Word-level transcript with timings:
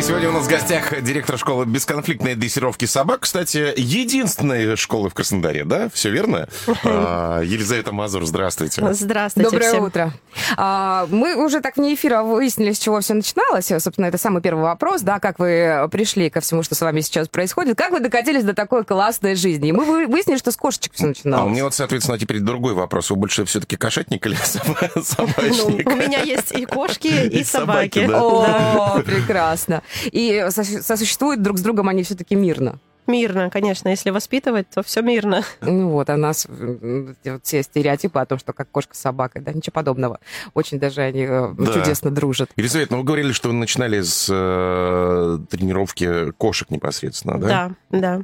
И 0.00 0.02
сегодня 0.02 0.30
у 0.30 0.32
нас 0.32 0.46
в 0.46 0.48
гостях 0.48 1.02
директор 1.02 1.36
школы 1.36 1.66
бесконфликтной 1.66 2.34
дрессировки 2.34 2.86
собак. 2.86 3.20
Кстати, 3.20 3.74
единственная 3.76 4.74
школа 4.76 5.10
в 5.10 5.14
Краснодаре, 5.14 5.64
да? 5.66 5.90
Все 5.92 6.08
верно? 6.08 6.48
А, 6.84 7.42
Елизавета 7.42 7.92
Мазур, 7.92 8.24
здравствуйте. 8.24 8.82
Здравствуйте 8.94 9.50
Доброе 9.50 9.68
всем. 9.68 9.84
утро. 9.84 10.12
А, 10.56 11.06
мы 11.10 11.36
уже 11.44 11.60
так 11.60 11.76
вне 11.76 11.92
эфира 11.94 12.22
выяснили, 12.22 12.72
с 12.72 12.78
чего 12.78 12.98
все 13.02 13.12
начиналось. 13.12 13.66
Собственно, 13.66 14.06
это 14.06 14.16
самый 14.16 14.40
первый 14.40 14.62
вопрос, 14.62 15.02
да, 15.02 15.20
как 15.20 15.38
вы 15.38 15.86
пришли 15.92 16.30
ко 16.30 16.40
всему, 16.40 16.62
что 16.62 16.74
с 16.74 16.80
вами 16.80 17.02
сейчас 17.02 17.28
происходит. 17.28 17.76
Как 17.76 17.90
вы 17.90 18.00
докатились 18.00 18.42
до 18.44 18.54
такой 18.54 18.84
классной 18.86 19.34
жизни? 19.34 19.68
И 19.68 19.72
мы 19.72 19.84
вы- 19.84 20.06
выяснили, 20.06 20.38
что 20.38 20.50
с 20.50 20.56
кошечек 20.56 20.94
все 20.94 21.04
А 21.04 21.08
начиналось. 21.08 21.46
у 21.46 21.50
меня 21.50 21.64
вот, 21.64 21.74
соответственно, 21.74 22.18
теперь 22.18 22.38
другой 22.40 22.72
вопрос. 22.72 23.10
Вы 23.10 23.16
больше 23.16 23.44
все-таки 23.44 23.76
кошатник 23.76 24.24
или 24.24 24.34
соба- 24.44 24.90
Ну, 24.94 25.02
собачник? 25.02 25.86
у 25.86 25.94
меня 25.94 26.22
есть 26.22 26.52
и 26.52 26.64
кошки, 26.64 27.08
и, 27.08 27.40
И 27.40 27.44
собаки, 27.44 28.06
собаки. 28.06 28.06
да. 28.06 28.22
О, 28.22 29.00
прекрасно. 29.00 29.82
И 30.12 30.46
со- 30.50 30.64
сосуществуют 30.64 31.42
друг 31.42 31.58
с 31.58 31.62
другом 31.62 31.88
они 31.88 32.02
все-таки 32.02 32.34
мирно. 32.34 32.78
Мирно, 33.06 33.50
конечно. 33.50 33.88
Если 33.88 34.10
воспитывать, 34.10 34.68
то 34.70 34.82
все 34.84 35.02
мирно. 35.02 35.42
Ну 35.62 35.88
вот, 35.88 36.08
а 36.10 36.14
у 36.14 36.16
нас 36.16 36.46
вот 36.48 37.16
все 37.44 37.62
стереотипы 37.62 38.20
о 38.20 38.26
том, 38.26 38.38
что 38.38 38.52
как 38.52 38.70
кошка 38.70 38.94
с 38.94 39.00
собакой, 39.00 39.42
да, 39.42 39.52
ничего 39.52 39.72
подобного. 39.72 40.20
Очень 40.54 40.78
даже 40.78 41.00
они 41.00 41.26
э, 41.28 41.54
Да. 41.58 41.72
чудесно 41.72 42.10
дружат. 42.10 42.50
Елизавета, 42.56 42.92
ну 42.92 42.98
вы 42.98 43.04
говорили, 43.04 43.32
что 43.32 43.48
вы 43.48 43.54
начинали 43.54 44.00
с 44.00 44.28
э, 44.30 45.38
тренировки 45.50 46.30
кошек 46.32 46.70
непосредственно, 46.70 47.38
да? 47.38 47.72
Да, 47.90 47.98
да. 47.98 48.22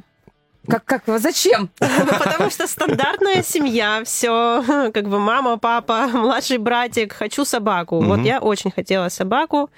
Как, 0.69 0.83
как, 0.83 1.19
зачем? 1.19 1.69
Потому 1.79 2.49
что 2.49 2.67
стандартная 2.67 3.41
семья, 3.43 4.03
все, 4.05 4.63
как 4.93 5.07
бы 5.09 5.19
мама, 5.19 5.57
папа, 5.57 6.07
младший 6.13 6.57
братик, 6.59 7.13
хочу 7.13 7.45
собаку. 7.45 7.99
Вот 8.01 8.19
я 8.19 8.39
очень 8.39 8.71
хотела 8.71 9.09
собаку, 9.09 9.63
а, 9.63 9.69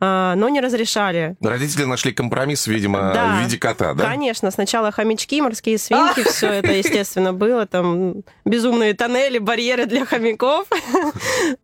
но 0.00 0.48
не 0.48 0.60
разрешали. 0.60 1.36
Родители 1.40 1.84
нашли 1.84 2.12
компромисс, 2.12 2.66
видимо, 2.68 3.10
Да. 3.12 3.36
в 3.38 3.42
виде 3.44 3.58
кота, 3.58 3.94
да? 3.94 4.04
Конечно, 4.04 4.50
сначала 4.50 4.92
хомячки, 4.92 5.40
морские 5.42 5.76
свинки, 5.78 6.22
все 6.22 6.46
это, 6.48 6.72
естественно, 6.72 7.32
было. 7.32 7.66
Там 7.66 8.22
безумные 8.44 8.94
тоннели, 8.94 9.38
барьеры 9.38 9.86
для 9.86 10.04
хомяков. 10.04 10.66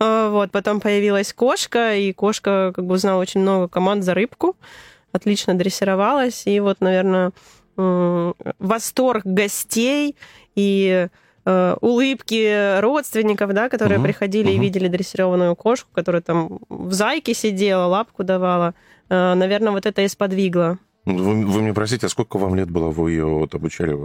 А, 0.00 0.30
Вот, 0.30 0.50
потом 0.50 0.80
появилась 0.80 1.32
кошка, 1.32 1.94
и 1.94 2.12
кошка 2.12 2.72
как 2.74 2.84
бы 2.86 2.94
узнала 2.94 3.20
очень 3.20 3.40
много 3.40 3.68
команд 3.68 4.02
за 4.04 4.14
рыбку, 4.14 4.56
отлично 5.12 5.54
дрессировалась, 5.54 6.42
и 6.46 6.58
вот, 6.60 6.80
наверное, 6.80 7.30
восторг 8.58 9.22
гостей 9.24 10.16
и 10.54 11.08
э, 11.44 11.76
улыбки 11.80 12.80
родственников, 12.80 13.52
да, 13.52 13.68
которые 13.68 13.98
Мгм, 13.98 14.08
приходили 14.08 14.50
и 14.50 14.54
мгм. 14.54 14.62
видели 14.62 14.88
дрессированную 14.88 15.54
кошку, 15.56 15.88
которая 15.92 16.22
там 16.22 16.60
в 16.68 16.92
зайке 16.92 17.34
сидела, 17.34 17.86
лапку 17.86 18.24
давала. 18.24 18.74
Э, 19.08 19.34
Наверное, 19.34 19.72
вот 19.72 19.86
это 19.86 20.02
и 20.02 20.08
сподвигло. 20.08 20.78
Вы, 21.06 21.44
вы 21.46 21.62
мне 21.62 21.74
простите, 21.74 22.06
а 22.06 22.08
сколько 22.08 22.38
вам 22.38 22.54
лет 22.54 22.70
было, 22.70 22.88
вы 22.90 23.10
ее 23.12 23.26
вот 23.26 23.54
обучали? 23.54 23.96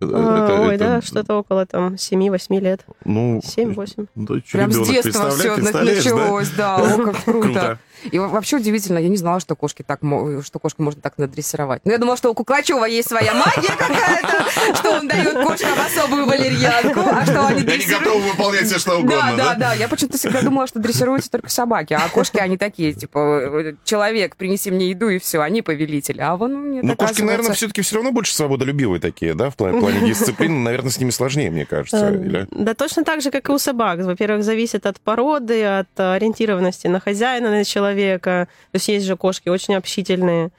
Э, 0.00 0.06
А, 0.12 0.44
это- 0.44 0.60
Ой, 0.60 0.74
это- 0.74 0.84
да, 0.84 1.00
что-то 1.02 1.36
около 1.38 1.64
там 1.66 1.94
7-8 1.96 2.60
лет. 2.60 2.84
Ну, 3.04 3.40
7-8. 3.42 4.06
да, 4.14 4.34
Прям 4.52 4.72
с 4.72 4.88
детства 4.88 5.30
все 5.30 5.54
представляешь, 5.56 6.04
да? 6.04 6.10
началось, 6.14 6.48
да, 6.50 6.76
о, 6.76 6.98
как 7.04 7.16
круто. 7.24 7.40
Круто. 7.42 7.78
И 8.12 8.18
во- 8.18 8.28
вообще 8.28 8.56
удивительно, 8.58 8.98
я 8.98 9.08
не 9.08 9.16
знала, 9.16 9.40
что 9.40 9.56
кошки 9.56 9.82
так, 9.82 10.00
что 10.44 10.58
кошку 10.58 10.82
можно 10.82 11.00
так 11.00 11.16
надрессировать. 11.16 11.80
Ну, 11.84 11.92
я 11.92 11.98
думала, 11.98 12.16
что 12.18 12.30
у 12.30 12.34
Куклачева 12.34 12.84
есть 12.84 13.08
своя 13.08 13.32
магия 13.34 13.70
какая-то, 13.76 14.74
что 14.76 14.90
он 14.98 15.08
дает 15.08 15.32
кошкам 15.42 15.78
особую 15.80 16.26
валерьянку, 16.26 17.00
а 17.00 17.24
что 17.24 17.46
они 17.46 17.60
Я 17.60 17.64
не 17.64 17.66
дрессируют... 17.66 18.04
готов 18.04 18.22
выполнять 18.32 18.66
все, 18.66 18.78
что 18.78 18.90
Да, 18.90 18.96
угодно, 18.98 19.32
да, 19.36 19.54
да. 19.54 19.72
Я 19.74 19.88
почему-то 19.88 20.18
всегда 20.18 20.42
думала, 20.42 20.66
что 20.66 20.78
дрессируются 20.78 21.30
только 21.30 21.48
собаки, 21.48 21.94
а 21.94 22.06
кошки, 22.10 22.36
они 22.36 22.58
такие, 22.58 22.92
типа, 22.92 23.18
э, 23.18 23.74
человек, 23.84 24.36
принеси 24.36 24.70
мне 24.70 24.90
еду, 24.90 25.08
и 25.08 25.18
все, 25.18 25.40
они 25.40 25.62
повелители. 25.62 26.20
А 26.20 26.36
вон 26.36 26.70
нет, 26.72 26.84
Ну, 26.84 26.96
кошки, 26.96 27.22
наверное, 27.22 27.52
все-таки 27.54 27.80
все 27.80 27.96
равно 27.96 28.12
больше 28.12 28.34
свободолюбивые 28.36 29.00
такие, 29.00 29.32
да, 29.34 29.48
в 29.48 29.56
плане, 29.56 29.80
плане 29.92 30.08
дисциплины. 30.08 30.58
Наверное, 30.60 30.90
с 30.90 30.98
ними 30.98 31.10
сложнее, 31.10 31.50
мне 31.50 31.64
кажется. 31.64 32.08
Э, 32.08 32.14
Или... 32.14 32.46
Да 32.50 32.74
точно 32.74 33.04
так 33.04 33.22
же, 33.22 33.30
как 33.30 33.48
и 33.48 33.52
у 33.52 33.58
собак. 33.58 34.00
Во-первых, 34.00 34.44
зависит 34.44 34.86
от 34.86 35.00
породы, 35.00 35.64
от 35.64 35.88
ориентированности 35.98 36.86
на 36.86 37.00
хозяина, 37.00 37.50
на 37.50 37.64
человека. 37.64 38.48
То 38.72 38.76
есть 38.76 38.88
есть 38.88 39.06
же 39.06 39.16
кошки 39.16 39.48
очень 39.48 39.74
общительные, 39.74 40.50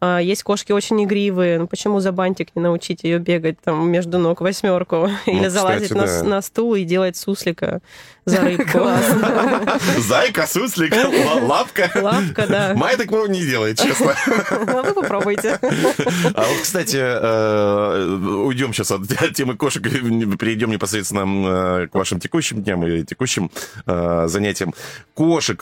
а 0.00 0.18
есть 0.18 0.42
кошки 0.42 0.72
очень 0.72 1.02
игривые. 1.04 1.58
Ну 1.58 1.66
почему 1.66 2.00
за 2.00 2.12
бантик 2.12 2.48
не 2.54 2.62
научить 2.62 3.04
ее 3.04 3.18
бегать 3.18 3.60
там 3.62 3.90
между 3.90 4.18
ног 4.18 4.40
восьмерку 4.40 5.08
или 5.26 5.36
Ну, 5.36 5.46
кстати, 5.46 5.52
залазить 5.52 5.94
на 6.24 6.42
стул 6.42 6.74
и 6.74 6.84
делать 6.84 7.16
суслика 7.16 7.80
за 8.24 8.40
рыбку? 8.40 8.78
Зайка, 9.98 10.46
суслик, 10.46 10.94
ла- 10.94 11.42
лапка. 11.46 11.90
Лапка, 11.94 12.46
да. 12.46 12.72
Майя 12.74 12.96
так 12.96 13.10
не 13.28 13.40
делает, 13.42 13.78
честно. 13.78 14.14
А 14.50 14.82
вы 14.82 14.92
попробуйте. 14.94 15.58
А 15.62 16.42
вот, 16.42 16.60
кстати, 16.62 16.96
э, 17.00 18.16
уйдем 18.44 18.72
сейчас 18.72 18.90
от 18.92 19.02
темы 19.34 19.56
кошек 19.56 19.84
и 19.86 19.90
перейдем 20.36 20.70
непосредственно 20.70 21.82
э, 21.82 21.86
к 21.88 21.94
вашим 21.94 22.20
текущим 22.20 22.62
дням 22.62 22.86
и 22.86 23.04
текущим 23.04 23.50
э, 23.86 24.24
занятиям. 24.28 24.74
Кошек 25.14 25.60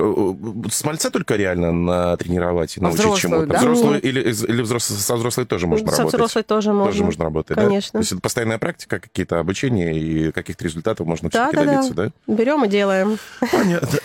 с 0.70 0.84
мальца 0.84 1.10
только 1.10 1.36
реально 1.36 1.72
натренировать 1.72 2.76
и 2.76 2.80
А 2.80 2.84
научить 2.84 3.16
чему-то? 3.16 3.46
да? 3.46 3.58
Взрослую 3.58 4.00
или, 4.00 4.30
из- 4.30 4.44
или 4.44 4.62
взрослый, 4.62 4.98
со 4.98 5.16
взрослой 5.16 5.46
тоже 5.46 5.66
можно 5.66 5.90
Со 5.90 5.98
работать? 5.98 6.14
взрослой 6.14 6.42
тоже 6.42 6.72
можно. 6.72 6.92
Тоже 6.92 7.04
можно 7.04 7.24
работать, 7.24 7.56
да? 7.56 7.64
Конечно. 7.64 7.92
То 7.92 7.98
есть 7.98 8.12
это 8.12 8.20
постоянная 8.20 8.58
практика, 8.58 9.00
какие-то 9.00 9.38
обучения 9.40 9.92
и 9.98 10.32
каких-то 10.32 10.64
результатов 10.64 11.06
можно 11.06 11.28
Да, 11.30 11.48
все-таки 11.48 11.56
да, 11.56 11.72
да. 11.72 11.76
добиться, 11.82 11.94
да? 11.94 12.10
Берем 12.48 12.64
и 12.64 12.68
делаем. 12.68 13.18
Понятно. 13.52 13.98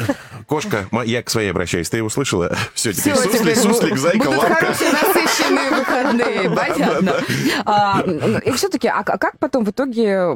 Кошка, 0.48 0.86
я 1.06 1.24
к 1.24 1.30
своей 1.30 1.52
обращаюсь. 1.52 1.90
Ты 1.90 2.04
услышала? 2.04 2.54
Все, 2.74 2.92
теперь 2.92 3.14
Всё, 3.14 3.24
суслик, 3.32 3.56
суслик, 3.58 3.90
будут 3.92 4.00
зайка, 4.00 4.28
лапка. 4.28 4.54
хорошие 4.56 4.92
насыщенные 4.92 5.70
выходные, 5.72 6.50
понятно. 6.50 7.16
А, 7.66 8.04
И 8.46 8.52
все-таки, 8.52 8.90
а 8.90 9.02
к- 9.06 9.18
как 9.18 9.40
потом 9.40 9.64
в 9.64 9.70
итоге 9.72 10.36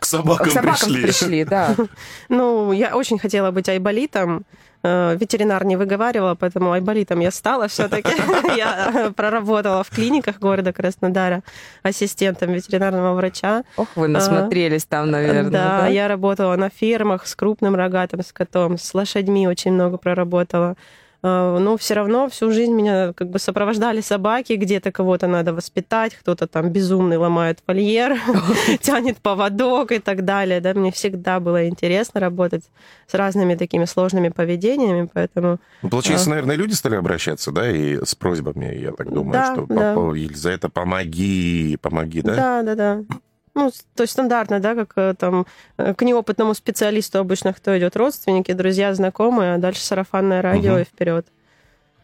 К 0.00 0.04
собакам, 0.04 0.46
к 0.48 0.52
собакам 0.52 0.78
пришли. 0.88 1.02
пришли, 1.02 1.44
да? 1.44 1.74
Ну, 2.28 2.70
я 2.70 2.94
очень 2.94 3.18
хотела 3.18 3.50
быть 3.50 3.68
айболитом. 3.68 4.44
Э, 4.82 5.16
Ветеринар 5.16 5.64
не 5.64 5.76
выговаривала, 5.76 6.34
поэтому 6.34 6.72
айболитом 6.72 7.20
я 7.20 7.30
стала 7.30 7.66
все-таки. 7.68 8.10
Я 8.56 9.12
проработала 9.14 9.82
в 9.82 9.90
клиниках 9.90 10.38
города 10.38 10.72
Краснодара 10.72 11.42
ассистентом 11.82 12.52
ветеринарного 12.52 13.14
врача. 13.14 13.64
Ох, 13.76 13.88
вы 13.96 14.08
насмотрелись 14.08 14.84
там, 14.84 15.10
наверное. 15.10 15.50
Да, 15.50 15.86
я 15.86 16.08
работала 16.08 16.56
на 16.56 16.70
фермах 16.70 17.26
с 17.26 17.34
крупным 17.34 17.74
рогатым 17.74 18.22
скотом, 18.22 18.78
с 18.78 18.94
лошадьми 18.94 19.46
очень 19.46 19.72
много 19.72 19.96
проработала. 19.96 20.76
Э, 21.22 21.58
Но 21.58 21.76
все 21.76 21.94
равно 21.94 22.28
всю 22.28 22.52
жизнь 22.52 22.72
меня 22.72 23.12
как 23.12 23.30
бы 23.30 23.38
сопровождали 23.38 24.00
собаки, 24.00 24.52
где-то 24.52 24.92
кого-то 24.92 25.26
надо 25.26 25.52
воспитать, 25.52 26.14
кто-то 26.14 26.46
там 26.46 26.70
безумный 26.70 27.16
ломает 27.16 27.58
вольер, 27.66 28.16
тянет 28.80 29.18
поводок 29.18 29.92
и 29.92 29.98
так 29.98 30.24
далее. 30.24 30.60
Да, 30.60 30.74
мне 30.74 30.92
всегда 30.92 31.40
было 31.40 31.66
интересно 31.68 32.20
работать 32.20 32.64
с 33.06 33.14
разными 33.14 33.54
такими 33.56 33.84
сложными 33.84 34.28
поведениями, 34.28 35.08
поэтому 35.12 35.58
Ну, 35.82 35.88
Получается, 35.88 36.30
наверное, 36.30 36.56
люди 36.56 36.74
стали 36.74 36.94
обращаться, 36.94 37.50
да, 37.50 37.70
и 37.70 38.04
с 38.04 38.14
просьбами, 38.14 38.74
я 38.74 38.92
так 38.92 39.12
думаю, 39.12 39.42
что. 39.44 39.66
«Папа, 39.66 40.14
Елизавета, 40.14 40.68
помоги, 40.68 41.76
помоги, 41.80 42.22
да? 42.22 42.36
да, 42.36 42.62
да, 42.62 42.74
да. 42.74 43.18
Ну, 43.58 43.72
то 43.96 44.02
есть 44.04 44.12
стандартно, 44.12 44.60
да, 44.60 44.76
как 44.76 44.92
э, 44.94 45.14
там 45.18 45.44
э, 45.78 45.92
к 45.92 46.02
неопытному 46.02 46.54
специалисту 46.54 47.18
обычно 47.18 47.52
кто 47.52 47.76
идет? 47.76 47.96
Родственники, 47.96 48.52
друзья, 48.52 48.94
знакомые, 48.94 49.54
а 49.54 49.58
дальше 49.58 49.80
сарафанное 49.84 50.42
радио 50.42 50.74
Мгм. 50.74 50.82
и 50.82 50.84
вперед. 50.84 51.26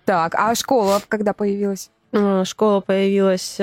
Так, 0.05 0.35
а 0.35 0.53
школа 0.57 1.01
когда 1.07 1.33
появилась? 1.33 1.91
Э, 2.11 2.43
Школа 2.45 2.81
появилась 2.81 3.57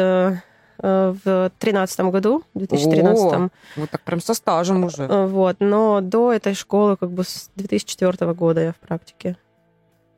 в 0.84 1.51
тринадцатом 1.59 2.09
году, 2.09 2.44
в 2.56 2.57
2013. 2.60 3.24
О, 3.33 3.50
Вот 3.75 3.89
так 3.92 4.01
прям 4.01 4.19
со 4.19 4.33
стажем 4.33 4.83
уже. 4.86 5.06
Вот, 5.06 5.57
но 5.60 6.00
до 6.01 6.31
этой 6.33 6.56
школы 6.56 6.95
как 6.98 7.12
бы 7.12 7.24
с 7.24 7.51
2004 7.56 8.33
года 8.33 8.62
я 8.62 8.71
в 8.71 8.77
практике. 8.77 9.38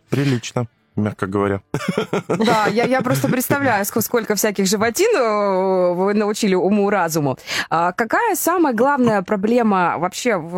Прилично, 0.10 0.68
мягко 0.96 1.28
говоря. 1.28 1.62
Да, 2.28 2.68
я, 2.68 2.86
я 2.86 3.02
просто 3.02 3.28
представляю, 3.28 3.84
ск- 3.86 4.02
сколько 4.02 4.36
всяких 4.36 4.66
животин 4.68 5.10
э, 5.16 5.94
вы 5.94 6.14
научили 6.14 6.56
уму-разуму. 6.56 7.38
А 7.70 7.92
какая 7.92 8.36
самая 8.36 8.74
главная 8.74 9.22
проблема 9.22 9.96
вообще 9.98 10.38
в, 10.38 10.56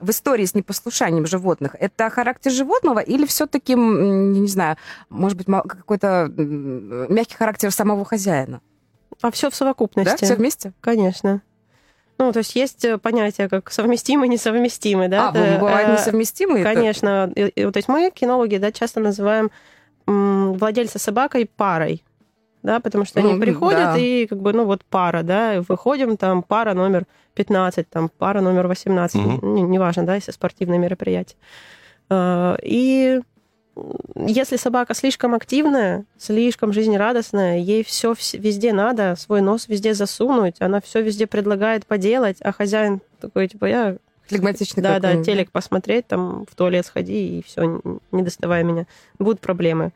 в 0.00 0.10
истории 0.10 0.44
с 0.44 0.54
непослушанием 0.54 1.26
животных? 1.26 1.76
Это 1.78 2.10
характер 2.10 2.50
животного 2.50 2.98
или 3.00 3.26
все-таки, 3.26 3.74
не 3.74 4.48
знаю, 4.48 4.76
может 5.08 5.36
быть, 5.38 5.46
какой-то 5.46 6.28
мягкий 6.36 7.36
характер 7.36 7.70
самого 7.70 8.04
хозяина? 8.04 8.60
А 9.20 9.30
все 9.30 9.48
в 9.48 9.52
Да, 9.52 9.56
совокупности. 9.56 10.24
все 10.24 10.34
вместе? 10.34 10.72
Конечно. 10.80 11.42
Ну, 12.18 12.32
то 12.32 12.38
есть 12.38 12.54
есть 12.54 12.84
э, 12.84 12.98
понятие 12.98 13.48
как 13.48 13.70
совместимый, 13.72 14.28
несовместимый, 14.28 15.08
да? 15.08 15.30
а, 15.30 15.36
Это, 15.36 15.58
бывают 15.60 15.88
э, 15.88 15.92
несовместимые? 15.92 16.62
это- 16.64 16.74
Конечно. 16.74 17.32
И- 17.34 17.48
и, 17.48 17.70
то 17.70 17.76
есть 17.76 17.88
мы, 17.88 18.10
кинологи, 18.14 18.56
да, 18.58 18.70
часто 18.72 19.00
называем 19.00 19.50
владельца 20.06 20.98
собакой 20.98 21.46
парой. 21.56 22.02
да, 22.62 22.78
потому 22.78 23.04
что 23.04 23.20
Ну, 23.20 23.30
они 23.30 23.40
приходят 23.40 23.94
да. 23.94 23.98
и 23.98 24.24
как 24.26 24.38
бы, 24.40 24.52
ну 24.52 24.64
вот 24.64 24.84
пара, 24.84 25.22
да, 25.24 25.62
выходим, 25.68 26.16
там 26.16 26.44
пара 26.44 26.74
номер 26.74 27.06
15, 27.34 27.90
там 27.90 28.08
пара 28.08 28.40
номер 28.40 28.68
18, 28.68 29.16
Мгм. 29.20 29.54
не- 29.54 29.62
неважно, 29.62 30.04
да, 30.06 30.14
если 30.14 30.30
спортивное 30.30 30.78
мероприятие. 30.78 31.36
А, 32.08 32.56
И 32.62 33.20
если 34.16 34.56
собака 34.56 34.94
слишком 34.94 35.34
активная, 35.34 36.04
слишком 36.18 36.72
жизнерадостная, 36.72 37.58
ей 37.58 37.84
все 37.84 38.14
везде 38.34 38.72
надо, 38.72 39.14
свой 39.16 39.40
нос 39.40 39.68
везде 39.68 39.94
засунуть, 39.94 40.56
она 40.60 40.80
все 40.80 41.02
везде 41.02 41.26
предлагает 41.26 41.86
поделать, 41.86 42.36
а 42.40 42.52
хозяин 42.52 43.00
такой, 43.20 43.48
типа, 43.48 43.64
я 43.66 43.96
Флегматичный 44.26 44.82
да, 44.82 44.98
да, 44.98 45.22
телек 45.22 45.50
посмотреть, 45.50 46.06
там 46.06 46.46
в 46.50 46.54
туалет 46.54 46.86
сходи 46.86 47.38
и 47.38 47.42
все, 47.42 47.82
не 48.12 48.22
доставай 48.22 48.62
меня. 48.62 48.86
Будут 49.18 49.40
проблемы. 49.40 49.92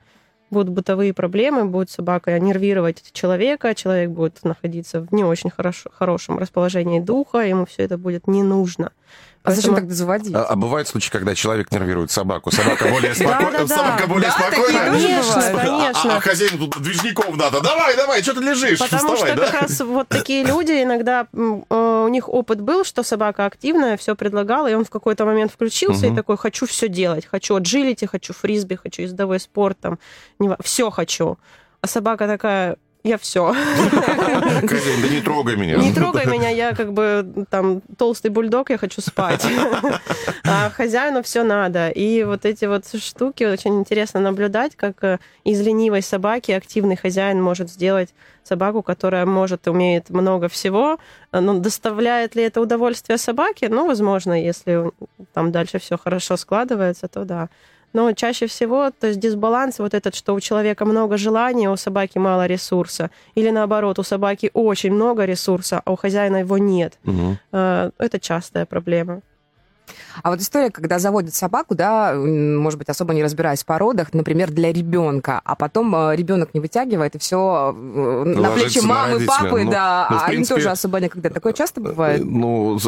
Будут 0.50 0.68
бытовые 0.68 1.12
проблемы, 1.12 1.64
будет 1.64 1.90
собака 1.90 2.38
нервировать 2.38 3.02
человека, 3.12 3.74
человек 3.74 4.10
будет 4.10 4.44
находиться 4.44 5.00
в 5.00 5.12
не 5.12 5.24
очень 5.24 5.50
хорошо, 5.50 5.90
хорошем 5.92 6.38
расположении 6.38 7.00
духа, 7.00 7.38
ему 7.38 7.66
все 7.66 7.82
это 7.82 7.98
будет 7.98 8.28
не 8.28 8.42
нужно. 8.42 8.92
А 9.46 9.52
зачем 9.52 9.76
тогда 9.76 9.94
заводить? 9.94 10.34
А, 10.34 10.44
а 10.44 10.56
бывают 10.56 10.88
случаи, 10.88 11.10
когда 11.10 11.34
человек 11.36 11.70
нервирует 11.70 12.10
собаку. 12.10 12.50
Собака 12.50 12.88
более 12.88 13.14
спокойная. 13.14 13.66
Собака 13.66 14.06
более 14.08 14.30
Конечно. 14.30 15.40
А- 15.40 15.64
конечно. 15.64 16.16
А, 16.16 16.20
хозяину 16.20 16.58
тут 16.58 16.82
движников 16.82 17.36
надо. 17.36 17.60
Давай, 17.60 17.96
давай, 17.96 18.22
что 18.22 18.34
ты 18.34 18.40
лежишь? 18.40 18.80
Потому 18.80 19.16
что 19.16 19.26
как 19.36 19.62
раз 19.62 19.80
вот 19.80 20.08
такие 20.08 20.44
люди 20.44 20.82
иногда 20.82 21.28
э, 21.32 22.04
у 22.04 22.08
них 22.08 22.28
опыт 22.28 22.60
был, 22.60 22.84
что 22.84 23.04
собака 23.04 23.46
активная, 23.46 23.96
все 23.96 24.16
предлагала, 24.16 24.66
и 24.68 24.74
он 24.74 24.84
в 24.84 24.90
какой-то 24.90 25.24
момент 25.24 25.52
включился 25.52 26.06
и 26.06 26.14
такой: 26.14 26.36
хочу 26.36 26.66
все 26.66 26.88
делать, 26.88 27.26
хочу 27.26 27.54
аджилити, 27.54 28.06
хочу 28.06 28.32
фрисби, 28.32 28.74
хочу 28.74 29.02
ездовой 29.02 29.38
спорт, 29.38 29.78
там 29.80 29.98
все 30.62 30.90
хочу. 30.90 31.38
А 31.80 31.86
собака 31.86 32.26
такая: 32.26 32.78
я 33.06 33.18
все. 33.18 33.52
Хозяин, 33.52 35.02
да 35.02 35.08
не 35.08 35.20
трогай 35.20 35.56
меня. 35.56 35.76
Не 35.76 35.92
трогай 35.92 36.26
меня, 36.26 36.50
я 36.50 36.74
как 36.74 36.92
бы 36.92 37.46
там 37.50 37.80
толстый 37.96 38.28
бульдог, 38.30 38.70
я 38.70 38.78
хочу 38.78 39.00
спать. 39.00 39.46
А 40.48 40.70
хозяину 40.70 41.22
все 41.22 41.42
надо. 41.42 41.88
И 41.88 42.22
вот 42.22 42.44
эти 42.44 42.66
вот 42.66 42.84
штуки 42.86 43.42
очень 43.42 43.80
интересно 43.80 44.20
наблюдать, 44.20 44.76
как 44.76 45.02
э, 45.02 45.18
из 45.42 45.60
ленивой 45.60 46.02
собаки 46.02 46.52
активный 46.52 46.96
хозяин 46.96 47.42
может 47.42 47.68
сделать 47.68 48.14
собаку, 48.44 48.82
которая 48.82 49.26
может, 49.26 49.66
умеет 49.66 50.10
много 50.10 50.48
всего. 50.48 50.98
Но 51.32 51.58
доставляет 51.58 52.36
ли 52.36 52.44
это 52.44 52.60
удовольствие 52.60 53.18
собаке? 53.18 53.68
Ну, 53.68 53.86
возможно, 53.86 54.40
если 54.40 54.92
там 55.34 55.50
дальше 55.50 55.78
все 55.78 55.98
хорошо 55.98 56.36
складывается, 56.36 57.08
то 57.08 57.24
да. 57.24 57.48
Но 57.96 58.12
чаще 58.12 58.46
всего, 58.46 58.90
то 58.90 59.06
есть 59.06 59.20
дисбаланс 59.20 59.78
вот 59.78 59.94
этот, 59.94 60.14
что 60.14 60.34
у 60.34 60.40
человека 60.40 60.84
много 60.84 61.16
желания, 61.16 61.70
у 61.70 61.76
собаки 61.76 62.18
мало 62.18 62.46
ресурса. 62.46 63.10
Или 63.38 63.50
наоборот, 63.50 63.98
у 63.98 64.02
собаки 64.02 64.50
очень 64.52 64.92
много 64.92 65.24
ресурса, 65.24 65.80
а 65.82 65.92
у 65.92 65.96
хозяина 65.96 66.36
его 66.40 66.58
нет. 66.58 66.98
Э, 67.52 67.90
Это 67.98 68.20
частая 68.20 68.66
проблема. 68.66 69.20
А 70.22 70.30
вот 70.30 70.40
история, 70.40 70.70
когда 70.70 70.98
заводят 70.98 71.34
собаку, 71.34 71.74
да, 71.74 72.14
может 72.14 72.78
быть, 72.78 72.88
особо 72.88 73.14
не 73.14 73.22
разбираясь 73.22 73.62
в 73.62 73.66
породах, 73.66 74.12
например, 74.12 74.50
для 74.50 74.72
ребенка, 74.72 75.40
а 75.44 75.54
потом 75.54 75.94
ребенок 76.12 76.50
не 76.54 76.60
вытягивает, 76.60 77.14
и 77.14 77.18
все 77.18 77.72
на 77.72 78.40
Ложится 78.50 78.64
плечи 78.64 78.78
на 78.80 78.86
мамы, 78.88 79.12
родителя. 79.14 79.26
папы, 79.28 79.62
Ну, 79.64 79.70
да, 79.70 80.06
ну, 80.10 80.16
а 80.16 80.20
им 80.22 80.26
принципе, 80.28 80.54
тоже 80.56 80.70
особо 80.70 81.00
никогда. 81.00 81.30
Такое 81.30 81.52
часто 81.52 81.80
бывает? 81.80 82.22
Ну, 82.24 82.78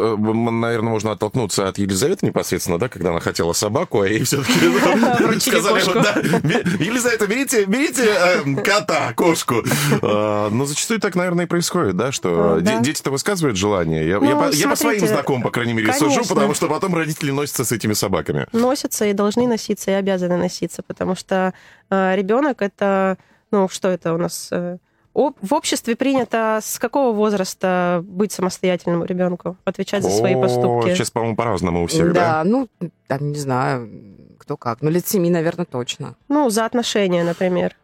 наверное, 0.51 0.91
можно 0.91 1.13
оттолкнуться 1.13 1.69
от 1.69 1.79
Елизаветы 1.79 2.27
непосредственно, 2.27 2.79
да, 2.79 2.89
когда 2.89 3.11
она 3.11 3.21
хотела 3.21 3.53
собаку, 3.53 4.01
а 4.03 4.09
ей 4.09 4.25
все-таки 4.25 4.53
сказали, 5.41 5.75
кошку. 5.81 6.01
да, 6.01 6.15
«Бе- 6.43 6.65
Елизавета, 6.85 7.27
берите, 7.27 7.65
берите 7.65 8.05
э, 8.07 8.55
кота, 8.63 9.13
кошку. 9.15 9.57
А, 10.03 10.49
Но 10.51 10.65
зачастую 10.67 11.01
так, 11.01 11.15
наверное, 11.15 11.45
и 11.47 11.49
происходит, 11.49 11.97
да, 11.97 12.13
что 12.13 12.57
А, 12.57 12.61
дети-то 12.61 13.11
высказывают 13.11 13.57
желание. 13.57 14.07
Я, 14.09 14.21
Ну, 14.21 14.39
по, 14.39 14.77
своим 14.77 15.07
знакомым, 15.07 15.43
по 15.43 15.51
крайней 15.51 15.73
мере, 15.73 15.93
сужу, 15.93 16.23
потому 16.29 16.55
что 16.55 16.69
потом 16.69 16.88
родители 16.95 17.31
носятся 17.31 17.65
с 17.65 17.73
этими 17.73 17.93
собаками. 17.93 18.47
Носятся 18.53 19.07
и 19.07 19.13
должны 19.13 19.47
носиться, 19.47 19.91
и 19.91 19.95
обязаны 19.95 20.37
носиться, 20.37 20.83
потому 20.83 21.15
что 21.15 21.53
ребенок 21.91 22.63
это, 22.63 23.17
ну, 23.51 23.69
что 23.69 23.89
это 23.89 24.15
у 24.15 24.19
нас? 24.19 24.49
э, 24.53 24.79
В 25.15 25.55
обществе 25.55 25.97
принято 25.97 26.61
с 26.63 26.79
какого 26.79 27.15
возраста 27.15 28.05
быть 28.05 28.33
самостоятельным 28.33 29.05
ребенку, 29.05 29.57
отвечать 29.65 30.03
за 30.03 30.11
свои 30.11 30.35
О, 30.35 30.43
поступки? 30.43 30.95
Сейчас, 30.95 31.11
по-моему, 31.11 31.37
по-разному 31.37 31.83
у 31.85 31.87
всех, 31.87 32.13
да, 32.13 32.43
да? 32.43 32.45
ну, 32.45 32.69
там, 33.07 33.33
не 33.33 33.39
знаю, 33.39 33.91
кто 34.39 34.57
как. 34.57 34.83
Ну, 34.83 34.91
лет 34.91 35.07
семи, 35.07 35.31
наверное, 35.31 35.65
точно. 35.67 36.15
Ну, 36.29 36.51
за 36.51 36.65
отношения, 36.67 37.25
например. 37.25 37.77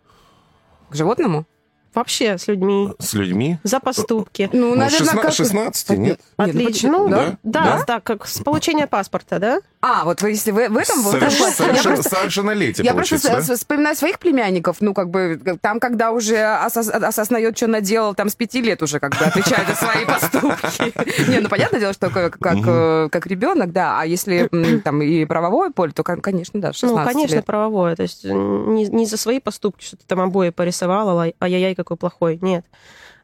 К 0.90 0.94
животному? 0.94 1.44
Вообще 1.94 2.38
с 2.38 2.48
людьми, 2.48 2.90
С 2.98 3.14
людьми? 3.14 3.58
за 3.62 3.78
поступки. 3.80 4.50
Ну, 4.52 4.70
Ну, 4.70 4.74
наверное, 4.74 4.98
16, 4.98 5.20
как... 5.22 5.32
16 5.32 5.90
нет? 5.90 5.98
Нет, 5.98 6.20
ну, 6.38 6.44
Отлично. 6.44 6.90
Ну, 6.90 7.08
Да? 7.08 7.24
да, 7.42 7.62
Да? 7.64 7.84
да, 7.86 8.00
как 8.00 8.26
с 8.26 8.40
получения 8.40 8.86
паспорта, 8.86 9.38
да? 9.38 9.58
А, 9.86 10.04
вот 10.04 10.22
вы, 10.22 10.30
если 10.30 10.50
вы 10.50 10.70
в 10.70 10.76
этом... 10.78 11.02
вот 11.02 11.14
Соверш- 11.16 11.38
вот. 11.38 11.48
Я 11.48 11.52
совершен- 11.52 11.94
просто- 11.94 12.08
Совершеннолетие, 12.16 12.84
Я 12.86 12.94
просто 12.94 13.20
да? 13.22 13.40
вспоминаю 13.42 13.94
своих 13.94 14.18
племянников, 14.18 14.78
ну, 14.80 14.94
как 14.94 15.10
бы, 15.10 15.38
там, 15.60 15.78
когда 15.78 16.10
уже 16.12 16.36
осоз- 16.36 16.88
осознает, 16.88 17.54
что 17.56 17.66
наделал, 17.66 18.14
там, 18.14 18.30
с 18.30 18.34
пяти 18.34 18.62
лет 18.62 18.82
уже, 18.82 18.98
как 18.98 19.10
бы, 19.18 19.24
отвечает 19.26 19.68
за 19.68 19.74
свои 19.74 20.06
поступки. 20.06 21.30
Не, 21.30 21.40
ну, 21.40 21.50
понятное 21.50 21.80
дело, 21.80 21.92
что 21.92 22.08
такое, 22.08 22.30
как, 22.30 22.56
э, 22.66 23.08
как 23.12 23.26
ребенок, 23.26 23.72
да, 23.72 24.00
а 24.00 24.06
если 24.06 24.48
там 24.82 25.02
и 25.02 25.26
правовое 25.26 25.70
поле, 25.70 25.92
то, 25.92 26.02
кон- 26.02 26.22
конечно, 26.22 26.58
да, 26.60 26.72
16 26.72 26.96
Ну, 27.06 27.12
конечно, 27.12 27.34
лет. 27.36 27.44
правовое. 27.44 27.94
То 27.94 28.02
есть 28.04 28.24
не, 28.24 28.86
не 28.88 29.04
за 29.04 29.18
свои 29.18 29.38
поступки, 29.38 29.84
что 29.84 29.98
ты 29.98 30.04
там 30.06 30.20
обои 30.20 30.48
порисовала, 30.48 31.24
ай- 31.24 31.34
ай-яй, 31.42 31.74
какой 31.74 31.98
плохой. 31.98 32.38
Нет. 32.40 32.64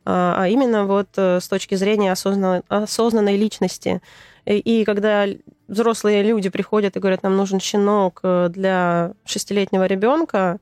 А 0.05 0.35
а 0.45 0.49
именно 0.49 0.85
вот 0.85 1.09
э, 1.17 1.41
с 1.41 1.49
точки 1.49 1.75
зрения 1.75 2.12
осознанной, 2.12 2.62
осознанной 2.69 3.37
личности. 3.39 4.03
И, 4.47 4.59
и 4.59 4.85
когда 4.85 5.27
взрослые 5.70 6.22
люди 6.22 6.50
приходят 6.50 6.96
и 6.96 7.00
говорят, 7.00 7.22
нам 7.22 7.37
нужен 7.37 7.61
щенок 7.61 8.20
э, 8.22 8.49
для 8.50 9.12
шестилетнего 9.25 9.87
ребенка, 9.87 10.58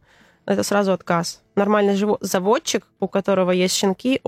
это 0.46 0.62
сразу 0.62 0.92
отказ. 0.92 1.42
Нормальный 1.56 1.94
живо- 1.94 2.18
заводчик, 2.20 2.86
у 3.00 3.08
которого 3.08 3.50
есть 3.50 3.74
щенки, 3.74 4.20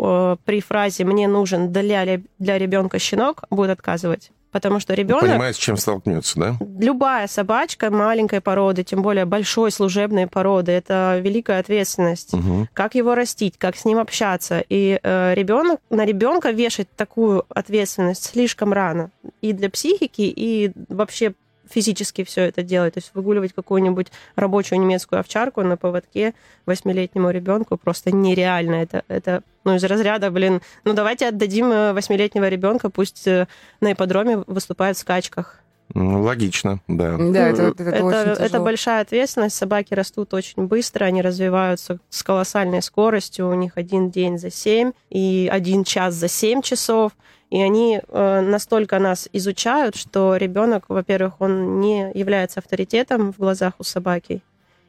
при 0.45 0.61
фразе 0.61 1.05
«мне 1.05 1.29
нужен 1.29 1.73
для, 1.73 2.21
для 2.39 2.59
ребенка 2.59 2.99
щенок» 2.99 3.45
будет 3.51 3.71
отказывать. 3.71 4.31
Потому 4.51 4.81
что 4.81 4.95
ребенок 4.95 5.23
Понимает, 5.23 5.57
с 5.57 5.59
чем 5.59 5.77
столкнется, 5.77 6.39
да? 6.39 6.57
любая 6.79 7.27
собачка 7.29 7.91
маленькой 7.91 8.41
породы, 8.41 8.83
тем 8.83 9.03
более 9.03 9.25
большой 9.25 9.71
служебной 9.71 10.27
породы, 10.27 10.73
это 10.73 11.21
великая 11.23 11.61
ответственность. 11.61 12.33
Мгм. 12.33 12.69
Как 12.73 12.95
его 12.95 13.15
растить, 13.15 13.55
как 13.59 13.77
с 13.77 13.85
ним 13.85 13.99
общаться. 13.99 14.65
И 14.69 14.99
э, 15.03 15.35
ребенок, 15.35 15.81
на 15.91 16.05
ребенка 16.05 16.51
вешать 16.51 16.89
такую 16.97 17.45
ответственность 17.49 18.25
слишком 18.25 18.73
рано. 18.73 19.11
И 19.41 19.53
для 19.53 19.71
психики, 19.71 20.23
и 20.23 20.73
вообще 20.89 21.35
физически 21.71 22.25
все 22.25 22.43
это 22.43 22.63
делать. 22.63 22.95
То 22.95 22.99
есть 22.99 23.13
выгуливать 23.15 23.53
какую-нибудь 23.53 24.09
рабочую 24.37 24.81
немецкую 24.81 25.21
овчарку 25.21 25.63
на 25.63 25.77
поводке 25.77 26.35
восьмилетнему 26.67 27.31
ребенку 27.31 27.77
просто 27.77 28.11
нереально. 28.11 28.75
Это, 28.75 29.05
это 29.09 29.43
ну, 29.65 29.75
из 29.75 29.85
разряда, 29.85 30.31
блин, 30.31 30.61
ну 30.85 30.93
давайте 30.93 31.29
отдадим 31.29 31.71
э, 31.71 31.93
восьмилетнего 31.93 32.49
ребенка, 32.49 32.91
пусть 32.91 33.27
э, 33.27 33.47
на 33.81 33.93
ипподроме 33.93 34.39
выступает 34.47 34.97
в 34.97 35.01
скачках. 35.01 35.61
Ну, 35.93 36.23
логично, 36.23 36.81
да. 36.87 37.17
Да, 37.19 37.49
это, 37.49 37.63
это, 37.63 37.83
это, 37.83 38.05
очень 38.05 38.19
это 38.19 38.49
тяжело. 38.49 38.65
большая 38.65 39.01
ответственность. 39.03 39.57
Собаки 39.57 39.93
растут 39.93 40.33
очень 40.35 40.67
быстро, 40.67 41.05
они 41.05 41.21
развиваются 41.21 41.99
с 42.11 42.23
колоссальной 42.23 42.81
скоростью. 42.81 43.49
У 43.49 43.55
них 43.55 43.73
один 43.77 44.11
день 44.11 44.39
за 44.39 44.51
семь 44.51 44.93
и 45.09 45.49
один 45.51 45.83
час 45.85 46.15
за 46.15 46.29
семь 46.29 46.63
часов. 46.63 47.13
И 47.51 47.61
они 47.61 48.01
э, 48.01 48.41
настолько 48.41 48.99
нас 49.01 49.29
изучают, 49.33 49.97
что 49.97 50.37
ребенок, 50.37 50.85
во-первых, 50.89 51.41
он 51.41 51.81
не 51.81 52.11
является 52.15 52.61
авторитетом 52.61 53.33
в 53.33 53.39
глазах 53.39 53.75
у 53.79 53.83
собаки 53.83 54.41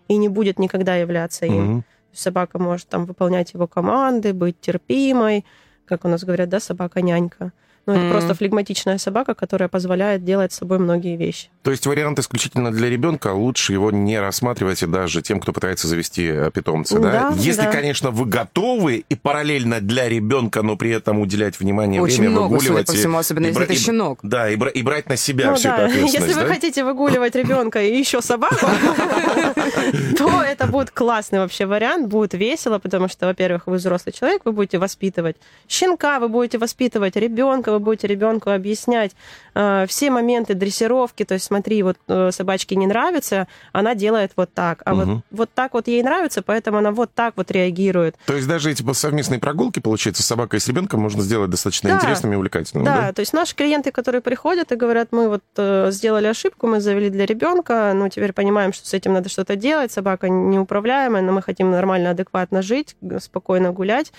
и 0.07 0.15
не 0.17 0.29
будет 0.29 0.59
никогда 0.59 0.95
являться 0.95 1.47
им. 1.47 1.63
Мгм. 1.63 1.83
Собака 2.13 2.59
может 2.59 2.87
там 2.87 3.05
выполнять 3.05 3.53
его 3.53 3.67
команды, 3.67 4.33
быть 4.33 4.59
терпимой, 4.59 5.43
как 5.85 6.05
у 6.05 6.07
нас 6.07 6.23
говорят, 6.23 6.49
да, 6.49 6.59
собака-нянька. 6.59 7.51
Но 7.91 7.97
это 7.97 8.03
Мгм. 8.05 8.11
просто 8.11 8.33
флегматичная 8.35 8.97
собака, 8.97 9.33
которая 9.33 9.67
позволяет 9.67 10.23
делать 10.23 10.53
с 10.53 10.57
собой 10.57 10.79
многие 10.79 11.17
вещи. 11.17 11.49
То 11.61 11.71
есть 11.71 11.85
вариант 11.85 12.19
исключительно 12.19 12.71
для 12.71 12.89
ребенка, 12.89 13.33
лучше 13.33 13.73
его 13.73 13.91
не 13.91 14.17
рассматривать 14.17 14.81
и 14.81 14.85
даже 14.87 15.21
тем, 15.21 15.41
кто 15.41 15.51
пытается 15.51 15.87
завести 15.89 16.25
э, 16.31 16.51
питомца, 16.53 16.99
да? 16.99 17.11
Да, 17.11 17.33
Если, 17.37 17.63
да. 17.63 17.71
конечно, 17.71 18.11
вы 18.11 18.25
готовы 18.25 19.03
и 19.09 19.15
параллельно 19.15 19.81
для 19.81 20.07
ребенка, 20.07 20.61
но 20.61 20.77
при 20.77 20.91
этом 20.91 21.19
уделять 21.19 21.59
внимание, 21.59 22.01
Очень 22.01 22.19
время, 22.21 22.31
много, 22.31 22.55
судя 22.59 22.69
выгуливать. 22.69 22.87
по 22.87 22.91
и- 22.93 22.95
всему, 22.95 23.17
особенно 23.17 23.43
и 23.45 23.47
если 23.47 23.55
бра- 23.57 23.63
это 23.65 23.73
и- 23.73 23.77
щенок. 23.77 24.19
Да, 24.23 24.49
и, 24.49 24.55
бра- 24.55 24.69
и 24.69 24.81
брать 24.83 25.09
на 25.09 25.17
себя 25.17 25.49
Ну 25.49 25.55
всю 25.57 25.67
да, 25.67 25.75
эту 25.75 25.83
ответственность, 25.87 26.13
если 26.13 26.33
вы 26.33 26.47
да? 26.47 26.53
хотите 26.53 26.83
выгуливать 26.85 27.35
ребенка 27.35 27.81
и 27.83 27.97
еще 27.97 28.21
собаку, 28.21 28.55
то 30.17 30.41
это 30.41 30.67
будет 30.67 30.91
классный 30.91 31.39
вообще 31.39 31.65
вариант, 31.65 32.07
будет 32.07 32.33
весело, 32.33 32.79
потому 32.79 33.07
что, 33.07 33.25
во-первых, 33.27 33.67
вы 33.67 33.75
взрослый 33.77 34.13
человек, 34.13 34.41
вы 34.45 34.51
будете 34.51 34.77
воспитывать 34.77 35.35
щенка, 35.67 36.19
вы 36.19 36.29
будете 36.29 36.57
воспитывать 36.57 37.15
ребенка, 37.15 37.71
вы 37.71 37.79
будете 37.81 38.07
ребенку 38.07 38.49
объяснять 38.49 39.15
все 39.53 40.09
моменты 40.09 40.53
дрессировки, 40.53 41.25
то 41.25 41.33
есть 41.33 41.45
смотри, 41.45 41.83
вот 41.83 41.97
э, 42.07 42.31
собачке 42.31 42.75
не 42.75 42.87
нравится, 42.87 43.47
она 43.73 43.95
делает 43.95 44.31
вот 44.35 44.53
так, 44.53 44.81
а 44.85 44.93
Мгм. 44.93 45.15
вот, 45.15 45.23
вот 45.31 45.49
так 45.53 45.73
вот 45.73 45.87
ей 45.87 46.01
нравится, 46.03 46.41
поэтому 46.41 46.77
она 46.77 46.91
вот 46.91 47.11
так 47.13 47.33
вот 47.35 47.51
реагирует. 47.51 48.15
То 48.25 48.33
есть 48.35 48.47
даже 48.47 48.71
эти 48.71 48.83
совместные 48.93 49.39
прогулки, 49.39 49.79
получается, 49.79 50.23
с 50.23 50.25
собакой 50.25 50.57
и 50.57 50.59
с 50.61 50.67
ребенком 50.67 51.01
можно 51.01 51.21
сделать 51.21 51.49
достаточно 51.49 51.89
Да. 51.89 51.95
интересными 51.97 52.33
и 52.33 52.37
увлекательными, 52.37 52.85
Да, 52.85 53.01
да? 53.01 53.13
то 53.13 53.19
есть 53.19 53.33
наши 53.33 53.55
клиенты, 53.55 53.91
которые 53.91 54.21
приходят 54.21 54.71
и 54.71 54.75
говорят, 54.75 55.09
мы 55.11 55.27
вот 55.29 55.43
э, 55.57 55.91
сделали 55.91 56.27
ошибку, 56.27 56.67
мы 56.67 56.79
завели 56.79 57.09
для 57.09 57.25
ребенка, 57.25 57.91
ну 57.93 58.07
теперь 58.09 58.33
понимаем, 58.33 58.73
что 58.73 58.87
с 58.87 58.93
этим 58.93 59.13
надо 59.13 59.29
что-то 59.29 59.55
делать, 59.55 59.91
собака 59.91 60.29
неуправляемая, 60.29 61.21
но 61.21 61.31
мы 61.31 61.41
хотим 61.41 61.71
нормально, 61.71 62.11
адекватно 62.11 62.61
жить, 62.61 62.95
спокойно 63.19 63.71
гулять, 63.71 64.11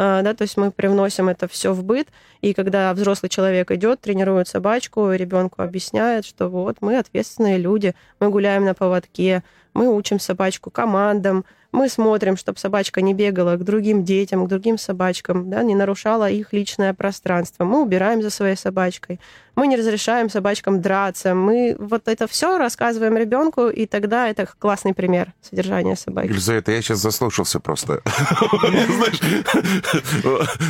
Э, 0.00 0.22
да, 0.22 0.32
то 0.32 0.42
есть 0.42 0.56
мы 0.56 0.70
привносим 0.70 1.28
это 1.28 1.46
все 1.46 1.74
в 1.74 1.84
быт, 1.84 2.08
и 2.40 2.54
когда 2.54 2.94
взрослый 2.94 3.28
человек 3.28 3.70
идет, 3.70 4.00
тренирует 4.00 4.48
собачку, 4.48 4.79
ребенку 4.88 5.62
объясняет, 5.62 6.24
что 6.24 6.48
вот 6.48 6.78
мы 6.80 6.98
ответственные 6.98 7.58
люди, 7.58 7.94
мы 8.18 8.30
гуляем 8.30 8.64
на 8.64 8.74
поводке, 8.74 9.42
мы 9.74 9.94
учим 9.94 10.18
собачку 10.18 10.70
командам, 10.70 11.44
мы 11.72 11.88
смотрим, 11.88 12.36
чтобы 12.36 12.58
собачка 12.58 13.00
не 13.00 13.14
бегала 13.14 13.56
к 13.56 13.64
другим 13.64 14.04
детям, 14.04 14.44
к 14.44 14.48
другим 14.48 14.78
собачкам, 14.78 15.48
да, 15.50 15.62
не 15.62 15.74
нарушала 15.74 16.28
их 16.30 16.52
личное 16.52 16.94
пространство. 16.94 17.64
Мы 17.64 17.82
убираем 17.82 18.22
за 18.22 18.30
своей 18.30 18.56
собачкой. 18.56 19.20
Мы 19.56 19.66
не 19.66 19.76
разрешаем 19.76 20.30
собачкам 20.30 20.80
драться. 20.80 21.34
Мы 21.34 21.76
вот 21.78 22.08
это 22.08 22.26
все 22.26 22.56
рассказываем 22.56 23.16
ребенку, 23.16 23.68
и 23.68 23.84
тогда 23.86 24.28
это 24.28 24.48
классный 24.58 24.94
пример 24.94 25.32
содержания 25.42 25.96
собаки. 25.96 26.28
Елизавета, 26.28 26.72
я 26.72 26.80
сейчас 26.80 26.98
заслушался 27.00 27.60
просто. 27.60 28.00
Знаешь, 28.62 29.20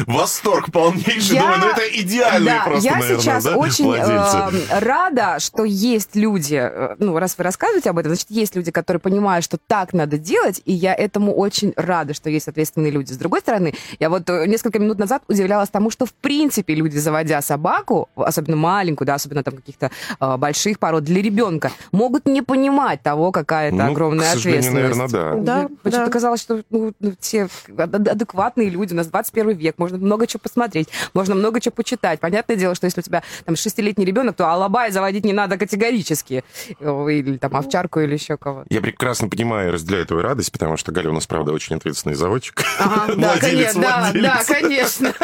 восторг 0.07 0.73
полнейший. 0.73 1.35
Я- 1.37 1.43
Думаю, 1.43 1.61
ну 1.61 1.71
это 1.71 1.83
идеальные 2.01 2.55
Да, 2.55 2.65
просто, 2.65 2.85
я 2.89 2.97
наверное, 2.97 3.21
сейчас 3.21 3.47
очень 3.47 3.95
э, 3.95 4.81
рада, 4.81 5.39
что 5.39 5.65
есть 5.65 6.17
люди, 6.17 6.61
э, 6.61 6.97
ну, 6.99 7.19
раз 7.19 7.37
вы 7.39 7.45
рассказываете 7.45 7.91
об 7.91 7.99
этом, 7.99 8.13
значит, 8.13 8.31
есть 8.31 8.57
люди, 8.57 8.71
которые 8.71 9.01
понимают, 9.01 9.45
что 9.45 9.59
так 9.67 9.93
надо 9.93 10.19
делать, 10.19 10.61
и 10.65 10.73
я 10.73 10.90
этому 10.95 11.35
очень 11.35 11.73
рада, 11.77 12.15
что 12.15 12.31
есть 12.31 12.49
ответственные 12.49 12.91
люди. 12.91 13.13
С 13.13 13.17
другой 13.17 13.41
стороны, 13.41 13.75
я 13.99 14.11
вот 14.11 14.29
э, 14.31 14.47
несколько 14.47 14.79
минут 14.79 14.99
назад 14.99 15.23
удивлялась 15.29 15.69
тому, 15.71 15.91
что, 15.91 16.07
в 16.07 16.13
принципе, 16.13 16.75
люди, 16.75 16.97
заводя 16.99 17.41
собаку, 17.43 18.09
особенно 18.17 18.57
маленькую, 18.57 19.07
да, 19.07 19.15
особенно 19.15 19.43
там 19.43 19.57
каких-то 19.57 19.91
э, 20.21 20.37
больших 20.37 20.79
пород, 20.79 21.05
для 21.05 21.23
ребенка, 21.23 21.71
могут 21.93 22.27
не 22.27 22.43
понимать 22.43 23.03
того, 23.03 23.33
какая 23.33 23.69
это 23.69 23.77
Ну, 23.77 23.91
огромная 23.91 24.27
к 24.27 24.33
сожалению, 24.35 24.71
ответственность. 24.71 25.13
наверное, 25.13 25.43
да. 25.43 25.63
Да, 25.63 25.69
Почему-то 25.83 26.07
да. 26.07 26.13
казалось, 26.13 26.41
что 26.41 26.63
ну, 26.71 26.93
ну, 27.01 27.13
все 27.21 27.49
ад- 27.79 27.95
адекватные 28.09 28.69
люди, 28.71 28.93
у 28.93 28.97
нас 28.97 29.07
21 29.09 29.51
век, 29.57 29.75
можно 29.79 29.99
много 29.99 30.27
чего 30.27 30.41
посмотреть, 30.43 30.89
можно 31.15 31.35
много 31.35 31.61
чего 31.61 31.73
почитать. 31.75 32.21
Понятное 32.21 32.57
дело, 32.57 32.75
что 32.75 32.87
если 32.87 33.01
у 33.01 33.05
тебя 33.05 33.23
там 33.45 33.57
шестилетний 33.57 34.05
ребенок, 34.07 34.37
то 34.37 34.49
алабай 34.49 34.91
заводить 34.91 35.25
не 35.25 35.33
надо 35.33 35.57
категорически. 35.57 36.45
О, 36.81 37.09
Или 37.09 37.37
там 37.37 37.55
овчарку, 37.57 38.01
или 38.01 38.15
еще 38.15 38.37
кого-то. 38.37 38.67
Я 38.71 38.81
прекрасно 38.81 39.29
понимаю 39.29 39.69
и 39.69 39.73
разделяю 39.73 40.07
твою 40.07 40.23
радость, 40.23 40.53
потому 40.53 40.77
что 40.77 40.80
Галя 40.89 41.11
у 41.11 41.13
нас, 41.13 41.27
правда, 41.27 41.53
очень 41.53 41.77
ответственный 41.77 42.15
заводчик. 42.15 42.63
Ага, 42.79 43.15
да, 43.17 43.39
конечно, 43.39 43.83
да, 43.83 44.13
да, 44.15 44.45
конечно. 44.45 45.15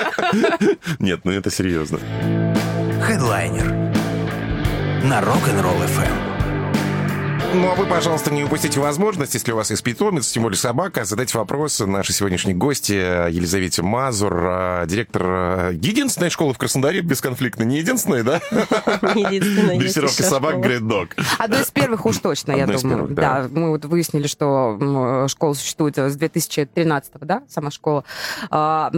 Нет, 0.99 1.21
ну 1.25 1.33
это 1.33 1.51
серьезно. 1.51 1.99
Хедлайнер 3.03 3.67
на 5.05 5.21
Rock'n'Roll 5.21 5.87
FM. 5.87 6.26
Ну, 7.55 7.71
а 7.71 7.75
вы, 7.75 7.87
пожалуйста, 7.87 8.33
не 8.33 8.45
упустите 8.45 8.81
возможность, 8.81 9.35
если 9.35 9.53
у 9.53 9.57
вас 9.57 9.71
есть 9.71 9.83
питомец, 9.83 10.29
тем 10.29 10.43
более 10.43 10.59
собака, 10.59 11.05
задать 11.05 11.35
вопросы 11.35 11.87
нашей 11.87 12.13
сегодняшней 12.13 12.55
гости 12.55 12.93
Елизавете 12.93 13.83
Мазур, 13.83 14.35
а, 14.35 14.87
директор 14.87 15.23
а, 15.25 15.71
единственной 15.71 16.31
школы 16.31 16.53
в 16.53 16.59
Краснодаре 16.59 17.01
бесконфликтной. 17.01 17.67
Не 17.67 17.79
единственной, 17.79 18.23
да? 18.23 18.41
Дрессировки 19.15 20.21
еще 20.21 20.31
собак 20.31 20.57
Dog. 20.57 21.09
Одной 21.39 21.63
из 21.63 21.71
первых 21.71 22.05
уж 22.07 22.19
точно, 22.19 22.53
я 22.53 22.67
думаю. 22.67 23.09
да. 23.09 23.49
мы 23.51 23.71
вот 23.71 23.85
выяснили, 23.85 24.27
что 24.27 25.27
школа 25.29 25.55
существует 25.55 25.97
с 25.99 26.17
2013 26.17 27.13
да, 27.21 27.43
сама 27.49 27.71
школа. 27.71 28.05
А, 28.51 28.91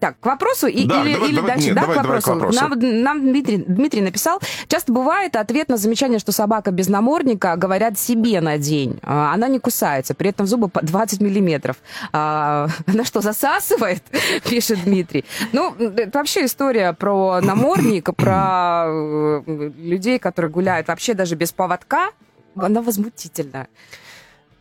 так, 0.00 0.18
к 0.20 0.26
вопросу 0.26 0.66
или, 0.66 1.40
дальше, 1.40 1.74
да, 1.74 1.84
к 1.84 1.96
вопросу. 1.96 2.34
Нам, 2.52 3.32
Дмитрий, 3.32 4.00
написал, 4.00 4.40
часто 4.68 4.92
бывает 4.92 5.36
ответ 5.36 5.68
на 5.68 5.76
замечание, 5.76 6.18
что 6.18 6.32
собака 6.32 6.70
без 6.70 6.88
намордника, 6.88 7.52
говорят, 7.82 7.98
себе 7.98 8.40
на 8.40 8.58
день. 8.58 8.98
А, 9.02 9.34
Она 9.34 9.48
не 9.48 9.58
кусается, 9.58 10.14
при 10.14 10.30
этом 10.30 10.46
зубы 10.46 10.68
по 10.68 10.80
20 10.82 11.20
миллиметров. 11.20 11.76
А, 12.12 12.68
Она 12.86 13.04
что, 13.04 13.20
засасывает? 13.20 14.02
Пишет 14.48 14.84
Дмитрий. 14.84 15.24
Ну, 15.52 15.74
это 15.74 16.18
вообще 16.18 16.44
история 16.44 16.92
про 16.92 17.40
намордник, 17.40 18.14
про 18.16 18.84
э, 18.86 19.70
людей, 19.78 20.18
которые 20.18 20.50
гуляют 20.50 20.88
вообще 20.88 21.14
даже 21.14 21.34
без 21.34 21.52
поводка. 21.52 22.10
Она 22.56 22.82
возмутительная. 22.82 23.68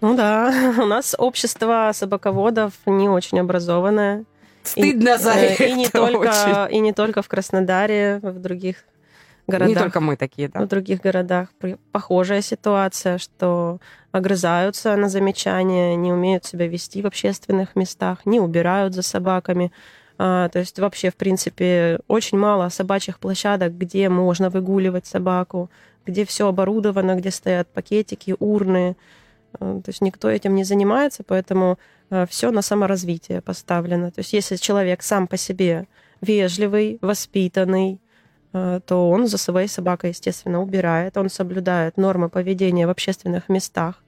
Ну 0.02 0.16
да, 0.16 0.74
у 0.80 0.86
нас 0.86 1.16
общество 1.18 1.92
собаководов 1.94 2.74
не 2.86 3.10
очень 3.10 3.40
образованное. 3.40 4.26
Стыдно 4.64 5.16
и, 5.16 5.18
за 5.18 5.32
э, 5.32 5.54
это 5.54 5.64
и 5.66 5.74
не 5.74 5.88
только 5.88 6.30
очень. 6.30 6.76
и 6.76 6.80
не 6.80 6.94
только 6.94 7.22
в 7.22 7.28
Краснодаре, 7.28 8.20
в 8.22 8.40
других 8.40 8.78
городах. 9.48 9.76
Не 9.76 9.82
только 9.82 10.00
мы 10.00 10.16
такие, 10.16 10.50
да. 10.50 10.62
в 10.62 10.68
других 10.68 11.02
городах 11.02 11.50
похожая 11.92 12.42
ситуация, 12.42 13.18
что 13.18 13.80
огрызаются 14.12 14.96
на 14.96 15.10
замечания, 15.10 15.96
не 15.96 16.12
умеют 16.12 16.46
себя 16.46 16.68
вести 16.68 17.02
в 17.02 17.08
общественных 17.08 17.76
местах, 17.76 18.26
не 18.26 18.40
убирают 18.40 18.94
за 18.94 19.02
собаками. 19.02 19.72
А, 20.18 20.50
то 20.50 20.60
есть 20.60 20.78
вообще, 20.80 21.10
в 21.10 21.16
принципе, 21.16 22.00
очень 22.08 22.38
мало 22.38 22.70
собачьих 22.70 23.20
площадок, 23.20 23.78
где 23.78 24.10
можно 24.10 24.50
выгуливать 24.50 25.06
собаку, 25.06 25.70
где 26.06 26.26
все 26.26 26.48
оборудовано, 26.48 27.16
где 27.16 27.32
стоят 27.32 27.68
пакетики, 27.70 28.36
урны. 28.40 28.98
А, 29.54 29.82
То 29.82 29.90
есть 29.90 30.02
никто 30.02 30.30
этим 30.30 30.56
не 30.56 30.64
занимается, 30.64 31.24
поэтому 31.24 31.80
все 32.28 32.52
на 32.52 32.62
саморазвитие 32.62 33.40
поставлено. 33.40 34.12
То 34.12 34.20
есть 34.20 34.34
если 34.34 34.58
человек 34.58 35.02
сам 35.02 35.28
по 35.28 35.38
себе 35.38 35.88
вежливый, 36.20 37.00
воспитанный, 37.02 38.01
то 38.52 39.10
он 39.10 39.28
за 39.28 39.38
своей 39.38 39.68
собакой, 39.68 40.10
естественно, 40.10 40.62
убирает, 40.62 41.18
он 41.18 41.30
соблюдает 41.30 41.98
нормы 41.98 42.30
поведения 42.30 42.88
в 42.88 42.90
общественных 42.90 43.50
местах, 43.50 44.04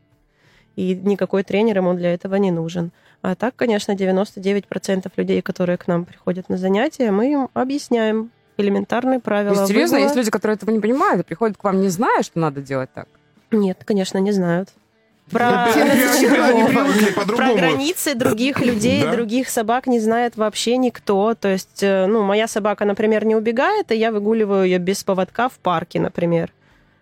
и 0.75 0.95
никакой 0.95 1.43
тренер 1.43 1.77
ему 1.77 1.93
для 1.93 2.13
этого 2.13 2.35
не 2.35 2.51
нужен. 2.51 2.91
А 3.21 3.35
так, 3.35 3.55
конечно, 3.55 3.93
99% 3.93 5.11
людей, 5.15 5.41
которые 5.41 5.77
к 5.77 5.87
нам 5.87 6.05
приходят 6.05 6.49
на 6.49 6.57
занятия, 6.57 7.11
мы 7.11 7.31
им 7.31 7.49
объясняем 7.53 8.31
элементарные 8.57 9.19
правила. 9.19 9.53
есть, 9.53 9.67
серьезно, 9.67 9.95
выгула. 9.95 10.07
есть 10.07 10.15
люди, 10.17 10.31
которые 10.31 10.55
этого 10.55 10.71
не 10.71 10.79
понимают 10.79 11.21
и 11.21 11.23
приходят 11.23 11.57
к 11.57 11.63
вам, 11.63 11.81
не 11.81 11.89
зная, 11.89 12.21
что 12.21 12.39
надо 12.39 12.61
делать 12.61 12.89
так. 12.93 13.07
Нет, 13.51 13.83
конечно, 13.85 14.17
не 14.17 14.31
знают. 14.31 14.69
Про, 15.31 15.67
про 17.25 17.53
границы 17.55 18.13
других 18.13 18.59
людей, 18.59 19.03
других 19.09 19.49
собак 19.49 19.87
не 19.87 19.99
знает 19.99 20.37
вообще 20.37 20.77
никто. 20.77 21.33
То 21.33 21.47
есть, 21.47 21.81
э, 21.81 22.05
ну, 22.05 22.23
моя 22.23 22.47
собака, 22.47 22.85
например, 22.85 23.25
не 23.25 23.35
убегает, 23.35 23.91
и 23.91 23.95
я 23.95 24.11
выгуливаю 24.11 24.65
ее 24.65 24.77
без 24.77 25.03
поводка 25.03 25.49
в 25.49 25.53
парке, 25.53 25.99
например. 25.99 26.51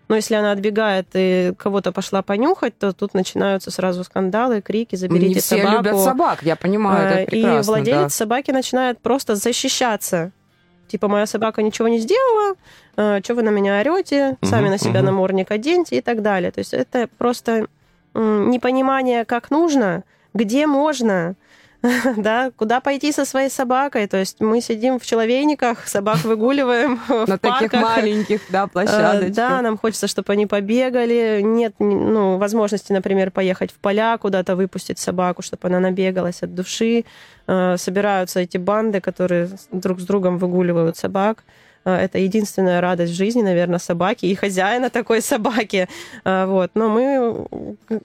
Но 0.08 0.16
если 0.16 0.36
она 0.36 0.52
отбегает 0.52 1.08
и 1.14 1.54
кого-то 1.58 1.92
пошла 1.94 2.22
понюхать, 2.22 2.78
то 2.78 2.92
тут 2.92 3.14
начинаются 3.14 3.72
сразу 3.72 4.04
скандалы, 4.04 4.62
крики, 4.62 4.96
заберите 4.98 5.28
не 5.28 5.40
все 5.40 5.58
собаку. 5.58 5.78
любят 5.78 6.00
собак, 6.00 6.44
я 6.44 6.56
понимаю, 6.58 7.08
это 7.08 7.32
прекрасно. 7.32 7.60
И 7.60 7.64
владелец 7.64 8.02
да. 8.02 8.10
собаки 8.10 8.52
начинает 8.52 9.00
просто 9.00 9.36
защищаться. 9.36 10.32
Типа, 10.90 11.08
моя 11.08 11.26
собака 11.26 11.62
ничего 11.64 11.88
не 11.88 12.00
сделала, 12.00 12.56
что 13.24 13.36
вы 13.36 13.42
на 13.42 13.50
меня 13.52 13.80
орете, 13.80 14.36
сами 14.44 14.64
Мгм, 14.64 14.72
на 14.72 14.78
себя 14.78 15.00
мгм. 15.00 15.06
намордник 15.06 15.50
оденьте 15.50 15.98
и 15.98 16.02
так 16.02 16.22
далее. 16.22 16.52
То 16.52 16.60
есть 16.60 16.74
это 16.74 17.08
просто 17.18 17.68
непонимание, 18.14 19.26
как 19.26 19.52
нужно, 19.52 20.04
где 20.34 20.68
можно, 20.68 21.36
да, 22.18 22.52
куда 22.56 22.80
пойти 22.80 23.12
со 23.12 23.26
своей 23.26 23.50
собакой. 23.50 24.08
То 24.08 24.18
есть 24.18 24.40
мы 24.40 24.62
сидим 24.62 25.00
в 25.00 25.06
человейниках, 25.06 25.88
собак 25.88 26.24
выгуливаем 26.24 27.00
На 27.28 27.38
таких 27.38 27.74
маленьких, 27.74 28.42
да, 28.50 28.66
Э, 28.66 28.68
площадочках. 28.68 29.36
Да, 29.36 29.62
нам 29.62 29.78
хочется, 29.78 30.08
чтобы 30.08 30.34
они 30.34 30.46
побегали. 30.46 31.42
Нет 31.44 31.74
ну, 31.80 32.38
возможности, 32.38 32.94
например, 32.94 33.32
поехать 33.32 33.72
в 33.72 33.76
поля, 33.76 34.18
куда-то 34.18 34.56
выпустить 34.56 35.00
собаку, 35.00 35.42
чтобы 35.42 35.68
она 35.68 35.80
набегалась 35.80 36.44
от 36.44 36.54
души. 36.54 37.06
Э, 37.48 37.78
Собираются 37.78 38.40
эти 38.40 38.58
банды, 38.58 39.02
которые 39.02 39.50
друг 39.72 40.00
с 40.00 40.04
другом 40.04 40.38
выгуливают 40.38 40.98
собак. 40.98 41.44
Э, 41.86 41.96
Это 41.96 42.20
единственная 42.20 42.82
радость 42.82 43.14
в 43.14 43.16
жизни, 43.16 43.42
наверное, 43.42 43.80
собаки 43.80 44.26
и 44.26 44.36
хозяина 44.36 44.90
такой 44.90 45.22
собаки. 45.22 45.88
Э, 46.26 46.46
Вот. 46.46 46.72
Но 46.76 46.90
мы, 46.90 47.48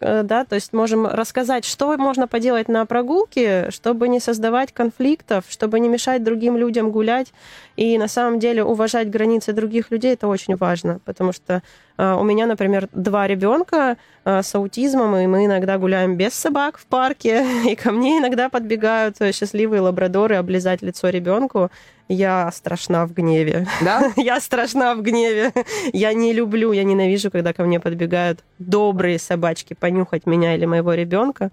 э, 0.00 0.22
да, 0.22 0.44
то 0.44 0.54
есть 0.54 0.72
можем 0.72 1.06
рассказать, 1.06 1.64
что 1.64 1.96
можно 1.96 2.26
поделать 2.26 2.68
на 2.68 2.86
прогулке, 2.86 3.70
чтобы 3.70 4.08
не 4.08 4.20
создавать 4.20 4.72
конфликтов, 4.72 5.44
чтобы 5.48 5.80
не 5.80 5.88
мешать 5.88 6.22
другим 6.22 6.56
людям 6.56 6.90
гулять. 6.90 7.32
И 7.76 7.98
на 7.98 8.08
самом 8.08 8.38
деле 8.38 8.64
уважать 8.64 9.10
границы 9.10 9.52
других 9.52 9.90
людей 9.90 10.14
это 10.14 10.28
очень 10.28 10.56
важно, 10.56 11.00
потому 11.04 11.32
что 11.32 11.62
У 11.98 12.24
меня, 12.24 12.46
например, 12.46 12.88
два 12.92 13.26
ребенка 13.26 13.96
с 14.24 14.54
аутизмом, 14.54 15.16
и 15.16 15.26
мы 15.26 15.46
иногда 15.46 15.78
гуляем 15.78 16.16
без 16.16 16.34
собак 16.34 16.76
в 16.78 16.84
парке, 16.84 17.42
и 17.70 17.74
ко 17.74 17.90
мне 17.90 18.18
иногда 18.18 18.48
подбегают 18.50 19.16
счастливые 19.32 19.80
лабрадоры 19.80 20.36
облизать 20.36 20.82
лицо 20.82 21.08
ребенку. 21.08 21.70
Я 22.08 22.50
страшна 22.52 23.04
в 23.06 23.12
гневе. 23.12 23.66
Да? 23.82 24.12
Я 24.16 24.40
страшна 24.40 24.94
в 24.94 25.02
гневе. 25.02 25.52
Я 25.92 26.12
не 26.14 26.32
люблю, 26.32 26.72
я 26.72 26.84
ненавижу, 26.84 27.30
когда 27.30 27.52
ко 27.52 27.64
мне 27.64 27.80
подбегают 27.80 28.44
добрые 28.58 29.18
собачки 29.18 29.74
понюхать 29.74 30.26
меня 30.26 30.54
или 30.54 30.66
моего 30.66 30.94
ребенка. 30.94 31.50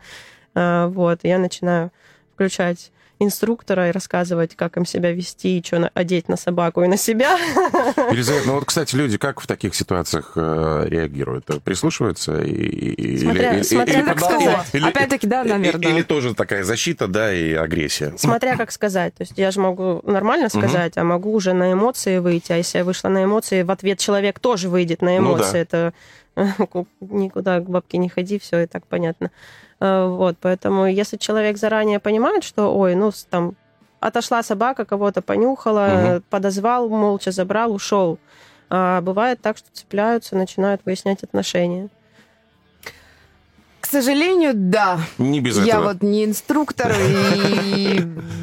А, 0.54 0.88
Вот, 0.88 1.20
я 1.24 1.40
начинаю 1.40 1.92
включать 2.36 2.92
инструктора 3.24 3.89
и 3.89 3.92
рассказывать, 3.92 4.56
как 4.56 4.77
им 4.77 4.86
себя 4.86 5.12
вести, 5.12 5.60
и 5.60 5.63
что 5.65 5.89
одеть 5.94 6.30
на 6.30 6.38
собаку 6.38 6.84
и 6.84 6.88
на 6.88 6.98
себя. 6.98 7.38
Елизавета, 8.12 8.48
ну 8.48 8.53
вот, 8.56 8.65
кстати, 8.65 8.96
люди 8.96 9.18
как 9.18 9.39
в 9.42 9.48
таких 9.48 9.75
ситуациях 9.75 10.34
э, 10.36 10.86
реагируют? 10.89 11.46
Прислушиваются? 11.63 12.42
И, 12.42 13.18
Смотря- 13.18 13.53
или, 13.56 13.63
смотря 13.63 14.00
или- 14.00 14.06
как 14.06 14.18
или- 14.18 14.24
сказать. 14.24 14.68
или- 14.74 14.88
Опять-таки, 14.88 15.27
да, 15.27 15.42
или- 15.44 15.50
наверное. 15.51 15.92
Или 15.92 16.01
тоже 16.01 16.34
такая 16.36 16.63
защита, 16.63 17.08
да, 17.08 17.34
и 17.34 17.53
агрессия. 17.53 18.13
Смотря 18.18 18.56
как 18.58 18.72
сказать. 18.72 19.13
То 19.15 19.24
есть 19.24 19.34
я 19.38 19.51
же 19.51 19.60
могу 19.60 20.01
нормально 20.03 20.50
сказать, 20.50 20.98
а 20.98 21.03
могу 21.03 21.34
уже 21.34 21.53
на 21.53 21.74
эмоции 21.74 22.18
выйти. 22.20 22.51
А 22.51 22.58
если 22.58 22.80
я 22.80 22.84
вышла 22.84 23.10
на 23.10 23.24
эмоции, 23.24 23.63
в 23.63 23.72
ответ 23.72 24.00
человек 24.00 24.39
тоже 24.39 24.70
выйдет 24.70 25.01
на 25.01 25.12
Ну 25.12 25.18
эмоции. 25.20 25.51
да. 25.53 25.60
Это 25.60 25.94
никуда 27.00 27.60
к 27.60 27.70
бабке 27.70 27.98
не 27.98 28.10
ходи, 28.10 28.40
все 28.40 28.63
и 28.63 28.66
так 28.68 28.86
понятно. 28.88 29.32
Э, 29.80 30.08
Вот, 30.08 30.38
поэтому 30.42 30.86
если 30.88 31.18
человек 31.18 31.58
заранее 31.58 32.00
понимает, 32.00 32.44
что, 32.44 32.75
ой, 32.75 32.96
ну, 32.96 33.12
там, 33.30 33.56
отошла 34.00 34.44
собака, 34.44 34.86
кого-то 34.86 35.22
понюхала, 35.22 35.88
Мгм. 35.88 36.24
подозвал, 36.30 36.90
молча 36.90 37.32
забрал, 37.32 37.74
ушел. 37.74 38.18
А 38.70 39.02
бывает 39.02 39.40
так, 39.42 39.58
что 39.58 39.68
цепляются, 39.72 40.36
начинают 40.36 40.82
выяснять 40.86 41.24
отношения. 41.24 41.90
К 43.80 43.86
сожалению, 43.86 44.54
да. 44.56 44.98
Не 45.20 45.40
без 45.42 45.58
Я 45.58 45.75
этого. 45.75 45.90
вот 45.94 46.02
не 46.02 46.25
инструктор 46.25 46.92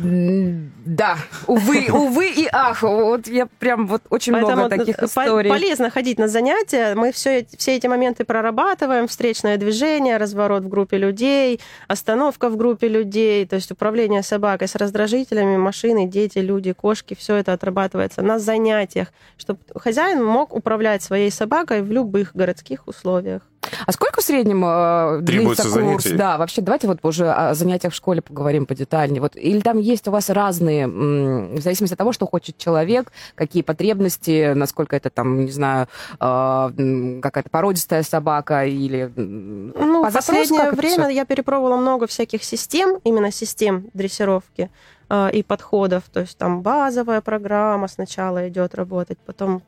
и... 0.04 0.69
Да, 0.84 1.16
увы, 1.46 1.88
увы 1.92 2.30
и 2.30 2.49
ах. 2.50 2.82
Вот 2.82 3.26
я 3.26 3.46
прям 3.46 3.87
вот 3.87 4.02
очень 4.08 4.34
много 4.34 4.68
таких 4.68 4.96
по- 4.96 5.04
историй. 5.04 5.50
полезно 5.50 5.90
ходить 5.90 6.18
на 6.18 6.28
занятия. 6.28 6.94
Мы 6.94 7.12
все, 7.12 7.46
все 7.56 7.76
эти 7.76 7.87
моменты 7.87 8.25
прорабатываем. 8.25 9.06
Встречное 9.06 9.56
движение, 9.56 10.16
разворот 10.16 10.64
в 10.64 10.68
группе 10.68 10.96
людей, 10.96 11.60
остановка 11.88 12.49
в 12.49 12.56
группе 12.56 12.88
людей, 12.88 13.46
то 13.46 13.56
есть 13.56 13.70
управление 13.70 14.22
собакой 14.22 14.68
с 14.68 14.75
раздражителями, 14.75 15.56
машины, 15.56 16.06
дети, 16.06 16.38
люди, 16.38 16.72
кошки. 16.72 17.14
Все 17.14 17.37
это 17.37 17.52
отрабатывается 17.52 18.22
на 18.22 18.38
занятиях, 18.38 19.08
чтобы 19.37 19.60
хозяин 19.75 20.25
мог 20.25 20.54
управлять 20.54 21.02
своей 21.02 21.30
собакой 21.30 21.82
в 21.82 21.92
любых 21.92 22.34
городских 22.34 22.87
условиях. 22.88 23.42
А 23.87 23.93
сколько 23.93 24.21
в 24.21 24.25
среднем 24.25 24.64
э, 24.64 25.21
длится 25.21 25.62
курс? 25.62 25.75
занятий? 25.75 26.14
Да, 26.14 26.38
вообще 26.38 26.62
давайте 26.62 26.87
вот 26.87 26.99
уже 27.02 27.31
о 27.31 27.55
занятиях 27.55 27.93
в 27.93 27.97
школе 27.97 28.23
поговорим 28.23 28.67
подетальнее. 28.67 29.21
Вот, 29.21 29.37
или 29.37 29.61
там 29.61 29.79
есть 29.79 30.09
у 30.09 30.11
вас 30.11 30.31
разные, 30.31 30.85
м, 30.85 31.57
в 31.57 31.61
зависимости 31.61 31.95
от 31.95 31.99
того, 31.99 32.12
что 32.12 32.26
хочет 32.26 32.57
человек, 32.57 33.12
какие 33.35 33.62
потребности, 33.62 34.52
насколько 34.55 34.97
это 34.97 35.11
там, 35.11 35.45
не 35.45 35.50
знаю, 35.50 35.88
э, 36.19 37.21
какая-то 37.23 37.50
породистая 37.50 38.02
собака 38.02 38.64
или... 38.64 39.12
Ну, 39.17 40.02
по 40.05 40.11
в 40.11 40.12
последнее 40.12 40.71
время 40.73 41.11
я 41.11 41.25
перепробовала 41.25 41.76
много 41.76 42.07
всяких 42.07 42.43
систем, 42.45 42.99
именно 43.05 43.31
систем 43.31 43.90
дрессировки 43.93 44.71
э, 45.09 45.31
и 45.33 45.43
подходов. 45.43 46.05
То 46.12 46.21
есть 46.21 46.38
там 46.38 46.62
базовая 46.62 47.21
программа 47.21 47.88
сначала 47.88 48.49
идет 48.49 48.75
работать, 48.75 49.19
потом 49.19 49.62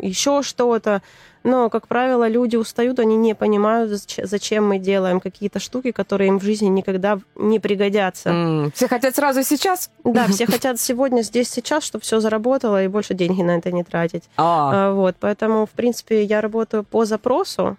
еще 0.00 0.42
что-то. 0.42 1.02
Но, 1.44 1.70
как 1.70 1.86
правило, 1.86 2.28
люди 2.28 2.56
устают, 2.56 2.98
они 2.98 3.16
не 3.16 3.34
понимают, 3.34 3.90
зач- 3.92 4.24
зачем 4.26 4.66
мы 4.68 4.78
делаем 4.78 5.20
какие-то 5.20 5.60
штуки, 5.60 5.92
которые 5.92 6.28
им 6.28 6.38
в 6.38 6.42
жизни 6.42 6.66
никогда 6.66 7.18
не 7.36 7.58
пригодятся. 7.60 8.30
М, 8.30 8.72
Все 8.74 8.88
хотят 8.88 9.14
сразу 9.14 9.42
сейчас? 9.44 9.90
Да, 10.04 10.26
все 10.28 10.46
хотят 10.46 10.80
сегодня, 10.80 11.22
здесь, 11.22 11.48
сейчас, 11.48 11.84
чтобы 11.84 12.02
все 12.02 12.20
заработало 12.20 12.82
и 12.82 12.88
больше 12.88 13.14
деньги 13.14 13.40
на 13.42 13.56
это 13.58 13.70
не 13.72 13.84
тратить. 13.84 14.24
А, 14.36 14.92
Вот, 14.92 15.16
поэтому, 15.20 15.64
в 15.66 15.70
принципе, 15.70 16.24
я 16.24 16.40
работаю 16.40 16.82
по 16.84 17.04
запросу, 17.04 17.76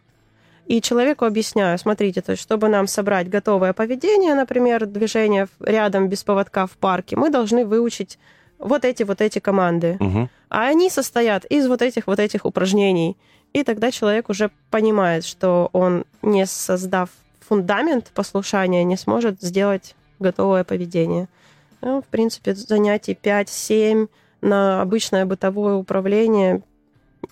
и 0.66 0.82
человеку 0.82 1.26
объясняю, 1.26 1.78
смотрите, 1.80 2.22
то 2.22 2.32
есть, 2.32 2.44
чтобы 2.44 2.70
нам 2.70 2.88
собрать 2.88 3.28
готовое 3.28 3.74
поведение, 3.74 4.36
например, 4.36 4.86
движение 4.86 5.48
рядом 5.60 6.08
без 6.10 6.24
поводка 6.24 6.66
в 6.68 6.72
парке, 6.78 7.16
мы 7.16 7.30
должны 7.32 7.66
выучить 7.66 8.20
вот 8.60 8.86
эти 8.86 9.04
вот 9.04 9.22
эти 9.22 9.40
команды. 9.40 9.98
Мгм. 10.00 10.30
А 10.50 10.68
они 10.68 10.90
состоят 10.90 11.46
из 11.46 11.68
вот 11.68 11.82
этих 11.82 12.08
вот 12.08 12.20
этих 12.20 12.46
упражнений. 12.46 13.18
И 13.54 13.64
тогда 13.64 13.90
человек 13.90 14.30
уже 14.30 14.52
понимает, 14.70 15.26
что 15.26 15.70
он, 15.74 16.06
не 16.22 16.46
создав 16.46 17.10
фундамент 17.40 18.12
послушания, 18.14 18.84
не 18.84 18.98
сможет 18.98 19.42
сделать 19.42 19.96
готовое 20.20 20.64
поведение. 20.64 21.28
Ну, 21.82 22.02
в 22.02 22.06
принципе, 22.06 22.54
занятий 22.54 23.18
5-7 23.20 24.08
на 24.42 24.82
обычное 24.82 25.26
бытовое 25.26 25.76
управление 25.76 26.62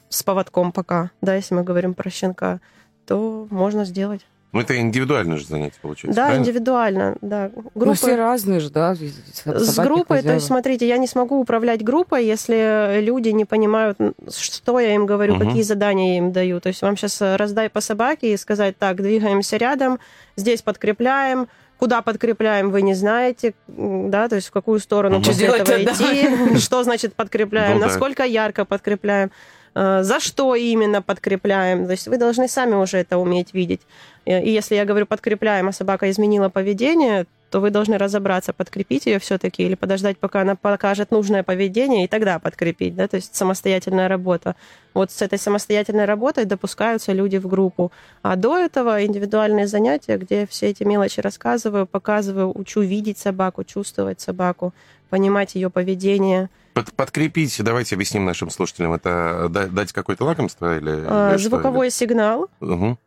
с 0.10 0.24
поводком 0.24 0.72
пока, 0.72 1.12
да, 1.22 1.36
если 1.36 1.54
мы 1.54 1.64
говорим 1.64 1.94
про 1.94 2.10
щенка, 2.10 2.60
то 3.06 3.48
можно 3.52 3.86
сделать. 3.86 4.26
Ну, 4.54 4.62
это 4.62 4.80
индивидуальное 4.80 5.38
же 5.38 5.46
занятие 5.46 5.78
получается, 5.82 6.16
да, 6.16 6.28
правильно? 6.28 6.42
индивидуально, 6.44 7.18
да. 7.22 7.52
ну, 7.76 7.94
все 7.94 8.16
разные 8.16 8.60
же, 8.62 8.70
да? 8.70 8.96
С 8.96 9.76
группой, 9.78 10.22
то 10.22 10.34
есть, 10.34 10.46
смотрите, 10.48 10.88
я 10.88 10.98
не 10.98 11.08
смогу 11.08 11.40
управлять 11.40 11.84
группой, 11.84 12.26
если 12.26 13.02
люди 13.02 13.30
не 13.30 13.44
понимают, 13.46 13.98
что 14.30 14.80
я 14.80 14.96
им 14.96 15.06
говорю, 15.06 15.36
Мгм. 15.36 15.48
какие 15.48 15.64
задания 15.64 16.14
я 16.14 16.18
им 16.20 16.32
даю. 16.32 16.62
То 16.62 16.70
есть 16.70 16.82
вам 16.82 16.96
сейчас 16.96 17.20
раздай 17.22 17.70
по 17.70 17.82
собаке 17.82 18.34
и 18.34 18.38
сказать, 18.38 18.78
так, 18.78 18.98
двигаемся 19.02 19.58
рядом, 19.58 20.00
здесь 20.38 20.62
подкрепляем, 20.62 21.50
куда 21.78 22.02
подкрепляем, 22.02 22.72
вы 22.72 22.82
не 22.82 22.94
знаете, 22.94 23.54
да, 23.68 24.30
то 24.30 24.36
есть 24.36 24.48
в 24.48 24.52
какую 24.52 24.80
сторону 24.80 25.18
Мгм. 25.18 25.26
после 25.26 25.48
Что 25.50 25.58
этого 25.58 25.84
идти, 25.84 26.58
что 26.60 26.84
значит 26.84 27.14
подкрепляем, 27.16 27.76
Ну 27.76 27.82
да. 27.82 27.88
насколько 27.88 28.24
ярко 28.24 28.64
подкрепляем, 28.66 29.28
э, 29.28 29.57
за 30.04 30.20
что 30.20 30.56
именно 30.56 31.02
подкрепляем. 31.02 31.86
То 31.86 31.92
есть 31.92 32.08
вы 32.08 32.18
должны 32.18 32.48
сами 32.48 32.76
уже 32.76 32.98
это 32.98 33.18
уметь 33.18 33.54
видеть. 33.54 33.82
Э, 34.26 34.44
И 34.44 34.50
если 34.50 34.76
я 34.76 34.86
говорю 34.86 35.06
подкрепляем, 35.06 35.68
а 35.68 35.72
собака 35.72 36.10
изменила 36.10 36.50
поведение, 36.50 37.26
то 37.50 37.62
вы 37.62 37.70
должны 37.70 37.98
разобраться, 37.98 38.54
подкрепить 38.54 39.06
ее 39.06 39.20
все-таки 39.20 39.64
или 39.64 39.76
подождать, 39.76 40.18
пока 40.18 40.42
она 40.42 40.56
покажет 40.56 41.12
нужное 41.12 41.44
поведение, 41.44 42.04
и 42.04 42.08
тогда 42.08 42.40
подкрепить, 42.40 42.96
да, 42.96 43.08
то 43.08 43.16
есть 43.16 43.36
самостоятельная 43.36 44.08
работа. 44.08 44.56
Вот 44.94 45.12
с 45.12 45.22
этой 45.22 45.40
самостоятельной 45.40 46.06
работой 46.06 46.46
допускаются 46.46 47.14
люди 47.14 47.38
в 47.38 47.48
группу. 47.48 47.92
А 48.22 48.36
до 48.36 48.58
этого 48.58 49.06
индивидуальные 49.06 49.68
занятия, 49.68 50.18
где 50.18 50.46
все 50.46 50.68
эти 50.68 50.84
мелочи 50.84 51.22
рассказываю, 51.22 51.86
показываю, 51.86 52.52
учу 52.60 52.82
видеть 52.82 53.18
собаку, 53.18 53.64
чувствовать 53.64 54.20
собаку, 54.20 54.74
понимать 55.08 55.56
ее 55.56 55.70
поведение. 55.70 56.50
Под- 56.74 56.94
подкрепить, 56.94 57.56
давайте 57.64 57.96
объясним 57.96 58.26
нашим 58.26 58.50
слушателям, 58.50 58.94
это 58.94 59.48
да- 59.50 59.68
дать 59.68 59.94
какое-то 59.94 60.26
лакомство 60.26 60.78
или... 60.78 61.04
А, 61.08 61.32
или 61.32 61.40
что? 61.40 61.50
Звуковой 61.50 61.90
сигнал, 61.90 62.50
Мгм. 62.60 62.98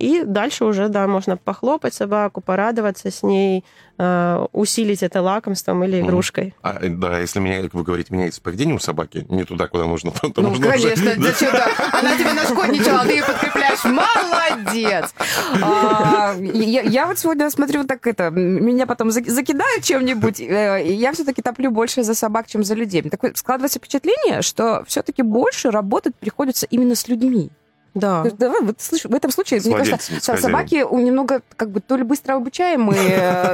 И 0.00 0.22
дальше 0.24 0.64
уже, 0.64 0.88
да, 0.88 1.06
можно 1.06 1.36
похлопать 1.36 1.94
собаку, 1.94 2.40
порадоваться 2.40 3.10
с 3.12 3.22
ней, 3.22 3.64
э, 3.96 4.46
усилить 4.52 5.04
это 5.04 5.22
лакомством 5.22 5.84
или 5.84 6.00
игрушкой. 6.00 6.52
А, 6.62 6.78
да, 6.82 7.20
если 7.20 7.38
меня, 7.38 7.62
как 7.62 7.74
вы 7.74 7.84
говорите, 7.84 8.12
меняется 8.12 8.42
поведение 8.42 8.74
у 8.74 8.80
собаки, 8.80 9.24
не 9.28 9.44
туда, 9.44 9.68
куда 9.68 9.84
нужно, 9.86 10.10
то, 10.10 10.28
то 10.30 10.42
Ну, 10.42 10.48
нужно 10.50 10.66
уже- 10.74 10.94
конечно, 10.96 11.22
зачем 11.22 11.52
так? 11.52 11.94
Она 11.94 12.16
тебе 12.18 12.32
нашкодничала, 12.32 13.04
ты 13.04 13.12
ее 13.12 13.22
подкрепляешь. 13.24 13.84
Молодец! 13.84 15.14
А, 15.62 16.34
я, 16.40 16.82
я 16.82 17.06
вот 17.06 17.18
сегодня 17.18 17.48
смотрю, 17.50 17.84
так 17.84 18.06
это, 18.06 18.30
меня 18.30 18.86
потом 18.86 19.10
за- 19.12 19.22
закидают 19.30 19.84
чем-нибудь. 19.84 20.40
э, 20.40 20.82
Я 20.86 21.12
все-таки 21.12 21.40
топлю 21.40 21.70
больше 21.70 22.02
за 22.02 22.14
собак, 22.14 22.46
чем 22.48 22.64
за 22.64 22.74
людей. 22.74 23.02
Такое 23.02 23.32
складывается 23.34 23.78
впечатление, 23.78 24.42
что 24.42 24.84
все-таки 24.88 25.22
больше 25.22 25.70
работать 25.70 26.14
приходится 26.16 26.66
именно 26.66 26.94
с 26.96 27.06
людьми. 27.08 27.50
Да. 27.94 28.24
Давай, 28.38 28.60
вот, 28.62 28.76
слушай, 28.80 29.08
в 29.10 29.14
этом 29.14 29.30
случае, 29.30 29.60
С 29.60 29.66
мне 29.66 29.76
кажется, 29.76 30.12
хозяином. 30.14 30.42
собаки 30.42 30.82
у 30.82 30.98
немного 30.98 31.42
как 31.56 31.70
бы 31.70 31.80
то 31.80 31.96
ли 31.96 32.02
быстро 32.02 32.34
обучаемые 32.34 32.98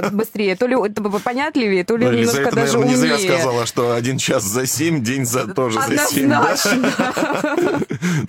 э, 0.02 0.10
быстрее, 0.12 0.56
то 0.56 0.66
ли 0.66 0.74
это 0.76 1.02
понятливее, 1.02 1.84
то 1.84 1.96
ли 1.96 2.06
Ну, 2.06 2.12
немножко 2.12 2.38
Елизавета, 2.40 2.56
даже 2.56 2.72
наверное, 2.78 2.88
не 2.90 2.96
зря 2.96 3.14
умнее. 3.16 3.28
сказала, 3.34 3.66
что 3.66 3.94
один 3.94 4.16
час 4.18 4.42
за 4.44 4.66
семь, 4.66 5.02
день 5.02 5.26
за 5.26 5.46
тоже 5.52 5.78
за 5.80 5.98
семь. 5.98 6.30
да? 6.30 6.56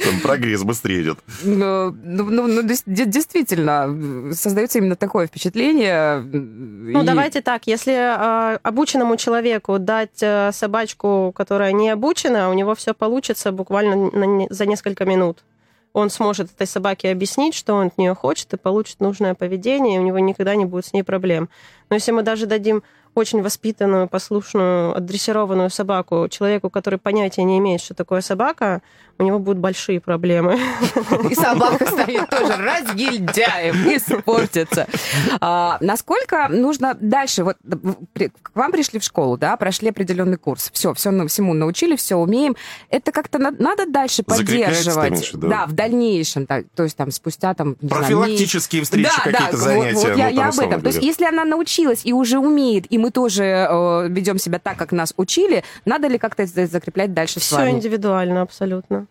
Там 0.03 0.19
прогресс 0.21 0.63
быстрее 0.63 1.01
идет. 1.03 1.19
Ну, 1.43 1.91
ну, 2.03 2.23
ну, 2.25 2.47
ну, 2.47 2.61
действительно, 2.65 4.33
создается 4.33 4.79
именно 4.79 4.95
такое 4.95 5.27
впечатление. 5.27 6.19
Ну, 6.21 7.03
давайте 7.03 7.41
так, 7.41 7.67
если 7.67 7.93
э, 7.93 8.57
обученному 8.63 9.15
человеку 9.17 9.79
дать 9.79 10.21
э, 10.21 10.51
собачку, 10.53 11.31
которая 11.35 11.71
не 11.71 11.89
обучена, 11.89 12.49
у 12.49 12.53
него 12.53 12.75
все 12.75 12.93
получится 12.93 13.51
буквально 13.51 13.95
на 14.11 14.23
не- 14.25 14.47
за 14.49 14.65
несколько 14.65 15.05
минут. 15.05 15.43
Он 15.93 16.09
сможет 16.09 16.51
этой 16.51 16.67
собаке 16.67 17.11
объяснить, 17.11 17.53
что 17.53 17.73
он 17.73 17.87
от 17.87 17.97
нее 17.97 18.15
хочет, 18.15 18.53
и 18.53 18.57
получит 18.57 18.99
нужное 18.99 19.33
поведение, 19.35 19.97
и 19.97 19.99
у 19.99 20.03
него 20.03 20.19
никогда 20.19 20.55
не 20.55 20.65
будет 20.65 20.85
с 20.85 20.93
ней 20.93 21.03
проблем. 21.03 21.49
Но 21.89 21.95
если 21.95 22.11
мы 22.11 22.23
даже 22.23 22.45
дадим 22.45 22.83
очень 23.13 23.41
воспитанную, 23.41 24.07
послушную, 24.07 24.95
отдрессированную 24.95 25.69
собаку 25.69 26.27
человеку, 26.29 26.69
который 26.69 26.97
понятия 26.97 27.43
не 27.43 27.57
имеет, 27.57 27.81
что 27.81 27.93
такое 27.93 28.21
собака, 28.21 28.81
у 29.21 29.23
него 29.25 29.39
будут 29.39 29.59
большие 29.59 29.99
проблемы. 29.99 30.59
И 31.29 31.35
собака 31.35 31.85
станет 31.85 32.29
тоже 32.29 32.55
разгильдяем, 32.57 33.75
испортится. 33.95 34.87
А, 35.39 35.77
насколько 35.79 36.47
нужно 36.49 36.97
дальше? 36.99 37.43
Вот 37.43 37.57
к 38.41 38.55
вам 38.55 38.71
пришли 38.71 38.99
в 38.99 39.03
школу, 39.03 39.37
да, 39.37 39.55
прошли 39.57 39.89
определенный 39.89 40.37
курс. 40.37 40.69
Все, 40.73 40.93
все 40.93 41.27
всему 41.27 41.53
научили, 41.53 41.95
все 41.95 42.15
умеем. 42.15 42.55
Это 42.89 43.11
как-то 43.11 43.37
надо 43.39 43.85
дальше 43.85 44.23
поддерживать. 44.23 45.31
Да? 45.33 45.47
да, 45.47 45.65
в 45.65 45.73
дальнейшем. 45.73 46.45
Да, 46.45 46.63
то 46.75 46.83
есть 46.83 46.97
там 46.97 47.11
спустя 47.11 47.53
там... 47.53 47.75
Профилактические 47.75 48.83
знаю, 48.83 49.05
встречи, 49.05 49.23
да, 49.25 49.31
какие-то 49.31 49.51
да, 49.51 49.57
занятия. 49.57 49.95
Вот, 49.95 50.07
вот 50.07 50.17
я, 50.17 50.27
я 50.29 50.49
об 50.49 50.59
этом. 50.59 50.81
То 50.81 50.87
есть 50.87 51.01
если 51.01 51.25
она 51.25 51.45
научилась 51.45 52.01
и 52.03 52.13
уже 52.13 52.39
умеет, 52.39 52.85
и 52.91 52.97
мы 52.97 53.11
тоже 53.11 53.43
э, 53.43 54.07
ведем 54.09 54.37
себя 54.37 54.59
так, 54.59 54.77
как 54.77 54.91
нас 54.91 55.13
учили, 55.17 55.63
надо 55.85 56.07
ли 56.07 56.17
как-то 56.17 56.43
это 56.43 56.67
закреплять 56.67 57.13
дальше 57.13 57.39
с 57.39 57.51
вами? 57.51 57.69
Все 57.69 57.77
индивидуально 57.77 58.41
абсолютно. 58.41 59.07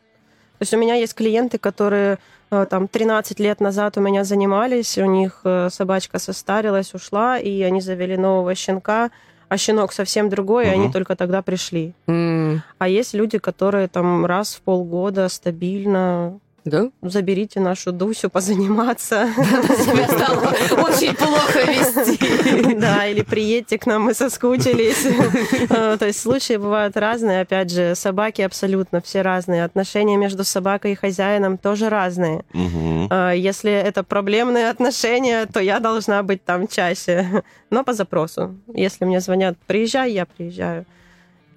То 0.60 0.64
есть 0.64 0.74
у 0.74 0.76
меня 0.76 0.94
есть 0.94 1.14
клиенты, 1.14 1.56
которые 1.56 2.18
э, 2.50 2.66
там 2.68 2.86
13 2.86 3.40
лет 3.40 3.60
назад 3.60 3.96
у 3.96 4.02
меня 4.02 4.24
занимались, 4.24 4.98
у 4.98 5.06
них 5.06 5.40
э, 5.44 5.70
собачка 5.70 6.18
состарилась, 6.18 6.92
ушла, 6.92 7.38
и 7.38 7.62
они 7.62 7.80
завели 7.80 8.18
нового 8.18 8.54
щенка, 8.54 9.10
а 9.48 9.56
щенок 9.56 9.94
совсем 9.94 10.28
другой, 10.28 10.64
угу. 10.64 10.70
и 10.70 10.74
они 10.74 10.92
только 10.92 11.16
тогда 11.16 11.40
пришли. 11.40 11.94
Mm. 12.06 12.58
А 12.76 12.88
есть 12.88 13.14
люди, 13.14 13.38
которые 13.38 13.88
там 13.88 14.26
раз 14.26 14.54
в 14.54 14.60
полгода 14.60 15.30
стабильно 15.30 16.38
да? 16.64 16.90
Заберите 17.02 17.60
нашу 17.60 17.92
Дусю 17.92 18.30
позаниматься. 18.30 19.28
Себя 19.36 20.06
стало 20.08 20.48
очень 20.84 21.14
плохо 21.14 21.60
вести. 21.60 22.74
Да, 22.80 23.06
или 23.06 23.22
приедьте 23.22 23.78
к 23.78 23.86
нам, 23.86 24.02
мы 24.02 24.14
соскучились. 24.14 25.06
Э, 25.70 25.96
то 25.98 26.06
есть 26.06 26.20
случаи 26.20 26.56
бывают 26.56 26.96
разные. 26.96 27.42
Опять 27.42 27.70
же, 27.70 27.94
собаки 27.94 28.42
абсолютно 28.42 29.00
все 29.00 29.22
разные. 29.22 29.64
Отношения 29.64 30.16
между 30.16 30.44
собакой 30.44 30.92
и 30.92 30.94
хозяином 30.94 31.58
тоже 31.58 31.88
разные. 31.88 32.44
Э, 32.52 33.32
если 33.36 33.72
это 33.72 34.02
проблемные 34.02 34.70
отношения, 34.70 35.46
то 35.46 35.60
я 35.60 35.80
должна 35.80 36.22
быть 36.22 36.44
там 36.44 36.66
чаще. 36.68 37.42
Но 37.70 37.84
по 37.84 37.92
запросу. 37.92 38.56
Если 38.74 39.04
мне 39.04 39.20
звонят, 39.20 39.56
приезжай, 39.66 40.12
я 40.12 40.26
приезжаю 40.26 40.86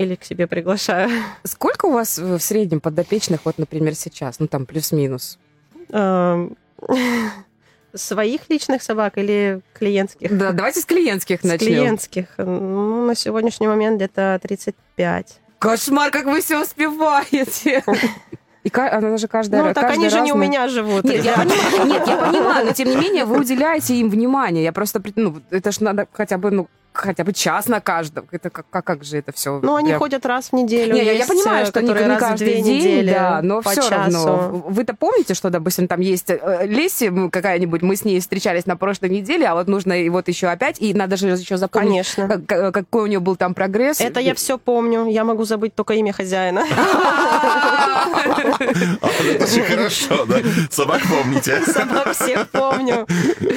или 0.03 0.15
к 0.15 0.23
себе 0.23 0.47
приглашаю. 0.47 1.09
Сколько 1.43 1.87
у 1.87 1.91
вас 1.91 2.17
в 2.17 2.39
среднем 2.39 2.79
подопечных, 2.79 3.41
вот, 3.45 3.57
например, 3.57 3.95
сейчас? 3.95 4.39
Ну, 4.39 4.47
там, 4.47 4.65
плюс-минус. 4.65 5.39
Эм, 5.89 6.55
своих 7.93 8.49
личных 8.49 8.83
собак 8.83 9.17
или 9.17 9.61
клиентских? 9.73 10.35
Да, 10.37 10.51
давайте 10.51 10.81
с 10.81 10.85
клиентских 10.85 11.41
с 11.41 11.43
начнем. 11.43 11.67
клиентских. 11.67 12.25
Ну, 12.37 13.05
на 13.05 13.15
сегодняшний 13.15 13.67
момент 13.67 13.97
где-то 13.97 14.39
35. 14.41 15.39
Кошмар, 15.59 16.11
как 16.11 16.25
вы 16.25 16.41
все 16.41 16.61
успеваете. 16.61 17.83
И 18.63 18.71
она 18.73 19.17
же 19.17 19.27
каждая 19.27 19.61
Ну, 19.61 19.73
так 19.73 19.91
они 19.91 20.09
же 20.09 20.21
не 20.21 20.31
у 20.31 20.37
меня 20.37 20.69
живут. 20.69 21.03
Нет 21.03 21.23
я, 21.25 21.33
понимаю, 21.35 21.85
нет, 21.85 22.07
я 22.07 22.17
понимаю, 22.17 22.65
но 22.65 22.71
тем 22.71 22.89
не 22.89 22.95
менее 22.95 23.25
вы 23.25 23.39
уделяете 23.39 23.95
им 23.95 24.09
внимание. 24.09 24.63
Я 24.63 24.71
просто, 24.71 25.03
ну, 25.15 25.41
это 25.49 25.71
же 25.71 25.83
надо 25.83 26.07
хотя 26.13 26.37
бы, 26.37 26.49
ну, 26.49 26.69
хотя 26.93 27.23
бы 27.23 27.33
час 27.33 27.67
на 27.67 27.81
каждом. 27.81 28.27
Это 28.31 28.49
как, 28.49 28.65
как, 28.69 28.85
как 28.85 29.03
же 29.03 29.17
это 29.17 29.31
все? 29.31 29.59
Ну, 29.61 29.75
они 29.75 29.89
прям... 29.89 29.99
ходят 29.99 30.25
раз 30.25 30.49
в 30.49 30.53
неделю. 30.53 30.93
Не, 30.93 31.03
я, 31.03 31.11
я 31.13 31.25
понимаю, 31.25 31.65
что 31.65 31.81
не, 31.81 31.89
не 31.89 32.17
каждый 32.17 32.61
день, 32.61 32.77
недели 32.77 33.11
да, 33.11 33.41
но 33.41 33.61
все 33.61 33.75
часу. 33.75 33.91
равно. 33.91 34.63
Вы-то 34.67 34.95
помните, 34.95 35.33
что, 35.33 35.49
допустим, 35.49 35.87
там 35.87 35.99
есть 35.99 36.29
э, 36.29 36.65
Леси 36.65 37.11
какая-нибудь, 37.29 37.81
мы 37.81 37.95
с 37.95 38.05
ней 38.05 38.19
встречались 38.19 38.65
на 38.65 38.75
прошлой 38.77 39.09
неделе, 39.09 39.47
а 39.47 39.55
вот 39.55 39.67
нужно 39.67 39.93
и 39.93 40.09
вот 40.09 40.27
еще 40.27 40.47
опять, 40.47 40.79
и 40.79 40.93
надо 40.93 41.17
же 41.17 41.27
еще 41.27 41.57
запомнить, 41.57 41.89
Конечно. 42.13 42.41
Как, 42.45 42.73
какой 42.73 43.03
у 43.03 43.07
нее 43.07 43.19
был 43.19 43.35
там 43.35 43.53
прогресс. 43.53 43.99
Это 43.99 44.19
я 44.19 44.35
все 44.35 44.57
помню. 44.57 45.07
Я 45.07 45.23
могу 45.23 45.43
забыть 45.45 45.75
только 45.75 45.93
имя 45.95 46.13
хозяина. 46.13 46.63
Это 49.23 49.43
очень 49.43 49.63
хорошо, 49.63 50.25
да? 50.25 50.37
Собак 50.69 51.01
помните. 51.09 51.61
Собак 51.65 52.13
всех 52.13 52.49
помню. 52.49 53.07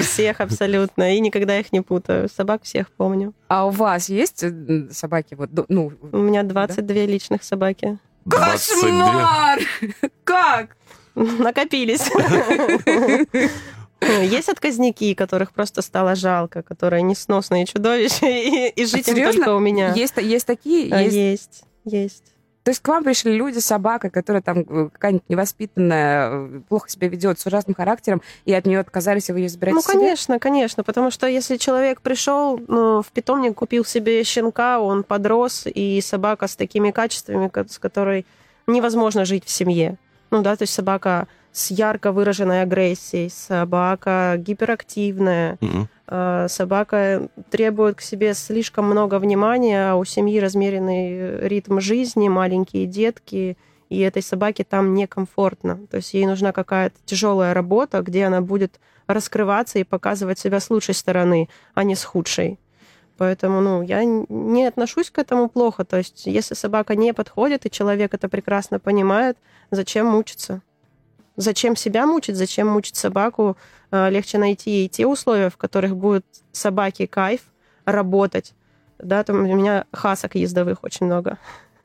Всех 0.01 0.41
абсолютно. 0.41 1.15
И 1.15 1.21
никогда 1.21 1.59
их 1.59 1.73
не 1.73 1.81
путаю. 1.81 2.29
Собак 2.29 2.63
всех 2.65 2.91
помню 2.91 3.26
помню. 3.33 3.45
А 3.49 3.67
у 3.67 3.71
вас 3.71 4.09
есть 4.09 4.43
э, 4.43 4.89
собаки? 4.91 5.35
Вот, 5.35 5.51
ну, 5.69 5.93
у 6.13 6.19
меня 6.19 6.43
22 6.43 6.83
да? 6.83 7.07
личных 7.07 7.45
собаки. 7.45 7.99
Кошмар! 8.29 9.61
Как? 10.25 10.77
Накопились. 11.15 12.11
Есть 14.03 14.49
отказники, 14.51 15.15
которых 15.15 15.53
просто 15.53 15.81
стало 15.81 16.15
жалко, 16.15 16.63
которые 16.63 17.03
несносные 17.03 17.65
чудовища, 17.65 18.27
и, 18.27 18.69
и 18.69 18.85
жить 18.85 19.09
а 19.09 19.13
им 19.13 19.33
только 19.33 19.55
у 19.55 19.59
меня. 19.59 19.95
Есть, 19.95 20.19
есть 20.19 20.47
такие? 20.47 20.89
Есть, 20.89 21.15
есть. 21.15 21.65
есть. 21.85 22.36
То 22.67 22.71
есть 22.71 22.83
к 22.83 22.89
вам 22.89 23.05
пришли 23.05 23.33
люди 23.37 23.61
с 23.61 23.65
собакой, 23.65 24.11
которая 24.11 24.43
там 24.43 24.59
э, 24.59 24.89
какая-нибудь 24.93 25.29
невоспитанная, 25.29 26.31
э, 26.33 26.61
плохо 26.69 26.89
себя 26.91 27.07
ведет, 27.07 27.39
с 27.39 27.47
ужасным 27.47 27.77
характером, 27.77 28.23
и 28.45 28.53
от 28.53 28.67
нее 28.67 28.81
отказались, 28.81 29.29
и 29.29 29.33
вы 29.33 29.39
ее 29.39 29.49
забираете 29.49 29.77
Ну, 29.77 29.83
конечно, 29.83 30.35
себе? 30.35 30.41
конечно, 30.41 30.83
потому 30.83 31.13
что 31.13 31.29
если 31.29 31.59
человек 31.59 32.01
пришел 32.01 32.61
ну, 32.67 33.03
в 33.03 33.07
питомник, 33.13 33.55
купил 33.55 33.85
себе 33.85 34.25
щенка, 34.25 34.81
он 34.81 35.05
подрос, 35.05 35.69
и 35.73 36.01
собака 36.01 36.49
с 36.49 36.57
такими 36.57 36.91
качествами, 36.91 37.49
с 37.69 37.79
которой 37.79 38.27
невозможно 38.67 39.25
жить 39.25 39.45
в 39.45 39.51
семье. 39.51 39.97
Ну 40.33 40.43
да, 40.43 40.57
то 40.57 40.63
есть 40.63 40.75
собака 40.75 41.29
с 41.57 41.71
ярко 41.71 42.13
выраженной 42.13 42.61
агрессией, 42.61 43.31
собака 43.31 44.35
гиперактивная, 44.37 45.57
угу. 45.63 45.89
собака 46.51 47.31
требует 47.49 47.97
к 47.97 48.03
себе 48.03 48.35
слишком 48.35 48.85
много 48.85 49.19
внимания, 49.19 49.93
а 49.93 49.95
у 49.95 50.05
семьи 50.05 50.39
размеренный 50.39 51.49
ритм 51.49 51.81
жизни, 51.81 52.29
маленькие 52.29 52.85
детки, 52.85 53.57
и 53.89 54.01
этой 54.01 54.21
собаке 54.21 54.65
там 54.65 54.93
некомфортно. 54.93 55.87
То 55.91 55.97
есть 55.97 56.13
ей 56.13 56.27
нужна 56.27 56.53
какая-то 56.53 56.97
тяжелая 57.07 57.55
работа, 57.55 58.03
где 58.03 58.25
она 58.25 58.43
будет 58.43 58.79
раскрываться 59.07 59.79
и 59.79 59.85
показывать 59.85 60.39
себя 60.39 60.61
с 60.61 60.69
лучшей 60.69 60.95
стороны, 60.95 61.49
а 61.73 61.85
не 61.85 61.95
с 61.95 62.05
худшей. 62.05 62.59
Поэтому, 63.17 63.63
ну, 63.63 63.81
я 63.81 64.05
не 64.05 64.67
отношусь 64.67 65.11
к 65.11 65.19
этому 65.19 65.49
плохо. 65.49 65.87
То 65.87 65.97
есть, 65.97 66.27
если 66.27 66.53
собака 66.53 66.95
не 66.97 67.15
подходит, 67.15 67.65
и 67.65 67.71
человек 67.71 68.13
это 68.13 68.29
прекрасно 68.29 68.79
понимает, 68.79 69.39
зачем 69.71 70.07
мучиться? 70.07 70.61
Зачем 71.37 71.77
себя 71.77 72.07
мучить, 72.07 72.37
зачем 72.37 72.69
мучить 72.69 72.97
собаку? 72.97 73.57
А, 73.91 74.09
легче 74.09 74.39
найти 74.39 74.71
ей 74.71 74.89
те 74.89 75.07
условия, 75.07 75.51
в 75.51 75.57
которых 75.57 75.97
будет 75.97 76.25
собаке 76.53 77.07
кайф 77.07 77.41
работать. 77.85 78.55
Да, 78.99 79.23
там 79.23 79.45
у 79.45 79.55
меня 79.55 79.85
хасок 79.93 80.35
ездовых 80.35 80.83
очень 80.83 81.07
много. 81.07 81.39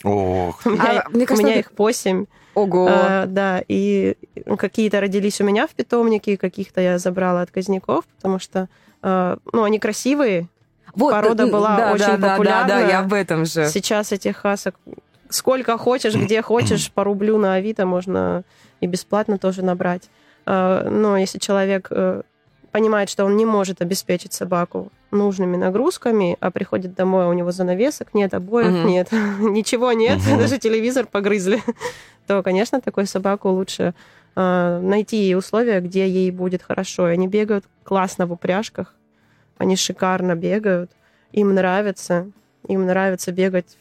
Ох. 0.04 0.62
У 0.66 0.70
меня, 0.70 1.04
а, 1.06 1.10
мне 1.10 1.26
кажется, 1.26 1.46
у 1.46 1.50
меня 1.50 1.60
их 1.60 1.72
восемь. 1.78 2.26
Ого. 2.54 2.88
А, 2.90 3.26
да, 3.28 3.64
и 3.68 4.16
какие-то 4.58 5.00
родились 5.00 5.40
у 5.42 5.44
меня 5.44 5.68
в 5.68 5.72
питомнике, 5.72 6.38
каких-то 6.38 6.82
я 6.82 6.98
забрала 6.98 7.42
от 7.42 7.52
казняков, 7.52 8.06
потому 8.16 8.40
что, 8.40 8.68
а, 9.02 9.38
ну, 9.54 9.64
они 9.64 9.80
красивые. 9.80 10.48
Вот, 10.94 11.12
Порода 11.12 11.46
да, 11.46 11.52
была 11.52 11.78
да, 11.78 11.94
очень 11.94 12.18
да, 12.18 12.32
популярна. 12.32 12.68
Да, 12.68 12.82
да, 12.82 12.88
я 12.88 13.00
об 13.00 13.14
этом 13.14 13.46
же. 13.46 13.68
Сейчас 13.68 14.12
этих 14.12 14.38
хасок 14.38 14.76
сколько 15.32 15.78
хочешь, 15.78 16.15
где 16.15 16.41
хочешь, 16.44 16.91
по 16.91 17.04
рублю 17.04 17.38
на 17.38 17.56
Авито 17.56 17.86
можно 17.86 18.44
и 18.80 18.88
бесплатно 18.88 19.38
тоже 19.38 19.63
набрать. 19.63 20.10
А, 20.46 20.89
но 20.89 21.17
если 21.17 21.39
человек 21.39 21.88
э, 21.91 22.22
понимает, 22.72 23.10
что 23.10 23.26
он 23.26 23.36
не 23.38 23.46
может 23.46 23.82
обеспечить 23.82 24.34
собаку 24.34 24.91
нужными 25.12 25.58
нагрузками, 25.58 26.38
а 26.39 26.52
приходит 26.52 26.96
домой, 26.96 27.26
а 27.26 27.30
у 27.30 27.34
него 27.34 27.52
занавесок 27.52 28.13
нет, 28.13 28.34
обоев 28.34 28.74
угу. 28.74 28.88
нет, 28.88 29.12
ничего 29.39 29.91
нет, 29.91 30.20
угу. 30.20 30.39
даже 30.39 30.58
телевизор 30.58 31.06
погрызли, 31.06 31.62
то, 32.28 32.41
конечно, 32.44 32.82
такой 32.82 33.06
собаку 33.06 33.50
лучше 33.50 33.94
э, 34.36 34.80
найти 34.82 35.36
условия, 35.36 35.82
где 35.82 36.08
ей 36.08 36.32
будет 36.32 36.63
хорошо. 36.63 37.10
И 37.10 37.13
они 37.13 37.28
бегают 37.28 37.65
классно 37.84 38.26
в 38.26 38.32
упряжках, 38.32 38.96
они 39.58 39.76
шикарно 39.76 40.36
бегают, 40.36 40.91
им 41.34 41.54
нравится, 41.54 42.32
им 42.67 42.86
нравится 42.86 43.32
бегать 43.32 43.78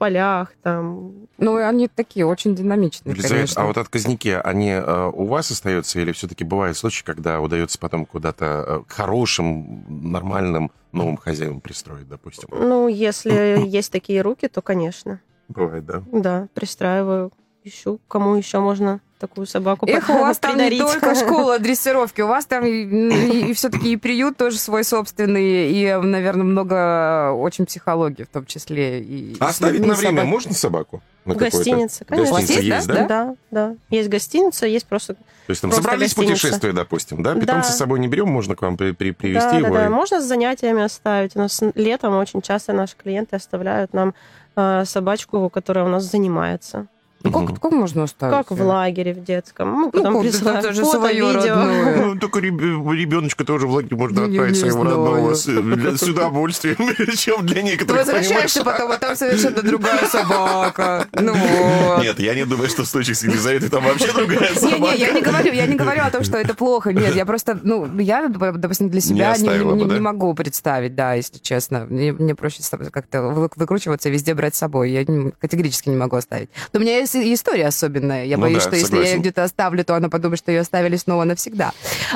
полях 0.00 0.54
там. 0.62 1.28
Ну, 1.36 1.56
они 1.56 1.86
такие 1.86 2.24
очень 2.24 2.54
динамичные, 2.54 3.12
Елизавета, 3.12 3.34
конечно. 3.34 3.62
А 3.62 3.66
вот 3.66 3.76
отказники, 3.76 4.40
они 4.42 4.70
э, 4.70 5.10
у 5.12 5.26
вас 5.26 5.50
остаются 5.50 6.00
или 6.00 6.12
все-таки 6.12 6.42
бывают 6.42 6.78
случаи, 6.78 7.04
когда 7.04 7.38
удается 7.38 7.78
потом 7.78 8.06
куда-то 8.06 8.44
э, 8.66 8.80
к 8.88 8.92
хорошим, 8.92 9.84
нормальным 9.88 10.72
новым 10.92 11.18
хозяевам 11.18 11.60
пристроить, 11.60 12.08
допустим? 12.08 12.48
Ну, 12.50 12.88
если 12.88 13.60
есть 13.66 13.92
такие 13.92 14.22
руки, 14.22 14.48
то, 14.48 14.62
конечно. 14.62 15.20
Бывает, 15.48 15.84
да? 15.84 16.02
Да, 16.10 16.48
пристраиваю, 16.54 17.30
ищу, 17.62 18.00
кому 18.08 18.36
еще 18.36 18.58
можно 18.60 19.02
такую 19.20 19.46
собаку 19.46 19.86
Эх, 19.86 20.08
у 20.08 20.14
вас 20.14 20.38
там 20.38 20.56
не 20.56 20.78
только 20.78 21.14
школа 21.14 21.58
дрессировки, 21.58 22.22
у 22.22 22.26
вас 22.26 22.46
там 22.46 22.64
и, 22.64 22.70
и, 22.70 23.50
и 23.50 23.52
все-таки 23.52 23.92
и 23.92 23.96
приют 23.96 24.36
тоже 24.36 24.58
свой 24.58 24.82
собственный, 24.82 25.70
и, 25.70 25.94
наверное, 25.94 26.44
много 26.44 27.32
очень 27.32 27.66
психологии 27.66 28.24
в 28.24 28.28
том 28.28 28.46
числе. 28.46 29.00
И, 29.00 29.36
а 29.38 29.48
оставить 29.48 29.86
на 29.86 29.94
время 29.94 30.22
собак... 30.22 30.26
можно 30.26 30.54
собаку? 30.54 31.02
На 31.26 31.34
в 31.34 31.36
гостинице, 31.36 32.04
конечно. 32.06 32.34
Гостиница 32.34 32.62
есть, 32.62 32.86
да? 32.88 32.94
Да, 32.94 33.06
да. 33.06 33.36
да. 33.50 33.76
Есть 33.90 34.08
гостиница, 34.08 34.66
есть 34.66 34.86
просто 34.86 35.14
То 35.14 35.20
есть 35.48 35.60
там 35.60 35.70
собрались 35.70 36.14
путешествия, 36.14 36.72
допустим, 36.72 37.22
да? 37.22 37.34
Питомца 37.34 37.68
да. 37.68 37.74
с 37.74 37.78
собой 37.78 38.00
не 38.00 38.08
берем, 38.08 38.28
можно 38.28 38.56
к 38.56 38.62
вам 38.62 38.78
при, 38.78 38.92
при, 38.92 39.10
привезти 39.10 39.50
да, 39.50 39.58
его? 39.58 39.74
Да, 39.74 39.84
да, 39.84 39.90
можно 39.90 40.20
с 40.20 40.24
занятиями 40.24 40.82
оставить. 40.82 41.36
У 41.36 41.40
нас 41.40 41.60
летом 41.74 42.16
очень 42.16 42.40
часто 42.40 42.72
наши 42.72 42.96
клиенты 42.96 43.36
оставляют 43.36 43.92
нам 43.92 44.14
э, 44.56 44.84
собачку, 44.86 45.50
которая 45.50 45.84
у 45.84 45.88
нас 45.88 46.04
занимается. 46.04 46.86
Как, 47.22 47.60
как 47.60 47.72
можно 47.72 48.04
оставить? 48.04 48.34
Как 48.34 48.50
в 48.50 48.62
лагере 48.62 49.12
в 49.12 49.22
детском. 49.22 49.68
Мы 49.68 49.90
потом 49.90 50.14
как, 50.14 50.22
присылаем 50.22 50.58
это 50.60 50.72
же 50.72 50.82
фото, 50.82 50.98
своё 50.98 51.26
видео. 51.32 51.54
родное. 51.54 51.96
Ну, 52.10 52.18
только 52.18 52.38
ребеночка 52.40 53.44
тоже 53.44 53.66
в 53.66 53.72
лагерь 53.72 53.94
можно 53.96 54.22
Ну, 54.22 54.26
не- 54.28 54.36
отправить 54.38 54.54
не 54.54 54.60
своего 54.60 54.80
знаю. 54.82 54.96
родного 54.96 55.34
с, 55.34 55.44
для, 55.44 55.96
с 55.96 56.02
удовольствием, 56.02 56.76
чем 57.16 57.44
для 57.46 57.56
Ты 57.56 57.62
некоторых, 57.62 58.02
возвращаешься 58.06 58.60
понимаешь? 58.60 58.78
потом, 58.78 58.92
а 58.92 58.96
там 58.98 59.16
совершенно 59.16 59.62
другая 59.62 60.06
собака. 60.06 61.06
Ну 61.12 61.34
вот. 61.34 62.02
Нет, 62.02 62.18
я 62.20 62.34
не 62.34 62.44
думаю, 62.46 62.68
что 62.68 62.84
в 62.84 62.86
случае 62.86 63.14
с 63.14 63.22
Елизаветой 63.22 63.68
там 63.68 63.84
вообще 63.84 64.12
другая 64.14 64.54
собака. 64.54 64.78
Не-не, 64.78 64.96
я 64.96 65.12
не 65.12 65.20
говорю, 65.22 65.52
я 65.52 65.66
не 65.66 65.76
говорю 65.76 66.02
о 66.02 66.10
том, 66.10 66.24
что 66.24 66.38
это 66.38 66.54
плохо. 66.54 66.92
Нет, 66.92 67.14
я 67.14 67.26
просто, 67.26 67.58
ну, 67.62 67.86
я, 68.00 68.28
допустим, 68.28 68.88
для 68.88 69.00
себя 69.00 69.26
не, 69.28 69.32
оставила 69.32 69.74
не- 69.74 69.84
бы, 69.84 69.88
да? 69.90 69.94
не 69.94 70.00
могу 70.00 70.32
представить, 70.34 70.94
да, 70.94 71.14
если 71.14 71.38
честно. 71.38 71.86
Мне, 71.88 72.12
мне 72.12 72.34
проще 72.34 72.62
как-то 72.92 73.22
вы- 73.22 73.50
выкручиваться 73.56 74.08
и 74.08 74.12
везде 74.12 74.34
брать 74.34 74.54
с 74.54 74.58
собой. 74.58 74.90
Я 74.90 75.04
не- 75.04 75.32
категорически 75.32 75.88
не 75.90 75.96
могу 75.96 76.16
оставить. 76.16 76.48
Но 76.72 76.78
у 76.80 76.82
меня 76.82 76.96
есть 76.98 77.09
история 77.14 77.66
особенная. 77.68 78.24
Я 78.24 78.36
Ну 78.36 78.42
боюсь, 78.42 78.62
да, 78.64 78.68
что 78.68 78.76
если 78.76 78.94
я 78.94 79.00
ее 79.00 79.06
согласен. 79.06 79.20
где-то 79.22 79.44
оставлю, 79.44 79.84
то 79.84 79.94
она 79.94 80.08
подумает, 80.08 80.38
что 80.38 80.50
ее 80.52 80.60
оставили 80.60 80.96
снова 80.96 81.24
навсегда. 81.24 81.72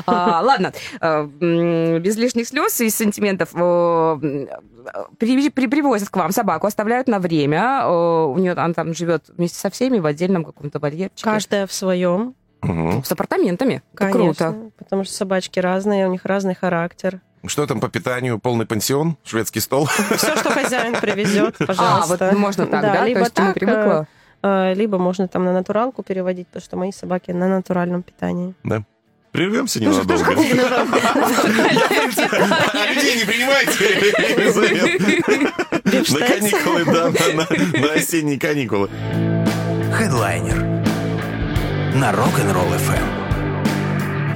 А, 0.07 0.41
Ладно, 0.45 0.73
а, 1.01 1.29
м, 1.41 2.03
без 2.03 2.17
лишних 2.17 2.47
слез 2.49 2.81
и 2.81 2.91
сантиментов. 2.91 3.51
при- 5.19 5.51
при- 5.51 5.67
Привозят 5.67 6.09
к 6.11 6.17
вам 6.17 6.31
собаку, 6.33 6.67
оставляют 6.67 7.09
на 7.09 7.19
время. 7.19 7.87
У 7.89 8.39
нее 8.39 8.53
она 8.53 8.73
там 8.75 8.95
живет 8.95 9.25
вместе 9.37 9.59
со 9.59 9.71
всеми 9.71 9.99
в 9.99 10.07
отдельном 10.07 10.45
каком-то 10.45 10.79
вольерчике. 10.79 11.25
Каждая 11.25 11.67
в 11.67 11.73
своем. 11.73 12.35
С 12.63 13.13
апартаментами. 13.13 13.83
Это 13.93 14.07
Конечно. 14.11 14.53
Круто. 14.53 14.71
Потому 14.79 15.05
что 15.05 15.13
собачки 15.15 15.59
разные, 15.59 16.07
у 16.09 16.11
них 16.11 16.25
разный 16.25 16.55
характер. 16.55 17.21
Что 17.47 17.67
там 17.67 17.79
по 17.79 17.89
питанию? 17.91 18.39
Полный 18.39 18.65
пенсион? 18.65 19.19
Шведский 19.23 19.61
стол? 19.61 19.85
Все, 20.17 20.35
что 20.37 20.51
хозяин 20.51 20.95
привезет, 20.99 21.57
А, 21.61 21.67
пожалуйста. 21.67 22.29
вот 22.31 22.39
можно 22.39 22.67
так, 22.67 22.81
да? 22.81 23.05
либо 23.05 23.21
То 23.21 23.25
есть 23.25 23.35
ты 23.35 23.43
не 23.43 23.49
так, 23.49 23.55
привыкла? 23.55 23.83
э, 23.83 24.03
э, 24.03 24.07
либо 24.77 24.99
можно 24.99 25.27
там 25.29 25.45
на 25.45 25.53
натуралку 25.53 26.03
переводить, 26.03 26.47
потому 26.49 26.63
что 26.65 26.77
мои 26.77 26.93
собаки 26.93 27.31
на 27.33 27.49
натуральном 27.49 28.03
питании. 28.03 28.55
Прервемся 29.33 29.81
Ну, 29.83 29.91
ненадолго. 29.91 30.25
А 32.73 32.93
людей 32.93 33.17
не 33.17 33.25
принимайте. 33.25 33.73
На 36.13 36.27
каникулы, 36.27 36.85
да, 36.85 37.11
на 37.81 37.93
осенние 37.95 38.39
каникулы. 38.39 38.89
Хедлайнер 39.93 40.63
на 41.97 42.13
Rock'n'Roll 42.13 42.77
FM. 42.79 43.24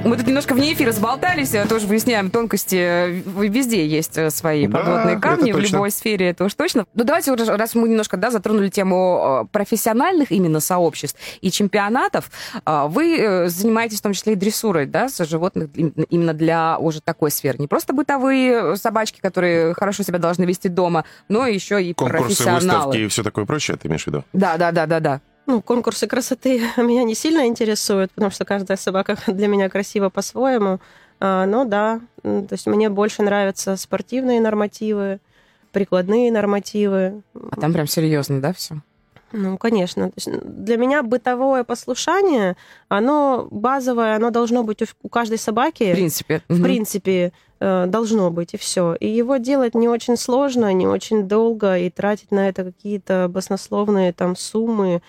Мы 0.05 0.15
тут 0.17 0.27
немножко 0.27 0.53
вне 0.53 0.73
эфира 0.73 0.91
сболтались, 0.91 1.53
э, 1.53 1.65
тоже 1.67 1.85
выясняем 1.85 2.31
тонкости. 2.31 3.21
В- 3.25 3.43
Везде 3.43 3.85
есть 3.85 4.17
э, 4.17 4.29
свои 4.31 4.65
Да, 4.65 4.77
подводные 4.79 5.19
камни, 5.19 5.51
в 5.51 5.59
любой 5.59 5.91
сфере, 5.91 6.29
это 6.29 6.45
уж 6.45 6.53
точно. 6.53 6.85
Ну, 6.95 7.03
давайте, 7.03 7.31
уже, 7.31 7.45
раз 7.45 7.75
мы 7.75 7.87
немножко 7.89 8.15
да, 8.17 8.31
затронули 8.31 8.69
тему 8.69 9.43
э, 9.43 9.47
профессиональных 9.51 10.31
именно 10.31 10.61
сообществ 10.61 11.19
и 11.41 11.51
чемпионатов, 11.51 12.31
э, 12.65 12.85
вы 12.87 13.17
э, 13.19 13.49
занимаетесь 13.49 13.99
в 13.99 14.01
том 14.01 14.13
числе 14.13 14.33
и 14.33 14.35
дрессурой, 14.35 14.85
да, 14.85 15.09
с 15.09 15.23
животных 15.25 15.69
им- 15.75 15.93
именно 16.09 16.33
для 16.33 16.77
уже 16.79 17.01
такой 17.01 17.29
сферы. 17.29 17.57
Не 17.59 17.67
просто 17.67 17.93
бытовые 17.93 18.73
э, 18.73 18.75
собачки, 18.77 19.19
которые 19.19 19.73
хорошо 19.73 20.03
себя 20.03 20.17
должны 20.17 20.45
вести 20.45 20.69
дома, 20.69 21.03
но 21.27 21.45
еще 21.45 21.83
и 21.83 21.93
Конкурсы, 21.93 22.23
профессионалы. 22.43 22.61
выставки 22.87 22.97
и 22.97 23.07
все 23.09 23.23
такое 23.23 23.45
прочее, 23.45 23.77
ты 23.77 23.87
имеешь 23.89 24.03
в 24.03 24.07
виду? 24.07 24.23
Да, 24.33 24.57
да, 24.57 24.71
да, 24.71 24.85
да, 24.85 24.99
да. 24.99 25.21
Ну, 25.49 25.63
конкурсы 25.63 26.05
красоты 26.05 26.61
меня 26.77 27.03
не 27.03 27.15
сильно 27.15 27.47
интересуют, 27.47 28.11
потому 28.11 28.29
что 28.29 28.45
каждая 28.45 28.77
собака 28.77 29.17
для 29.27 29.47
меня 29.47 29.67
красива 29.67 30.09
по-своему. 30.09 30.79
А, 31.19 31.47
Но 31.47 31.65
да, 31.65 32.01
то 32.21 32.47
есть 32.51 32.67
мне 32.67 32.87
больше 32.89 33.23
нравятся 33.23 33.75
спортивные 33.75 34.39
нормативы, 34.41 35.19
прикладные 35.71 36.31
нормативы. 36.31 37.23
А 37.51 37.59
там 37.59 37.73
прям 37.73 37.87
серьезно, 37.87 38.39
да, 38.39 38.53
все? 38.53 38.75
Ну, 39.31 39.57
конечно. 39.57 40.11
Для 40.15 40.77
меня 40.77 41.01
бытовое 41.01 41.63
послушание, 41.63 42.55
оно 42.87 43.47
базовое, 43.49 44.15
оно 44.15 44.29
должно 44.29 44.63
быть 44.63 44.83
у 45.01 45.09
каждой 45.09 45.39
собаки. 45.39 45.91
В 45.91 45.95
принципе. 45.95 46.41
в 46.47 46.53
Мгм. 46.53 46.63
принципе, 46.63 47.31
э, 47.59 47.85
должно 47.87 48.29
быть, 48.29 48.53
и 48.53 48.57
все. 48.57 48.95
И 48.99 49.07
его 49.07 49.37
делать 49.37 49.73
не 49.73 49.87
очень 49.87 50.15
сложно, 50.15 50.71
не 50.73 50.87
очень 50.87 51.27
долго, 51.27 51.77
и 51.77 51.89
тратить 51.89 52.31
на 52.31 52.49
это 52.49 52.63
какие-то 52.63 53.27
баснословные 53.29 54.13
там 54.13 54.35
суммы 54.35 55.01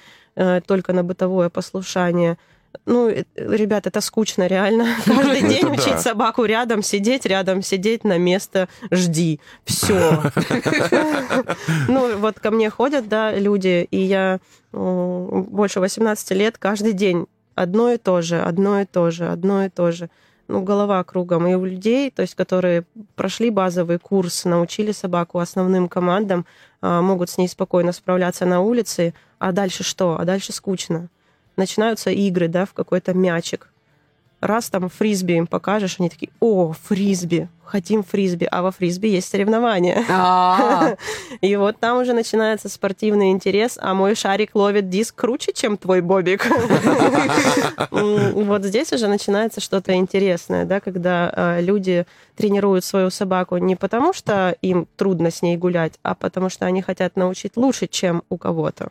только 0.67 0.93
на 0.93 1.05
бытовое 1.05 1.49
послушание. 1.49 2.39
Ну, 2.87 3.09
э, 3.09 3.25
ребят, 3.35 3.87
это 3.87 4.01
скучно 4.01 4.47
реально. 4.47 4.87
Каждый 5.05 5.39
Это 5.39 5.49
день 5.49 5.63
да. 5.63 5.71
учить 5.71 6.01
собаку 6.01 6.45
рядом, 6.45 6.83
сидеть 6.83 7.27
рядом, 7.27 7.63
сидеть 7.63 8.05
на 8.05 8.19
место, 8.19 8.69
жди. 8.91 9.41
Все. 9.65 10.23
Ну, 11.89 12.19
вот 12.19 12.39
ко 12.39 12.51
мне 12.51 12.71
ходят, 12.71 13.09
да, 13.09 13.33
люди, 13.35 13.87
и 13.91 13.99
я 13.99 14.41
больше 14.73 15.81
18 15.81 16.31
лет 16.33 16.59
каждый 16.59 16.93
день 16.93 17.27
одно 17.55 17.91
и 17.91 17.99
то 17.99 18.23
же, 18.23 18.41
одно 18.41 18.81
и 18.81 18.85
то 18.85 19.11
же, 19.11 19.29
одно 19.29 19.65
и 19.65 19.69
то 19.69 19.91
же. 19.91 20.11
Ну, 20.49 20.63
голова 20.63 21.03
кругом. 21.05 21.47
И 21.47 21.55
у 21.55 21.65
людей, 21.65 22.11
то 22.11 22.23
есть, 22.23 22.35
которые 22.35 22.85
прошли 23.15 23.51
базовый 23.51 23.99
курс, 23.99 24.45
научили 24.45 24.93
собаку 24.93 25.39
основным 25.39 25.89
командам, 25.89 26.45
могут 26.83 27.31
с 27.31 27.39
ней 27.39 27.49
спокойно 27.49 27.93
справляться 27.93 28.47
на 28.47 28.61
улице. 28.61 29.15
А 29.39 29.53
дальше 29.53 29.83
что? 29.85 30.19
А 30.19 30.25
дальше 30.25 30.53
скучно. 30.53 31.09
Начинаются 31.57 32.11
игры, 32.11 32.49
да, 32.49 32.65
в 32.65 32.73
какой-то 32.73 33.15
мячик. 33.15 33.70
Раз 34.41 34.71
там 34.71 34.89
фрисби 34.89 35.35
им 35.35 35.47
покажешь, 35.47 35.97
они 35.99 36.09
такие, 36.09 36.31
о, 36.41 36.73
фрисби, 36.73 37.49
хотим 37.71 38.03
фрисби. 38.03 38.49
А 38.51 38.63
во 38.63 38.73
фрисби 38.73 39.09
есть 39.09 39.29
соревнования. 39.29 40.05
А, 40.09 40.97
И 41.41 41.55
вот 41.57 41.79
там 41.79 41.99
уже 41.99 42.13
начинается 42.13 42.69
спортивный 42.69 43.31
интерес, 43.31 43.79
а 43.81 43.95
мой 43.95 44.15
шарик 44.15 44.55
ловит 44.55 44.89
диск 44.89 45.15
круче, 45.15 45.53
чем 45.53 45.77
твой 45.77 46.01
бобик. 46.01 46.47
Вот 47.91 48.65
здесь 48.65 48.93
уже 48.93 49.09
начинается 49.09 49.61
что-то 49.61 49.95
интересное, 49.95 50.65
да, 50.65 50.81
когда 50.81 51.33
э, 51.35 51.61
люди 51.61 52.07
тренируют 52.37 52.85
свою 52.85 53.11
собаку 53.11 53.57
не 53.59 53.77
потому, 53.77 54.13
что 54.13 54.57
им 54.63 54.87
трудно 54.97 55.31
с 55.31 55.43
ней 55.43 55.57
гулять, 55.57 55.95
а 56.03 56.15
потому 56.15 56.49
что 56.49 56.67
они 56.67 56.83
хотят 56.83 57.17
научить 57.17 57.57
лучше, 57.57 57.87
чем 57.87 58.23
у 58.29 58.39
кого-то. 58.39 58.91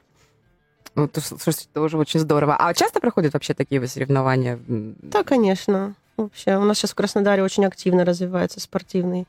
Ну, 0.96 1.10
слушайте, 1.16 1.68
это 1.72 1.82
уже 1.82 1.98
очень 1.98 2.20
здорово. 2.20 2.56
А 2.58 2.74
часто 2.74 3.00
проходят 3.00 3.34
вообще 3.34 3.54
такие 3.54 3.80
вот 3.80 3.90
соревнования? 3.90 4.60
Да, 4.68 5.24
конечно. 5.24 5.96
Вообще, 6.18 6.58
у 6.58 6.64
нас 6.64 6.78
сейчас 6.78 6.92
в 6.92 6.96
Краснодаре 6.96 7.44
очень 7.44 7.66
активно 7.66 8.04
развиваются 8.04 8.60
спортивные, 8.60 9.26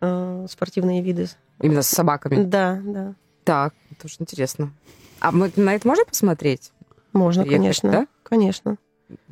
э, 0.00 0.46
спортивные 0.48 1.02
виды. 1.02 1.28
Именно 1.60 1.82
с 1.82 1.88
собаками? 1.88 2.42
Да, 2.44 2.78
да. 2.84 3.14
Так, 3.44 3.74
это 3.90 4.06
очень 4.06 4.18
интересно. 4.20 4.72
А 5.20 5.32
мы 5.32 5.50
на 5.56 5.74
это 5.74 5.88
можно 5.88 6.04
посмотреть? 6.04 6.70
Можно, 7.12 7.42
Приехать, 7.42 7.60
конечно. 7.60 7.90
да? 7.90 8.06
Конечно. 8.22 8.76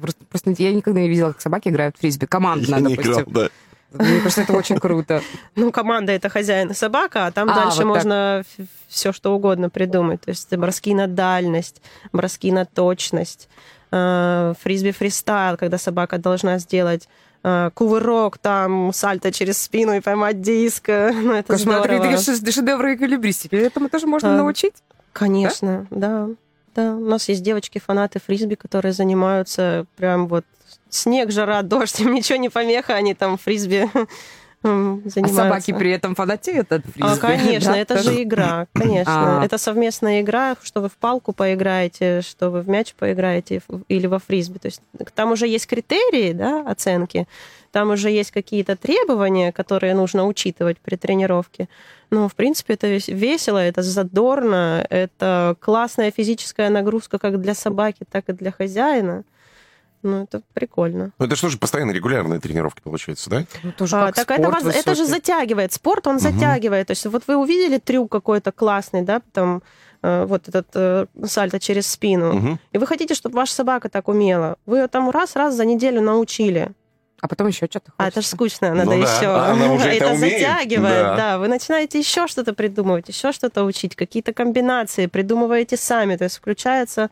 Просто, 0.01 0.25
просто 0.25 0.51
я 0.59 0.73
никогда 0.73 1.01
не 1.01 1.09
видела, 1.09 1.33
как 1.33 1.41
собаки 1.41 1.69
играют 1.69 1.97
в 1.97 2.01
фрисби. 2.01 2.25
Командно, 2.27 2.77
Я 2.77 2.81
не 2.81 2.95
играл, 2.95 3.19
допустим. 3.19 3.33
да. 3.35 3.49
Мне 3.93 4.19
кажется, 4.21 4.43
это 4.43 4.53
очень 4.53 4.79
круто. 4.79 5.23
Ну, 5.55 5.73
команда 5.73 6.13
это 6.13 6.29
хозяин 6.29 6.71
и 6.71 6.75
собака, 6.75 7.27
а 7.27 7.33
там 7.33 7.49
А, 7.51 7.55
дальше 7.55 7.85
вот 7.85 7.95
так. 7.95 8.05
можно 8.05 8.43
все 8.89 9.13
что 9.13 9.35
угодно 9.35 9.71
придумать. 9.71 10.21
То 10.23 10.31
есть 10.31 10.55
броски 10.57 10.95
на 10.95 11.07
дальность, 11.07 11.81
броски 12.13 12.53
на 12.53 12.65
точность, 12.65 13.49
э, 13.93 14.55
фрисби 14.61 14.91
фристайл, 14.91 15.57
когда 15.57 15.79
собака 15.79 16.19
должна 16.19 16.59
сделать 16.59 17.09
э, 17.45 17.71
кувырок, 17.75 18.39
там, 18.39 18.93
сальто 18.93 19.31
через 19.33 19.59
спину 19.63 19.95
и 19.95 20.01
поймать 20.01 20.41
диск. 20.43 20.89
Ну, 20.89 21.33
это 21.33 21.53
Кошмар, 21.55 21.85
здорово. 21.85 22.17
шед- 22.17 22.51
шедевры 22.53 22.95
эквилибристики. 22.97 23.55
Этому 23.55 23.89
тоже 23.89 24.07
можно 24.09 24.35
А, 24.35 24.37
научить? 24.37 24.75
Конечно, 25.13 25.87
да? 25.91 26.29
да. 26.75 26.95
У 26.97 27.05
нас 27.07 27.29
есть 27.29 27.43
девочки-фанаты 27.43 28.19
фрисби, 28.21 28.55
которые 28.57 28.93
занимаются 28.93 29.87
прям 29.97 30.27
вот 30.29 30.45
снег, 30.97 31.31
жара, 31.31 31.63
дождь, 31.63 32.01
им 32.01 32.15
ничего 32.15 32.39
не 32.39 32.49
помеха, 32.49 32.95
они 32.95 33.15
там 33.15 33.37
фрисби 33.39 33.89
м, 34.65 35.03
А 35.05 35.09
занимаются. 35.09 35.43
собаки 35.43 35.73
при 35.73 35.91
этом 35.93 36.15
фанатеют 36.15 36.73
от 36.73 36.85
фрисби? 36.85 37.03
А, 37.03 37.17
конечно, 37.19 37.73
Да, 37.73 37.79
это 37.79 38.03
же 38.03 38.23
игра, 38.23 38.67
конечно. 38.73 39.41
А. 39.41 39.45
Это 39.45 39.59
совместная 39.59 40.23
игра, 40.23 40.57
что 40.63 40.81
вы 40.81 40.89
в 40.89 40.97
палку 40.97 41.33
поиграете, 41.33 42.21
что 42.23 42.51
вы 42.51 42.63
в 42.63 42.69
мяч 42.69 42.95
поиграете 42.95 43.61
или 43.89 44.07
во 44.07 44.19
фрисби. 44.19 44.59
То 44.59 44.67
есть 44.67 44.81
там 45.15 45.33
уже 45.33 45.47
есть 45.47 45.67
критерии, 45.67 46.33
да, 46.33 46.63
оценки, 46.69 47.27
там 47.73 47.91
уже 47.91 48.11
есть 48.11 48.31
какие-то 48.31 48.75
требования, 48.77 49.53
которые 49.53 49.95
нужно 49.95 50.27
учитывать 50.27 50.79
при 50.79 50.97
тренировке. 50.97 51.69
Но, 52.09 52.29
в 52.29 52.35
принципе, 52.35 52.75
это 52.75 52.87
вес- 52.87 53.09
весело, 53.13 53.59
это 53.59 53.83
задорно, 53.83 54.87
это 54.89 55.57
классная 55.61 56.11
физическая 56.11 56.71
нагрузка 56.71 57.19
как 57.19 57.41
для 57.41 57.53
собаки, 57.55 58.05
так 58.11 58.29
и 58.29 58.33
для 58.33 58.51
хозяина. 58.53 59.25
Ну, 60.07 60.23
это 60.23 60.43
прикольно. 60.55 61.11
Ну, 61.19 61.27
это 61.27 61.35
что 61.37 61.49
же 61.49 61.59
постоянно 61.59 61.91
регулярные 61.91 62.39
тренировки 62.41 62.81
получается, 62.81 63.29
да? 63.31 63.45
Ну, 63.63 63.73
тоже 63.73 63.97
А, 63.97 64.07
как 64.13 64.27
так 64.27 64.39
это, 64.39 64.51
воз- 64.51 64.75
это 64.75 64.95
же 64.95 65.05
затягивает. 65.05 65.73
Спорт, 65.73 66.07
он 66.07 66.19
затягивает. 66.21 66.87
То 66.87 66.93
есть 66.93 67.05
вот 67.07 67.25
вы 67.27 67.37
увидели 67.37 67.79
трюк 67.79 68.11
какой-то 68.13 68.53
классный, 68.53 69.03
да, 69.03 69.21
там 69.33 69.63
э, 70.03 70.25
вот 70.27 70.47
этот 70.49 70.69
э, 70.75 71.07
сальто 71.27 71.59
через 71.59 71.87
спину, 71.89 72.33
Мгм. 72.35 72.61
и 72.73 72.79
вы 72.79 72.87
хотите, 72.87 73.15
чтобы 73.15 73.37
ваша 73.37 73.55
собака 73.55 73.89
так 73.89 74.07
умела. 74.09 74.57
Вы 74.67 74.79
ее 74.79 74.89
там 74.89 75.11
раз-раз 75.11 75.55
за 75.55 75.65
неделю 75.65 76.01
научили. 76.01 76.71
А 77.23 77.29
потом 77.29 77.47
еще 77.49 77.67
что-то 77.67 77.91
А 77.97 78.09
это 78.09 78.21
же 78.21 78.27
скучно, 78.29 78.75
надо 78.75 78.91
Ну 78.95 79.03
да, 79.03 79.17
еще. 79.17 79.27
а 79.27 79.53
она 79.53 79.73
уже 79.73 79.89
это 79.89 80.13
умеет. 80.13 80.39
затягивает, 80.39 81.03
Да. 81.03 81.17
да. 81.17 81.39
Вы 81.39 81.49
начинаете 81.49 81.99
еще 81.99 82.27
что-то 82.29 82.53
придумывать, 82.53 83.09
еще 83.09 83.33
что-то 83.33 83.65
учить, 83.65 83.97
какие-то 83.97 84.35
комбинации 84.35 85.07
придумываете 85.07 85.79
сами. 85.79 86.17
То 86.17 86.25
есть 86.25 86.37
включается 86.37 87.09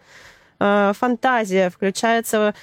э, 0.61 0.92
фантазия, 0.94 1.70
включается 1.70 2.54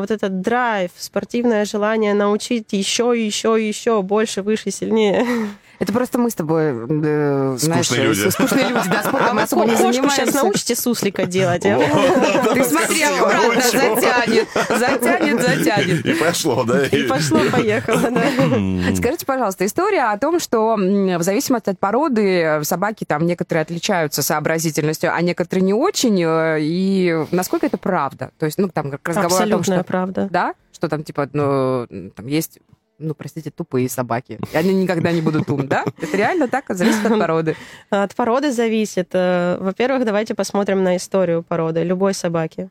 вот 0.00 0.10
этот 0.10 0.40
драйв, 0.40 0.90
спортивное 0.96 1.64
желание 1.64 2.14
научить 2.14 2.72
еще, 2.72 3.12
еще, 3.16 3.56
еще 3.58 4.02
больше, 4.02 4.42
выше, 4.42 4.70
сильнее. 4.70 5.26
Это 5.80 5.92
просто 5.94 6.18
мы 6.18 6.28
с 6.30 6.34
тобой, 6.34 6.64
э, 6.64 7.54
знаешь, 7.58 7.86
Скучные 7.86 8.06
люди. 8.08 8.28
с- 8.28 8.32
скучные 8.34 8.68
люди, 8.68 8.86
да, 8.88 9.02
спортом 9.02 9.38
А 9.38 9.42
особо 9.44 9.64
не 9.64 9.70
кошку 9.72 9.92
сейчас 9.92 9.94
занимаемся. 9.94 10.36
научите 10.44 10.76
суслика 10.76 11.24
делать. 11.24 11.64
а? 11.64 11.78
Ты 12.54 12.64
смотри, 12.64 13.02
аккуратно, 13.02 13.62
затянет, 13.62 14.48
затянет, 14.78 15.40
затянет. 15.40 16.04
И 16.06 16.12
пошло, 16.12 16.64
да? 16.64 16.84
И 16.86 17.04
пошло-поехало, 17.08 18.10
да. 18.10 18.94
Скажите, 18.94 19.24
пожалуйста, 19.24 19.64
история 19.64 20.12
о 20.12 20.18
том, 20.18 20.38
что 20.38 20.76
в 20.76 21.22
зависимости 21.22 21.70
от 21.70 21.78
породы 21.78 22.40
э, 22.42 22.64
собаки 22.64 23.04
там 23.04 23.24
некоторые 23.26 23.62
отличаются 23.62 24.22
сообразительностью, 24.22 25.14
а 25.14 25.20
некоторые 25.22 25.64
не 25.64 25.72
очень. 25.74 26.22
э, 26.22 26.58
И 26.60 27.24
насколько 27.30 27.64
это 27.64 27.78
правда? 27.78 28.32
То 28.38 28.44
есть, 28.44 28.58
ну, 28.58 28.68
там 28.68 28.92
разговор 29.02 29.16
о 29.16 29.28
том, 29.30 29.38
Абсолютная 29.38 29.78
что... 29.78 29.84
правда. 29.84 30.28
Да? 30.30 30.54
Что 30.74 30.88
там, 30.88 31.04
типа, 31.04 31.28
ну, 31.32 31.86
там 32.14 32.26
есть, 32.26 32.58
ну, 33.00 33.14
простите, 33.14 33.50
тупые 33.50 33.88
собаки. 33.88 34.38
И 34.52 34.56
они 34.56 34.74
никогда 34.74 35.10
не 35.12 35.20
будут 35.22 35.50
ум, 35.50 35.66
да? 35.66 35.84
Это 36.00 36.16
реально 36.16 36.48
так? 36.48 36.64
Зависит 36.68 37.04
от 37.04 37.18
породы. 37.18 37.56
От 37.90 38.14
породы 38.14 38.52
зависит. 38.52 39.08
Э, 39.12 39.56
Во-первых, 39.60 40.04
давайте 40.04 40.34
посмотрим 40.34 40.82
на 40.84 40.96
историю 40.96 41.42
породы 41.42 41.82
любой 41.82 42.14
собаки. 42.14 42.68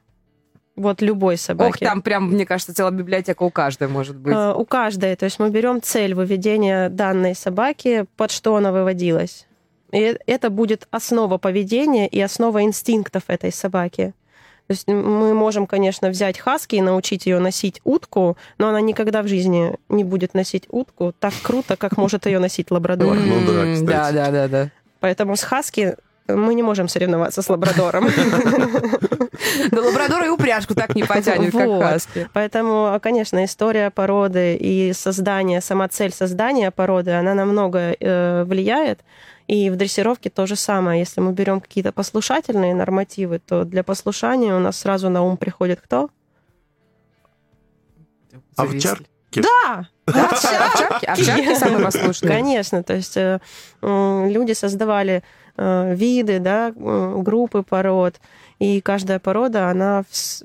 Вот 0.75 1.01
любой 1.01 1.35
собаки. 1.37 1.69
Ох, 1.71 1.77
там 1.79 2.01
прям, 2.01 2.31
мне 2.31 2.45
кажется, 2.45 2.73
целая 2.73 2.93
библиотека 2.93 3.43
у 3.43 3.49
каждой 3.49 3.89
может 3.89 4.15
быть. 4.15 4.33
Э, 4.33 4.53
У 4.53 4.65
каждой. 4.65 5.15
То 5.15 5.25
есть 5.25 5.39
мы 5.39 5.49
берем 5.49 5.81
цель 5.81 6.13
выведения 6.13 6.89
данной 6.89 7.35
собаки, 7.35 8.05
под 8.15 8.31
что 8.31 8.55
она 8.55 8.71
выводилась. 8.71 9.45
И 9.91 10.17
это 10.27 10.49
будет 10.49 10.87
основа 10.91 11.37
поведения 11.37 12.07
и 12.07 12.21
основа 12.21 12.61
инстинктов 12.61 13.23
этой 13.27 13.51
собаки. 13.51 14.13
То 14.69 14.73
есть 14.73 14.87
мы 14.87 15.33
можем, 15.33 15.65
конечно, 15.65 16.09
взять 16.09 16.37
хаски 16.37 16.75
и 16.75 16.81
научить 16.81 17.25
ее 17.25 17.39
носить 17.39 17.81
утку, 17.83 18.37
но 18.59 18.69
она 18.69 18.81
никогда 18.81 19.23
в 19.23 19.27
жизни 19.27 19.73
не 19.89 20.03
будет 20.03 20.35
носить 20.35 20.65
утку 20.69 21.11
так 21.19 21.33
круто, 21.41 21.75
как 21.75 21.97
может 21.97 22.27
ее 22.27 22.37
носить 22.37 22.69
лабрадор. 22.69 23.17
Ну 23.17 23.47
да, 23.47 23.73
кстати. 23.73 23.83
Да, 23.83 24.11
да, 24.11 24.29
да, 24.29 24.47
да. 24.47 24.69
Поэтому 24.99 25.35
с 25.37 25.41
хаски 25.41 25.95
мы 26.27 26.53
не 26.53 26.61
можем 26.61 26.87
соревноваться 26.87 27.41
с 27.41 27.49
лабрадором. 27.49 28.09
Да 29.71 29.81
лабрадор 29.81 30.23
и 30.25 30.29
упряжку 30.29 30.75
так 30.75 30.95
не 30.95 31.03
потянет, 31.03 31.51
как 31.51 31.81
хаски. 31.81 32.29
Поэтому, 32.33 32.99
конечно, 33.01 33.43
история 33.45 33.89
породы 33.89 34.55
и 34.55 34.93
создание, 34.93 35.61
сама 35.61 35.87
цель 35.87 36.11
создания 36.11 36.69
породы, 36.71 37.11
она 37.11 37.33
намного 37.33 37.95
э, 37.99 38.43
влияет. 38.43 38.99
И 39.49 39.71
в 39.71 39.77
дрессировке 39.77 40.29
то 40.29 40.45
же 40.45 40.55
самое. 40.55 40.99
Если 40.99 41.21
мы 41.21 41.33
берем 41.33 41.59
какие-то 41.59 41.91
послушательные 41.91 42.75
нормативы, 42.75 43.39
то 43.39 43.63
для 43.63 43.83
послушания 43.83 44.55
у 44.55 44.59
нас 44.59 44.77
сразу 44.77 45.09
на 45.09 45.23
ум 45.23 45.37
приходит 45.37 45.81
кто? 45.81 46.11
Овчарки. 48.55 49.07
Да! 49.33 49.89
Да, 50.05 50.25
овчарки, 50.27 51.05
овчарки 51.05 51.55
самые 51.55 51.83
послушные. 51.83 52.31
Конечно, 52.31 52.81
то 52.81 52.95
есть 52.95 53.15
э, 53.15 53.39
люди 53.81 54.53
создавали 54.53 55.21
э, 55.55 55.95
виды, 55.95 56.39
да, 56.39 56.69
м, 56.75 57.23
группы 57.23 57.61
пород, 57.61 58.19
и 58.57 58.81
каждая 58.81 59.19
порода, 59.19 59.69
она 59.69 60.03
в, 60.09 60.43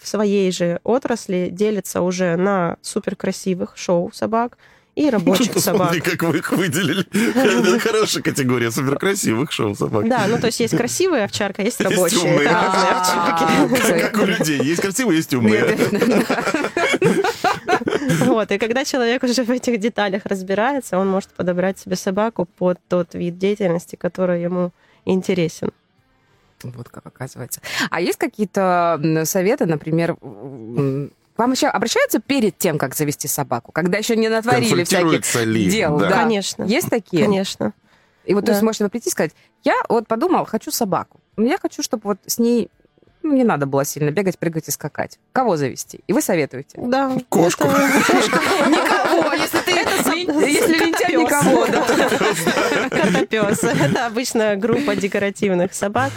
в 0.00 0.08
своей 0.08 0.50
же 0.50 0.80
отрасли 0.82 1.50
делится 1.52 2.00
уже 2.00 2.36
на 2.36 2.78
суперкрасивых 2.80 3.76
шоу 3.76 4.10
собак 4.12 4.56
и 4.94 5.08
рабочих 5.08 5.58
собак. 5.58 5.90
Посмотри, 5.92 6.00
как 6.00 6.22
вы 6.22 6.38
их 6.38 6.52
выделили. 6.52 7.06
Это 7.34 7.78
хорошая 7.80 8.22
категория 8.22 8.70
суперкрасивых 8.70 9.50
шоу 9.50 9.74
собак. 9.74 10.08
Да, 10.08 10.26
ну 10.28 10.38
то 10.38 10.46
есть 10.46 10.60
есть 10.60 10.76
красивые 10.76 11.24
овчарка, 11.24 11.62
есть 11.62 11.80
Есть 11.80 11.90
рабочие. 11.90 12.20
умные. 12.20 12.44
Это 12.44 12.54
разные 12.54 12.90
овчарки. 12.92 14.02
Как, 14.12 14.22
у 14.22 14.26
людей. 14.26 14.62
Есть 14.62 14.82
красивые, 14.82 15.16
есть 15.16 15.32
умные. 15.34 15.76
Вот, 18.26 18.50
и 18.52 18.58
когда 18.58 18.84
человек 18.84 19.22
уже 19.22 19.44
в 19.44 19.50
этих 19.50 19.78
деталях 19.80 20.22
разбирается, 20.24 20.98
он 20.98 21.08
может 21.08 21.30
подобрать 21.30 21.78
себе 21.78 21.96
собаку 21.96 22.46
под 22.58 22.78
тот 22.88 23.14
вид 23.14 23.38
деятельности, 23.38 23.96
который 23.96 24.42
ему 24.42 24.72
интересен. 25.04 25.70
Вот 26.62 26.88
как 26.88 27.06
оказывается. 27.06 27.60
А 27.90 28.00
есть 28.00 28.18
какие-то 28.18 29.22
советы, 29.24 29.66
например, 29.66 30.16
вам 31.42 31.52
еще 31.52 31.68
обращаются 31.68 32.18
перед 32.20 32.56
тем, 32.58 32.78
как 32.78 32.94
завести 32.94 33.28
собаку, 33.28 33.72
когда 33.72 33.98
еще 33.98 34.16
не 34.16 34.28
натворили 34.28 34.84
всяких 34.84 35.34
ли? 35.44 35.70
дел? 35.70 35.98
Да. 35.98 36.08
Да. 36.08 36.22
Конечно. 36.22 36.64
Есть 36.64 36.90
такие? 36.90 37.24
Конечно. 37.24 37.72
И 38.24 38.34
вот 38.34 38.44
то 38.46 38.52
есть 38.52 38.60
Да. 38.60 38.66
можете 38.66 38.88
прийти 38.88 39.08
и 39.08 39.12
сказать, 39.12 39.32
я 39.64 39.74
вот 39.88 40.06
подумал, 40.06 40.44
хочу 40.44 40.70
собаку. 40.70 41.20
Но 41.36 41.46
я 41.46 41.58
хочу, 41.58 41.82
чтобы 41.82 42.02
вот 42.04 42.18
с 42.26 42.38
ней 42.38 42.70
ну, 43.24 43.34
не 43.34 43.44
надо 43.44 43.66
было 43.66 43.84
сильно 43.84 44.10
бегать, 44.10 44.38
прыгать 44.38 44.66
и 44.68 44.70
скакать. 44.72 45.18
Кого 45.32 45.56
завести? 45.56 46.00
И 46.08 46.12
вы 46.12 46.20
советуете? 46.22 46.76
Да. 46.76 47.12
Кошку. 47.28 47.64
Никого, 47.68 49.32
если 49.34 49.58
ты 49.60 49.72
если 50.48 50.72
лентяй, 50.78 51.16
никого. 51.16 51.66
да. 51.66 51.84
Котопес. 52.90 53.64
Это 53.64 54.06
обычно 54.06 54.56
группа 54.56 54.96
декоративных 54.96 55.74
собак, 55.74 56.10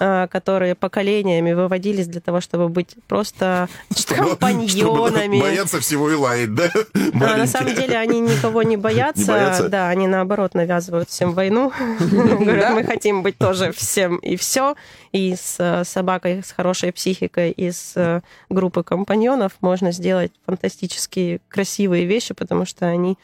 которые 0.00 0.74
поколениями 0.74 1.52
выводились 1.52 2.06
для 2.06 2.20
того, 2.20 2.40
чтобы 2.40 2.68
быть 2.68 2.96
просто 3.06 3.68
Чтобы 3.96 4.30
компаньонами. 4.30 5.40
бояться 5.42 5.80
всего 5.80 6.10
и 6.10 6.14
лаять, 6.14 6.54
да? 6.54 6.70
А 6.94 7.36
на 7.36 7.46
самом 7.46 7.74
деле 7.74 7.96
они 7.98 8.20
никого 8.20 8.62
не 8.62 8.76
боятся. 8.78 9.20
Не 9.20 9.26
боятся? 9.28 9.68
Да, 9.68 9.88
они 9.88 10.06
наоборот 10.06 10.54
навязывают 10.54 11.08
всем 11.10 11.32
войну. 11.32 11.72
Говорят, 12.00 12.74
мы 12.74 12.84
хотим 12.84 13.22
быть 13.22 13.36
тоже 13.38 13.72
всем 13.72 14.16
и 14.16 14.36
все. 14.36 14.74
И 15.12 15.34
с 15.34 15.56
э, 15.58 15.84
собакой 15.84 16.42
с 16.44 16.52
хорошей 16.52 16.92
психикой 16.92 17.50
из 17.50 17.92
э, 17.96 18.20
группы 18.48 18.82
компаньонов 18.82 19.52
можно 19.60 19.92
сделать 19.92 20.32
фантастически 20.46 21.40
красивые 21.48 22.06
вещи, 22.06 22.32
потому 22.32 22.64
что 22.64 22.86
они 22.86 23.12
э, 23.12 23.16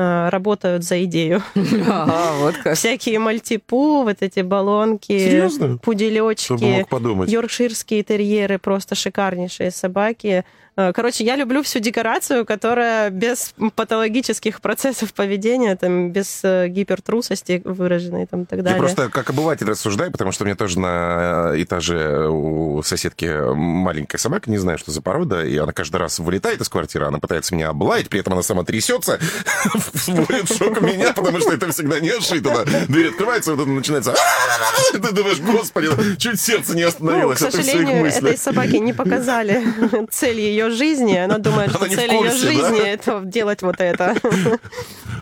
работают 0.00 0.84
за 0.84 1.04
идею. 1.04 1.42
Ага, 1.90 2.32
вот 2.38 2.56
как. 2.56 2.76
Всякие 2.76 3.18
мальтипу, 3.18 4.02
вот 4.02 4.16
эти 4.20 4.40
баллонки, 4.40 5.18
Серьезно? 5.18 5.78
Пуделечки? 5.78 6.86
Йоркширские 7.30 8.02
терьеры, 8.02 8.58
просто 8.58 8.94
шикарнейшие 8.94 9.70
собаки. 9.70 10.44
Э, 10.80 10.92
Короче, 10.94 11.24
я 11.24 11.36
люблю 11.36 11.62
всю 11.62 11.78
декорацию, 11.78 12.44
которая 12.44 13.10
без 13.10 13.54
патологических 13.74 14.60
процессов 14.60 15.12
поведения, 15.12 15.76
там, 15.76 16.10
без 16.10 16.40
э, 16.42 16.68
гипертрусости 16.68 17.60
выраженной 17.64 18.26
там, 18.26 18.42
и 18.42 18.44
так 18.46 18.58
Я 18.58 18.62
далее. 18.62 18.78
просто 18.80 19.08
как 19.08 19.30
обыватель 19.30 19.66
рассуждаю, 19.66 20.10
потому 20.10 20.32
что 20.32 20.44
у 20.44 20.46
меня 20.46 20.56
тоже 20.56 20.78
на 20.78 21.52
этаже 21.56 22.28
у 22.28 22.82
соседки 22.82 23.52
маленькая 23.54 24.18
собака, 24.18 24.50
не 24.50 24.58
знаю, 24.58 24.78
что 24.78 24.90
за 24.90 25.02
порода, 25.02 25.44
и 25.44 25.56
она 25.56 25.72
каждый 25.72 25.96
раз 25.96 26.18
вылетает 26.18 26.60
из 26.60 26.68
квартиры, 26.68 27.06
она 27.06 27.18
пытается 27.18 27.54
меня 27.54 27.68
облаять, 27.68 28.08
при 28.08 28.20
этом 28.20 28.32
она 28.32 28.42
сама 28.42 28.64
трясется, 28.64 29.18
вводит 29.74 30.48
шок 30.56 30.80
меня, 30.80 31.12
потому 31.12 31.40
что 31.40 31.52
это 31.52 31.70
всегда 31.72 32.00
неожиданно. 32.00 32.64
Дверь 32.88 33.08
открывается, 33.08 33.54
вот 33.54 33.62
это 33.62 33.70
начинается... 33.70 34.14
Ты 34.92 35.12
думаешь, 35.12 35.40
господи, 35.40 35.88
чуть 36.16 36.40
сердце 36.40 36.74
не 36.76 36.82
Ну, 36.82 36.90
к 36.90 36.94
остановилось 36.94 37.42
от 37.42 37.52
всех 37.52 37.64
сожалению, 37.64 38.06
этой 38.06 38.38
собаке 38.38 38.78
не 38.78 38.92
показали 38.92 39.62
цель 40.10 40.40
ее 40.40 40.69
жизни. 40.72 41.16
Она 41.16 41.38
думает, 41.38 41.74
Она 41.74 41.86
что 41.86 41.94
цель 41.94 42.12
ее 42.12 42.30
да? 42.30 42.36
жизни 42.36 42.80
это 42.80 43.20
делать 43.24 43.62
вот 43.62 43.80
это. 43.80 44.16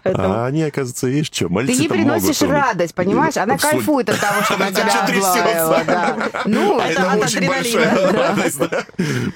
Поэтому 0.03 0.35
А 0.35 0.47
они, 0.47 0.63
оказывается, 0.63 1.07
есть 1.07 1.35
что, 1.35 1.47
Ты 1.47 1.53
мальцы 1.53 1.73
ей 1.73 1.89
приносишь 1.89 2.43
радость, 2.43 2.95
понимаешь? 2.95 3.37
Она 3.37 3.55
Абсолютно. 3.55 3.79
кайфует 3.79 4.09
от 4.11 4.21
того, 4.21 4.43
что 4.43 4.55
она 4.55 4.67
Она 4.69 4.77
тебя 4.77 5.03
облаяла. 5.03 5.83
да. 5.87 6.17
Ну, 6.47 6.79
А 6.81 6.87
это 6.89 7.13
от 7.13 7.25
адреналина. 7.25 8.13
радость, 8.13 8.59
да? 8.59 8.85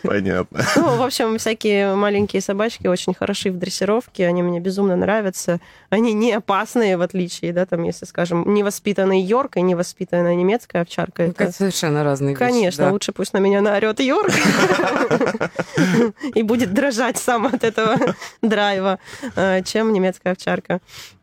Понятно. 0.02 0.64
Ну, 0.76 0.96
в 0.96 1.02
общем, 1.02 1.38
всякие 1.38 1.94
маленькие 1.94 2.42
собачки 2.42 2.86
очень 2.86 3.14
хороши 3.14 3.50
в 3.50 3.58
дрессировке, 3.58 4.26
они 4.26 4.42
мне 4.42 4.60
безумно 4.60 4.96
нравятся. 4.96 5.58
Они 5.90 6.12
не 6.12 6.32
опасные, 6.32 6.96
в 6.96 7.02
отличие, 7.02 7.52
да, 7.52 7.66
там, 7.66 7.82
если, 7.84 8.04
скажем, 8.06 8.52
невоспитанный 8.54 9.20
Йорк 9.20 9.56
и 9.56 9.62
невоспитанная 9.62 10.34
немецкая 10.34 10.82
овчарка. 10.82 11.24
это 11.24 11.44
Это, 11.44 11.52
совершенно 11.52 12.04
разные 12.04 12.30
вещи. 12.34 12.38
конечно, 12.38 12.84
да. 12.86 12.90
лучше 12.92 13.12
пусть 13.12 13.32
на 13.34 13.38
меня 13.38 13.60
наорет 13.60 14.00
Йорк 14.00 14.32
и 16.34 16.42
будет 16.42 16.72
дрожать 16.72 17.18
сам 17.18 17.46
от 17.46 17.64
этого 17.64 17.96
драйва, 18.42 18.98
э, 19.36 19.62
чем 19.64 19.92
немецкая 19.92 20.32
овчарка. 20.32 20.51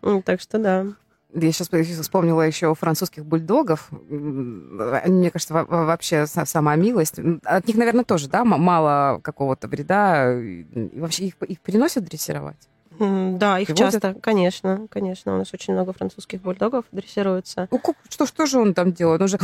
М, 0.02 0.22
Так 0.24 0.42
что 0.42 0.58
да. 0.58 0.86
Я 1.34 1.52
сейчас 1.52 1.70
вспомнила 2.02 2.42
еще 2.42 2.74
французских 2.74 3.24
бульдогов. 3.24 3.90
Мне 4.10 5.30
кажется, 5.30 5.54
во- 5.54 5.66
во- 5.66 5.86
вообще 5.86 6.24
са- 6.26 6.46
сама 6.46 6.76
милость. 6.76 7.20
От 7.44 7.68
них, 7.68 7.78
наверное, 7.78 8.04
тоже, 8.04 8.28
да, 8.30 8.44
мало 8.44 9.20
какого-то 9.22 9.68
вреда. 9.68 10.34
И 10.34 10.66
вообще 11.00 11.26
их, 11.26 11.36
их 11.48 11.60
переносят 11.60 12.04
дрессировать? 12.06 12.58
Да, 13.00 13.60
их 13.60 13.68
Приводят? 13.68 13.94
часто, 13.94 14.14
конечно, 14.20 14.88
конечно. 14.92 15.36
У 15.36 15.38
нас 15.38 15.54
очень 15.54 15.74
много 15.74 15.94
французских 15.94 16.42
бульдогов 16.42 16.84
дрессируются. 16.92 17.68
Ну, 17.72 17.80
как- 17.80 17.96
что, 18.10 18.26
что 18.26 18.46
же 18.46 18.60
он 18.60 18.74
там 18.74 18.92
делает? 18.92 19.22
Он 19.22 19.28
же... 19.28 19.38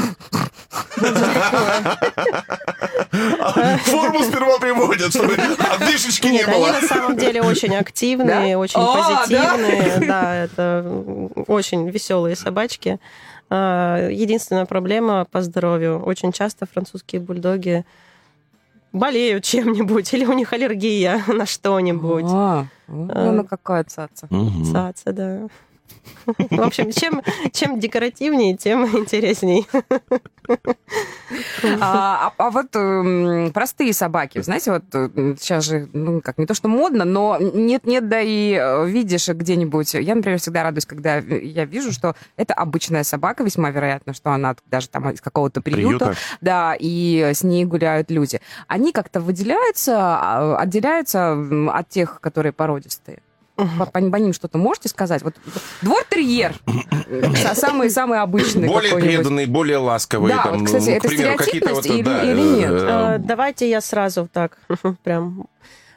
А 3.39 3.77
Форму 3.77 4.23
сперва 4.23 4.59
приводят, 4.59 5.09
чтобы 5.11 5.34
отдышечки 5.36 6.27
не 6.27 6.34
Нет, 6.39 6.47
они 6.47 6.57
было. 6.59 6.71
на 6.73 6.82
самом 6.82 7.17
деле 7.17 7.41
очень 7.41 7.75
активные, 7.75 8.57
очень 8.57 8.79
А, 8.79 9.17
позитивные. 9.25 10.07
Да, 10.07 10.36
это 10.36 10.86
очень 11.47 11.88
веселые 11.89 12.36
собачки. 12.36 12.99
А, 13.49 14.09
Единственная 14.09 14.65
проблема 14.65 15.25
по 15.32 15.41
здоровью. 15.41 16.01
Очень 16.03 16.32
часто 16.32 16.65
французские 16.65 17.21
бульдоги 17.21 17.86
болеют 18.91 19.43
чем-нибудь, 19.43 20.13
или 20.13 20.25
у 20.25 20.34
них 20.34 20.51
аллергия 20.53 21.23
на 21.27 21.45
что-нибудь. 21.45 22.25
А, 22.27 22.65
ну, 22.88 23.09
А. 23.13 23.31
ну 23.31 23.43
какая 23.43 23.83
цаца. 23.83 24.27
Мгм. 24.29 24.65
Цаца, 24.65 25.13
да. 25.13 25.47
В 26.25 26.61
общем, 26.61 26.91
чем, 26.91 27.21
чем 27.51 27.79
декоративнее, 27.79 28.57
тем 28.57 28.86
интересней. 28.97 29.67
А, 31.81 32.27
а- 32.27 32.33
а 32.38 32.49
вот 32.51 32.67
эм, 32.75 33.51
простые 33.51 33.93
собаки, 33.93 34.41
знаете, 34.41 34.71
вот 34.71 34.83
э, 34.93 35.36
сейчас 35.39 35.65
же, 35.65 35.88
ну, 35.93 36.21
как 36.21 36.38
не 36.38 36.45
то 36.45 36.53
что 36.53 36.67
модно, 36.67 37.03
но 37.05 37.38
нет-нет, 37.39 38.07
да 38.09 38.21
и 38.21 38.53
э, 38.53 38.88
видишь 38.88 39.27
где-нибудь. 39.27 39.95
Я, 39.95 40.15
например, 40.15 40.39
всегда 40.39 40.63
радуюсь, 40.63 40.86
когда 40.86 41.17
я 41.17 41.65
вижу, 41.65 41.91
что 41.91 42.15
это 42.38 42.53
обычная 42.53 43.03
собака, 43.03 43.43
весьма 43.43 43.69
вероятно, 43.71 44.13
что 44.13 44.31
она 44.31 44.55
даже 44.67 44.89
там 44.89 45.09
из 45.09 45.21
какого-то 45.21 45.61
приюта, 45.61 46.05
Приюта. 46.05 46.15
да, 46.41 46.75
и 46.79 47.31
с 47.33 47.43
ней 47.43 47.65
гуляют 47.65 48.11
люди. 48.11 48.39
Они 48.67 48.91
как-то 48.91 49.19
выделяются, 49.19 49.95
а, 49.97 50.57
отделяются 50.57 51.33
от 51.71 51.89
тех, 51.89 52.19
которые 52.21 52.53
породистые? 52.53 53.19
По, 53.55 53.85
по- 53.85 54.01
по 54.11 54.15
ним 54.17 54.33
что-то 54.33 54.57
можете 54.57 54.89
сказать? 54.89 55.21
Вот 55.23 55.35
двор-терьер, 55.81 56.53
са- 57.07 57.55
самый-самый 57.55 58.19
обычный 58.19 58.67
Более 58.67 58.95
преданный, 58.95 59.45
более 59.45 59.77
ласковый. 59.77 60.29
Да, 60.31 60.43
там, 60.43 60.57
вот, 60.59 60.65
кстати, 60.65 60.89
ну, 60.89 60.95
это 60.95 61.07
примеру, 61.07 61.33
стереотипность 61.41 61.75
вот, 61.87 61.95
или- 61.95 62.03
да, 62.03 62.23
или 62.23 62.41
нет? 62.41 62.71
э, 62.71 63.15
Э, 63.15 63.17
Давайте 63.19 63.69
я 63.69 63.79
сразу 63.81 64.27
так, 64.31 64.57
прям... 65.03 65.47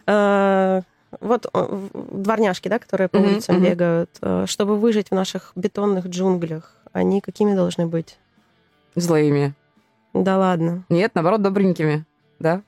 Э, 0.06 0.82
Вот 1.20 1.46
э, 1.52 1.88
дворняжки, 2.12 2.68
да, 2.68 2.78
которые 2.78 3.08
по 3.08 3.16
улицам 3.16 3.56
мгм. 3.56 3.64
бегают, 3.64 4.10
э, 4.20 4.44
чтобы 4.46 4.76
выжить 4.76 5.08
в 5.10 5.14
наших 5.14 5.52
бетонных 5.56 6.06
джунглях, 6.06 6.74
они 6.92 7.20
какими 7.20 7.54
должны 7.54 7.86
быть? 7.86 8.18
Злыми. 8.94 9.54
Да 10.14 10.36
ладно. 10.38 10.84
Нет, 10.90 11.12
наоборот, 11.14 11.40
добренькими. 11.42 12.04
Да? 12.38 12.60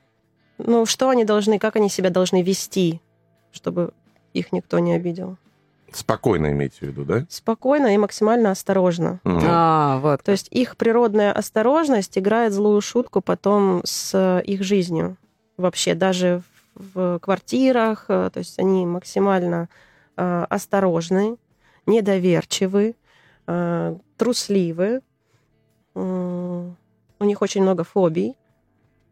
Ну, 0.59 0.87
что 0.87 1.11
они 1.11 1.25
должны, 1.25 1.59
как 1.59 1.77
они 1.77 1.89
себя 1.91 2.11
должны 2.11 2.43
вести, 2.43 3.01
чтобы 3.53 3.93
их 4.33 4.53
никто 4.53 4.79
не 4.79 4.95
обидел? 4.95 5.37
Спокойно 5.93 6.53
имейте 6.53 6.79
в 6.81 6.83
виду, 6.83 7.05
да? 7.05 7.27
Спокойно 7.29 7.93
и 7.95 7.99
максимально 7.99 8.53
осторожно. 8.53 9.21
Мгм. 9.25 9.41
А, 9.45 9.99
вот. 9.99 10.23
То 10.23 10.33
есть 10.33 10.47
их 10.51 10.77
природная 10.77 11.33
осторожность 11.33 12.17
играет 12.17 12.53
злую 12.53 12.81
шутку 12.81 13.21
потом 13.21 13.83
с 13.85 14.41
их 14.47 14.63
жизнью. 14.63 15.17
Вообще, 15.57 15.95
даже 15.95 16.43
в 16.75 17.19
квартирах, 17.19 18.05
э, 18.09 18.31
то 18.33 18.39
есть 18.39 18.59
они 18.59 18.87
максимально 18.87 19.69
э, 20.17 20.47
осторожны, 20.49 21.37
недоверчивы, 21.87 22.95
э, 23.47 23.97
трусливы. 24.17 25.01
М, 25.95 26.77
У 27.19 27.25
них 27.25 27.43
очень 27.43 27.63
много 27.63 27.85
фобий. 27.85 28.37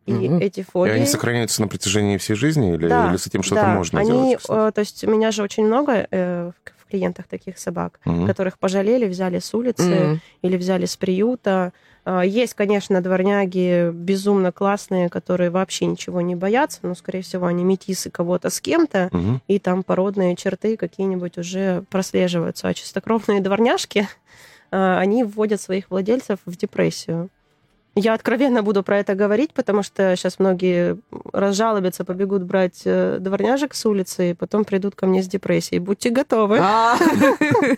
И 0.08 0.28
Мгм. 0.28 0.38
эти 0.38 0.60
И 0.60 0.62
фобии... 0.62 0.90
они 0.92 1.04
сохраняются 1.06 1.60
на 1.60 1.68
протяжении 1.68 2.16
всей 2.16 2.34
жизни 2.34 2.74
или, 2.74 2.88
Да, 2.88 3.08
или 3.10 3.16
с 3.18 3.26
этим 3.26 3.42
что-то 3.42 3.62
да, 3.62 3.74
можно 3.74 4.00
они, 4.00 4.08
делать? 4.08 4.44
э, 4.48 4.72
то 4.74 4.78
есть 4.80 5.04
у 5.04 5.10
меня 5.10 5.30
же 5.30 5.42
очень 5.42 5.66
много 5.66 6.06
э, 6.10 6.50
в 6.78 6.90
клиентах 6.90 7.26
таких 7.26 7.58
собак, 7.58 8.00
Мгм. 8.06 8.26
которых 8.26 8.58
пожалели, 8.58 9.06
взяли 9.06 9.38
с 9.38 9.52
улицы 9.52 9.92
М. 9.92 10.20
или 10.40 10.56
взяли 10.56 10.86
с 10.86 10.96
приюта. 10.96 11.72
А, 12.06 12.22
Есть, 12.22 12.54
конечно, 12.54 13.02
дворняги 13.02 13.90
безумно 13.92 14.50
классные, 14.50 15.10
которые 15.10 15.50
вообще 15.50 15.84
ничего 15.84 16.22
не 16.22 16.34
боятся, 16.34 16.78
но, 16.82 16.94
скорее 16.94 17.20
всего, 17.20 17.44
они 17.44 17.64
метисы 17.64 18.08
кого-то 18.10 18.48
с 18.48 18.62
кем-то, 18.62 19.10
Мгм. 19.12 19.42
и 19.46 19.58
там 19.58 19.82
породные 19.82 20.34
черты 20.36 20.78
какие-нибудь 20.78 21.36
уже 21.36 21.84
прослеживаются. 21.90 22.66
А 22.68 22.72
чистокровные 22.72 23.42
дворняжки, 23.42 24.08
а, 24.70 24.98
они 25.00 25.22
вводят 25.22 25.60
своих 25.60 25.90
владельцев 25.90 26.38
в 26.46 26.56
депрессию. 26.56 27.28
Я 27.98 28.14
откровенно 28.14 28.62
буду 28.62 28.82
про 28.82 28.98
это 28.98 29.14
говорить, 29.14 29.52
потому 29.52 29.82
что 29.82 30.14
сейчас 30.16 30.38
многие 30.38 30.98
разжалобятся, 31.32 32.04
побегут 32.04 32.44
брать 32.44 32.82
э, 32.84 33.18
дворняжек 33.20 33.74
с 33.74 33.84
улицы, 33.86 34.30
и 34.30 34.34
потом 34.34 34.64
придут 34.64 34.94
ко 34.94 35.06
мне 35.06 35.22
с 35.22 35.26
депрессией. 35.26 35.80
Будьте 35.80 36.10
готовы. 36.10 36.58
А. 36.60 36.96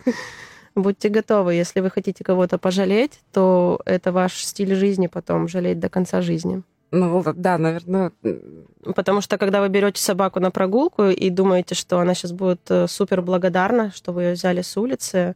Будьте 0.75 1.09
готовы. 1.09 1.55
Если 1.55 1.81
вы 1.81 1.91
хотите 1.91 2.23
кого-то 2.23 2.59
пожалеть, 2.59 3.21
то 3.33 3.81
это 3.87 4.13
ваш 4.13 4.45
стиль 4.45 4.75
жизни 4.75 5.07
потом 5.07 5.49
жалеть 5.49 5.81
до 5.81 5.89
конца 5.89 6.21
жизни. 6.21 6.63
Ну, 6.93 7.21
вот, 7.21 7.37
да, 7.37 7.57
наверное. 7.57 8.13
Потому 8.95 9.21
что 9.21 9.39
когда 9.39 9.61
вы 9.61 9.69
берете 9.69 10.03
собаку 10.03 10.41
на 10.41 10.51
прогулку 10.51 11.05
и 11.05 11.31
думаете, 11.31 11.75
что 11.75 11.99
она 11.99 12.15
сейчас 12.15 12.33
будет 12.33 12.61
э, 12.69 12.87
супер 12.89 13.23
благодарна, 13.23 13.91
что 13.95 14.13
вы 14.13 14.23
ее 14.25 14.33
взяли 14.35 14.63
с 14.63 14.77
улицы, 14.77 15.35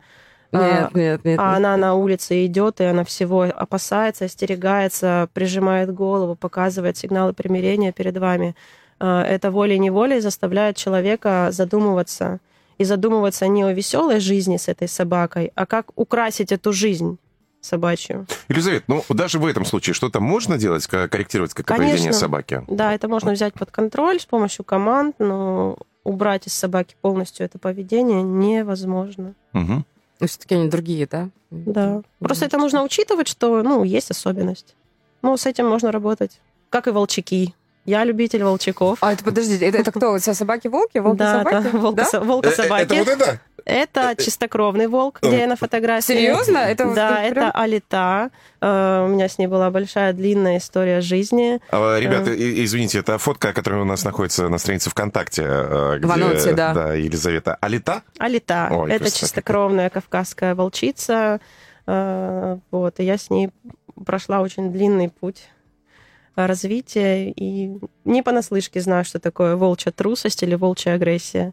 Нет, 0.61 0.95
нет, 0.95 1.25
нет. 1.25 1.39
а 1.41 1.49
нет. 1.51 1.57
она 1.57 1.77
на 1.77 1.95
улице 1.95 2.47
идет, 2.47 2.81
и 2.81 2.85
она 2.85 3.05
всего 3.05 3.43
опасается, 3.43 4.25
остерегается, 4.27 5.29
прижимает 5.33 5.93
голову, 5.93 6.35
показывает 6.37 6.97
сигналы 6.97 7.33
примирения 7.33 7.93
перед 7.93 8.17
вами. 8.17 8.55
А, 9.01 9.23
Это 9.25 9.51
волей-неволей 9.51 10.21
заставляет 10.21 10.77
человека 10.77 11.49
задумываться. 11.51 12.41
И 12.77 12.85
задумываться 12.85 13.47
не 13.47 13.63
о 13.63 13.73
веселой 13.73 14.19
жизни 14.19 14.57
с 14.57 14.67
этой 14.69 14.89
собакой, 14.89 15.53
а 15.55 15.65
как 15.65 15.87
украсить 15.95 16.51
эту 16.51 16.73
жизнь 16.73 17.19
собачью. 17.61 18.27
Елизавета, 18.49 18.85
ну 18.89 19.05
даже 19.09 19.39
в 19.39 19.47
этом 19.47 19.65
случае 19.65 19.95
что-то 19.95 20.21
можно 20.21 20.59
делать, 20.59 20.87
ко- 20.87 21.09
корректировать 21.09 21.55
как 21.55 21.67
Конечно. 21.67 21.89
поведение 21.91 22.13
собаки? 22.13 22.63
Да, 22.69 22.93
это 22.93 23.09
можно 23.09 23.33
взять 23.33 23.55
под 23.55 23.71
контроль 23.71 24.19
с 24.21 24.27
помощью 24.27 24.65
команд, 24.65 25.17
но 25.19 25.79
убрать 26.03 26.47
из 26.47 26.53
собаки 26.53 26.97
полностью 27.01 27.47
это 27.47 27.59
поведение 27.59 28.23
невозможно. 28.23 29.35
Мгм. 29.53 29.87
Ну, 30.21 30.27
все-таки 30.27 30.55
они 30.55 30.69
другие, 30.69 31.07
да? 31.07 31.31
Да. 31.51 32.03
Просто 32.19 32.47
это 32.47 32.59
нужно 32.59 32.83
учитывать, 32.83 33.29
что, 33.29 33.63
ну, 33.63 33.85
есть 33.85 34.11
особенность. 34.11 34.75
Ну, 35.23 35.37
с 35.37 35.47
этим 35.47 35.69
можно 35.69 35.91
работать. 35.93 36.41
Как 36.71 36.87
и 36.87 36.91
волчаки. 36.91 37.55
Я 37.87 38.05
любитель 38.05 38.43
волчаков. 38.45 38.99
А 39.03 39.13
это, 39.13 39.23
подождите, 39.25 39.67
это, 39.67 39.79
это 39.79 39.93
кто? 39.93 40.17
Все 40.19 40.33
собаки-волки? 40.35 40.99
да, 40.99 41.03
Волки-собаки? 41.03 41.55
это 41.69 41.77
волка- 41.77 42.09
Да? 42.13 42.21
волка-собаки. 42.21 42.83
Э, 42.83 42.85
Это 42.85 42.95
вот 42.95 43.09
это? 43.09 43.41
Это 43.67 44.15
чистокровный 44.23 44.89
волк, 44.89 45.21
где 45.23 45.39
я 45.41 45.47
на 45.47 45.57
фотографии. 45.57 46.07
Серьезно? 46.13 46.59
Это 46.59 46.87
вот 46.87 46.95
да, 46.97 47.15
прям- 47.17 47.27
это 47.27 47.51
Алита. 47.51 48.31
Э, 48.61 49.05
У 49.07 49.09
меня 49.09 49.27
с 49.29 49.39
ней 49.39 49.47
была 49.47 49.71
большая 49.71 50.13
длинная 50.13 50.59
история 50.59 51.01
жизни. 51.01 51.61
А, 51.71 51.99
Ребята, 51.99 52.31
Э. 52.31 52.65
извините, 52.65 52.99
это 52.99 53.17
фотка, 53.19 53.53
которая 53.55 53.81
у 53.83 53.85
нас 53.87 54.05
находится 54.05 54.49
на 54.49 54.59
странице 54.59 54.91
ВКонтакте, 54.91 55.43
э, 55.47 55.95
где, 55.99 56.07
В 56.07 56.13
анонсе, 56.13 56.53
да. 56.53 56.93
Елизавета. 56.95 57.57
Алита? 57.61 58.03
Алита. 58.19 58.69
Ой, 58.71 58.91
это 58.91 58.99
красота 59.01 59.21
чистокровная 59.21 59.89
кавказская 59.91 60.55
волчица. 60.55 61.41
Э, 61.87 62.59
Вот, 62.71 63.01
и 63.01 63.05
я 63.05 63.17
с 63.19 63.31
ней 63.31 63.51
прошла 64.07 64.41
очень 64.41 64.73
длинный 64.73 65.09
путь 65.09 65.49
развития 66.37 67.31
и 67.31 67.79
не 68.05 68.23
понаслышке 68.23 68.81
знаю, 68.81 69.05
что 69.05 69.19
такое 69.19 69.57
волчья 69.57 69.93
трусость 69.93 70.43
или 70.43 70.55
волчья 70.55 70.95
агрессия. 70.95 71.53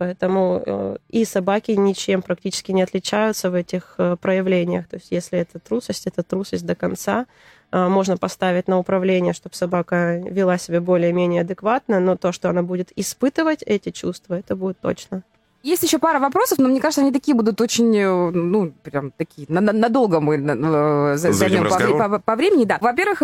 Поэтому 0.00 0.62
э, 0.64 0.96
и 1.10 1.26
собаки 1.26 1.72
ничем 1.72 2.22
практически 2.22 2.72
не 2.72 2.80
отличаются 2.80 3.50
в 3.50 3.54
этих 3.54 3.96
э, 3.98 4.16
проявлениях. 4.16 4.88
То 4.88 4.96
есть 4.96 5.08
если 5.10 5.38
это 5.38 5.58
трусость, 5.58 6.06
это 6.06 6.22
трусость 6.22 6.64
до 6.64 6.74
конца. 6.74 7.26
Э, 7.70 7.86
Можно 7.86 8.16
поставить 8.16 8.66
на 8.66 8.78
управление, 8.78 9.34
чтобы 9.34 9.54
собака 9.54 10.16
вела 10.24 10.56
себя 10.56 10.80
более-менее 10.80 11.42
адекватно, 11.42 12.00
но 12.00 12.16
то, 12.16 12.32
что 12.32 12.48
она 12.48 12.62
будет 12.62 12.90
испытывать 12.96 13.62
эти 13.62 13.90
чувства, 13.90 14.38
это 14.38 14.56
будет 14.56 14.80
точно. 14.80 15.22
Есть 15.62 15.82
еще 15.82 15.98
пара 15.98 16.18
вопросов, 16.18 16.58
но 16.58 16.68
мне 16.68 16.80
кажется, 16.80 17.02
они 17.02 17.12
такие 17.12 17.34
будут 17.34 17.60
очень, 17.60 17.94
э, 17.96 18.30
ну, 18.30 18.72
прям 18.82 19.10
такие, 19.10 19.46
на- 19.50 19.60
на- 19.60 19.72
надолго 19.74 20.18
мы 20.20 20.36
э, 20.36 21.16
займем 21.16 21.64
по, 21.98 22.08
по- 22.08 22.18
по 22.18 22.36
времени. 22.36 22.64
Да. 22.64 22.78
Во-первых, 22.80 23.18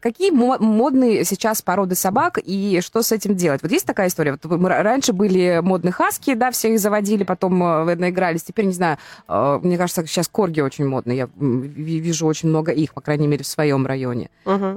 какие 0.00 0.30
мо- 0.32 0.58
модные 0.58 1.24
сейчас 1.24 1.62
породы 1.62 1.94
собак 1.94 2.38
и 2.44 2.80
что 2.82 3.02
с 3.02 3.12
этим 3.12 3.36
делать? 3.36 3.62
Вот 3.62 3.70
есть 3.70 3.86
такая 3.86 4.08
история? 4.08 4.32
Вот 4.32 4.44
мы 4.58 4.68
ра- 4.68 4.82
раньше 4.82 5.12
были 5.12 5.60
модные 5.62 5.92
хаски, 5.92 6.34
да, 6.34 6.50
все 6.50 6.74
их 6.74 6.80
заводили, 6.80 7.22
потом 7.24 7.62
э, 7.62 7.94
наигрались. 7.94 8.42
Теперь, 8.42 8.64
не 8.66 8.72
знаю, 8.72 8.98
мне 9.28 9.76
кажется, 9.78 10.04
сейчас 10.06 10.26
корги 10.28 10.60
очень 10.60 10.86
модные. 10.88 11.16
Я 11.18 11.28
вижу 11.36 12.26
очень 12.26 12.48
много 12.48 12.72
их, 12.72 12.94
по 12.94 13.00
крайней 13.00 13.28
мере, 13.28 13.44
в 13.44 13.46
своем 13.46 13.86
районе. 13.86 14.28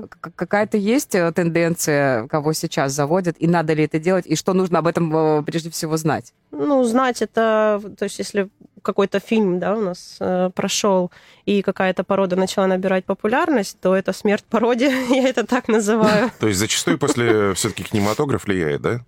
К- 0.08 0.32
Какая-то 0.36 0.78
есть 0.78 1.12
тенденция, 1.34 2.28
кого 2.28 2.54
сейчас 2.54 2.92
заводят, 2.92 3.36
и 3.40 3.48
надо 3.48 3.74
ли 3.74 3.84
это 3.86 3.98
делать, 4.00 4.26
и 4.28 4.36
что 4.36 4.54
нужно 4.54 4.80
об 4.80 4.88
этом 4.88 5.44
прежде 5.44 5.72
всего 5.72 5.98
знать? 5.98 6.34
Ну, 6.58 6.84
знать 6.84 7.22
это, 7.22 7.82
то 7.98 8.04
есть 8.04 8.20
если 8.20 8.50
какой-то 8.82 9.20
фильм, 9.20 9.60
да, 9.60 9.76
у 9.76 9.82
нас 9.82 10.18
э, 10.20 10.50
прошел, 10.56 11.12
и 11.46 11.62
какая-то 11.62 12.04
порода 12.04 12.36
начала 12.36 12.68
набирать 12.68 13.04
популярность, 13.04 13.78
то 13.82 13.96
это 13.96 14.14
смерть 14.14 14.46
породе, 14.50 14.88
я 15.10 15.28
это 15.28 15.46
так 15.46 15.68
называю. 15.68 16.32
То 16.40 16.48
есть 16.48 16.60
зачастую 16.60 16.98
после 16.98 17.54
все-таки 17.56 17.84
кинематограф 17.84 18.46
влияет, 18.46 18.82
да? 18.82 19.00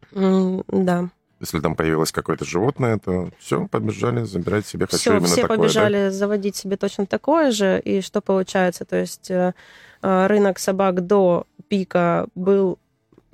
Да. 0.68 1.10
Если 1.40 1.60
там 1.60 1.76
появилось 1.76 2.12
какое-то 2.12 2.46
животное, 2.46 2.98
то 2.98 3.30
все, 3.38 3.68
побежали 3.68 4.24
забирать 4.24 4.66
себе. 4.66 4.88
Хочу 4.88 4.98
Все, 4.98 5.12
именно 5.12 5.28
все 5.28 5.42
такое, 5.44 5.58
да? 5.58 5.64
побежали 5.64 6.10
заводить 6.10 6.56
себе 6.56 6.78
точно 6.78 7.06
такое 7.06 7.52
же, 7.52 7.80
и 7.80 8.02
что 8.02 8.22
получается? 8.22 8.86
То 8.86 8.96
есть 8.96 9.30
э, 9.30 9.54
э, 10.02 10.28
рынок 10.28 10.58
собак 10.58 11.06
до 11.06 11.46
пика 11.68 12.28
был 12.34 12.80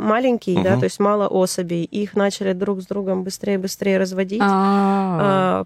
маленький, 0.03 0.55
да, 0.61 0.71
Мгм. 0.71 0.79
то 0.79 0.83
есть 0.85 0.99
мало 0.99 1.27
особей, 1.27 1.83
их 1.83 2.15
начали 2.15 2.53
друг 2.53 2.81
с 2.81 2.85
другом 2.85 3.23
быстрее 3.23 3.55
и 3.55 3.57
быстрее 3.57 3.97
разводить. 3.97 4.41
А, 4.43 5.65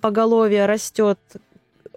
Поголовье 0.00 0.66
растет 0.66 1.18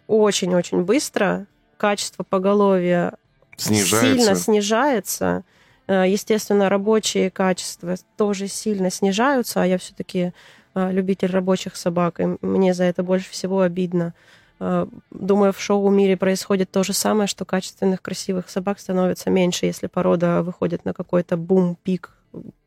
очень-очень 0.07 0.83
быстро, 0.83 1.47
качество 1.77 2.23
поголовья 2.23 3.13
Снижается. 3.57 4.15
сильно 4.17 4.35
снижается, 4.35 5.43
Э, 5.87 6.05
естественно, 6.07 6.67
рабочие 6.67 7.29
качества 7.29 7.95
тоже 8.17 8.47
сильно 8.47 8.89
снижаются, 8.89 9.61
а 9.61 9.67
я 9.67 9.77
все-таки 9.77 10.33
э, 10.73 10.91
любитель 10.91 11.29
рабочих 11.29 11.75
собак, 11.75 12.19
и 12.19 12.37
мне 12.41 12.73
за 12.73 12.85
это 12.85 13.03
больше 13.03 13.29
всего 13.29 13.61
обидно. 13.61 14.13
Э, 14.59 14.85
думаю, 15.11 15.53
в 15.53 15.59
шоу-мире 15.59 16.17
происходит 16.17 16.71
то 16.71 16.83
же 16.83 16.93
самое, 16.93 17.27
что 17.27 17.45
качественных, 17.45 18.01
красивых 18.01 18.49
собак 18.49 18.79
становится 18.79 19.29
меньше, 19.29 19.65
если 19.65 19.87
порода 19.87 20.41
выходит 20.43 20.85
на 20.85 20.93
какой-то 20.93 21.37
бум-пик 21.37 22.11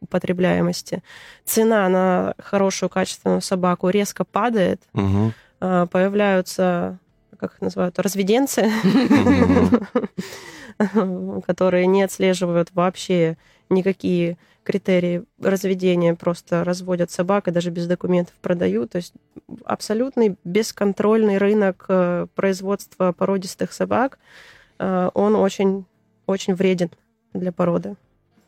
употребляемости. 0.00 1.02
Цена 1.44 1.88
на 1.88 2.34
хорошую, 2.38 2.88
качественную 2.88 3.42
собаку 3.42 3.88
резко 3.90 4.24
падает, 4.24 4.80
Мгм. 4.94 5.34
появляются, 5.58 6.98
как 7.38 7.54
их 7.54 7.60
называют, 7.60 7.98
разведенцы, 7.98 8.70
которые 11.46 11.86
не 11.86 12.02
отслеживают 12.02 12.70
вообще 12.72 13.36
никакие 13.68 14.38
критерии 14.68 15.24
разведения, 15.40 16.14
просто 16.14 16.62
разводят 16.62 17.10
собак 17.10 17.48
и 17.48 17.50
даже 17.50 17.70
без 17.70 17.86
документов 17.86 18.34
продают. 18.42 18.90
То 18.90 18.96
есть 18.96 19.14
абсолютный 19.64 20.36
бесконтрольный 20.44 21.38
рынок 21.38 21.86
э, 21.88 22.26
производства 22.34 23.12
породистых 23.12 23.72
собак, 23.72 24.18
э, 24.78 25.08
он 25.14 25.36
очень, 25.36 25.86
очень 26.26 26.54
вреден 26.54 26.90
для 27.32 27.50
породы, 27.50 27.96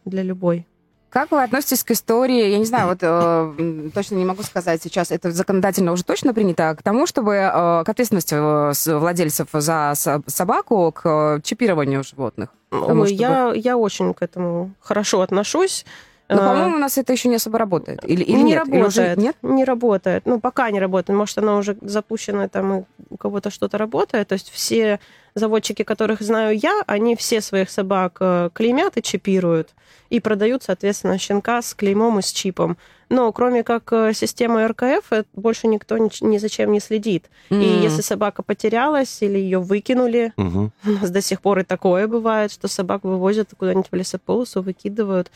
для 0.05 0.23
любой. 0.23 0.67
Как 1.09 1.31
вы 1.31 1.43
относитесь 1.43 1.83
к 1.85 1.91
истории, 1.91 2.51
я 2.51 2.59
не 2.59 2.67
знаю, 2.67 2.89
вот 2.89 2.99
э, 3.01 3.91
точно 3.95 4.17
не 4.17 4.27
могу 4.27 4.43
сказать 4.43 4.83
сейчас, 4.83 5.11
это 5.11 5.33
законодательно 5.33 5.91
уже 5.93 6.05
точно 6.05 6.35
принято, 6.35 6.77
к 6.79 6.83
тому, 6.83 7.07
чтобы 7.07 7.33
э, 7.33 7.51
к 7.51 7.89
ответственности 7.89 8.35
э, 8.35 8.99
владельцев 8.99 9.49
за 9.53 9.93
со- 9.97 10.23
собаку, 10.27 10.93
к 10.93 11.41
чипированию 11.43 12.05
животных? 12.05 12.51
Потому 12.69 13.03
Ой, 13.03 13.09
что 13.09 13.17
я, 13.17 13.53
я 13.55 13.79
очень 13.79 14.13
к 14.13 14.21
этому 14.23 14.73
хорошо 14.81 15.23
отношусь. 15.23 15.87
Но, 16.31 16.37
Э, 16.43 16.47
по-моему, 16.47 16.77
у 16.77 16.79
нас 16.79 16.97
это 16.99 17.13
еще 17.13 17.29
не 17.29 17.37
особо 17.37 17.59
работает. 17.59 18.05
Или, 18.05 18.23
или 18.23 18.37
не 18.39 18.45
нет? 18.53 18.69
Или 18.69 18.83
уже 18.83 19.01
работает. 19.03 19.19
нет? 19.19 19.37
Не 19.43 19.65
работает. 19.65 20.23
Ну, 20.27 20.41
пока 20.41 20.71
не 20.71 20.81
работает. 20.81 21.19
Может, 21.19 21.39
она 21.39 21.57
уже 21.57 21.77
запущена, 21.83 22.49
там 22.49 22.73
и 22.81 22.85
у 23.11 23.17
кого-то 23.17 23.51
что-то 23.51 23.79
работает. 23.79 24.29
То 24.29 24.35
есть 24.35 24.51
все 24.51 25.01
заводчики, 25.35 25.83
которых 25.85 26.21
знаю 26.23 26.59
я, 26.59 26.83
они 26.87 27.15
все 27.17 27.41
своих 27.41 27.71
собак 27.71 28.17
э, 28.21 28.51
клеймят 28.53 28.97
и 28.97 29.03
чипируют. 29.03 29.71
И 30.09 30.21
продают, 30.21 30.63
соответственно, 30.63 31.19
щенка 31.19 31.63
с 31.63 31.75
клеймом 31.75 32.19
и 32.19 32.23
с 32.23 32.33
чипом. 32.33 32.77
Но 33.09 33.33
кроме 33.33 33.63
как 33.65 33.93
э, 33.93 34.13
системы 34.13 34.67
РКФ, 34.67 35.13
э, 35.13 35.25
больше 35.35 35.67
никто 35.69 35.99
ни, 35.99 36.11
ни 36.25 36.39
за 36.39 36.49
чем 36.49 36.73
не 36.73 36.81
следит. 36.81 37.27
И 37.51 37.55
М. 37.55 37.83
если 37.83 38.03
собака 38.03 38.43
потерялась 38.43 39.19
или 39.23 39.39
ее 39.39 39.59
выкинули, 39.61 40.33
Мгм. 40.37 40.73
у 40.85 40.91
нас 40.91 41.11
до 41.11 41.21
сих 41.23 41.41
пор 41.41 41.61
и 41.61 41.63
такое 41.65 42.07
бывает, 42.09 42.53
что 42.53 42.69
собак 42.69 43.03
вывозят 43.05 43.49
куда-нибудь 43.57 43.89
в 43.91 43.95
лесополосу, 43.97 44.63
выкидывают. 44.63 45.31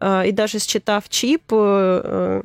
А, 0.00 0.24
И 0.24 0.32
даже 0.32 0.58
считав 0.58 1.08
чип, 1.08 1.42
э, 1.52 2.00
э, 2.04 2.42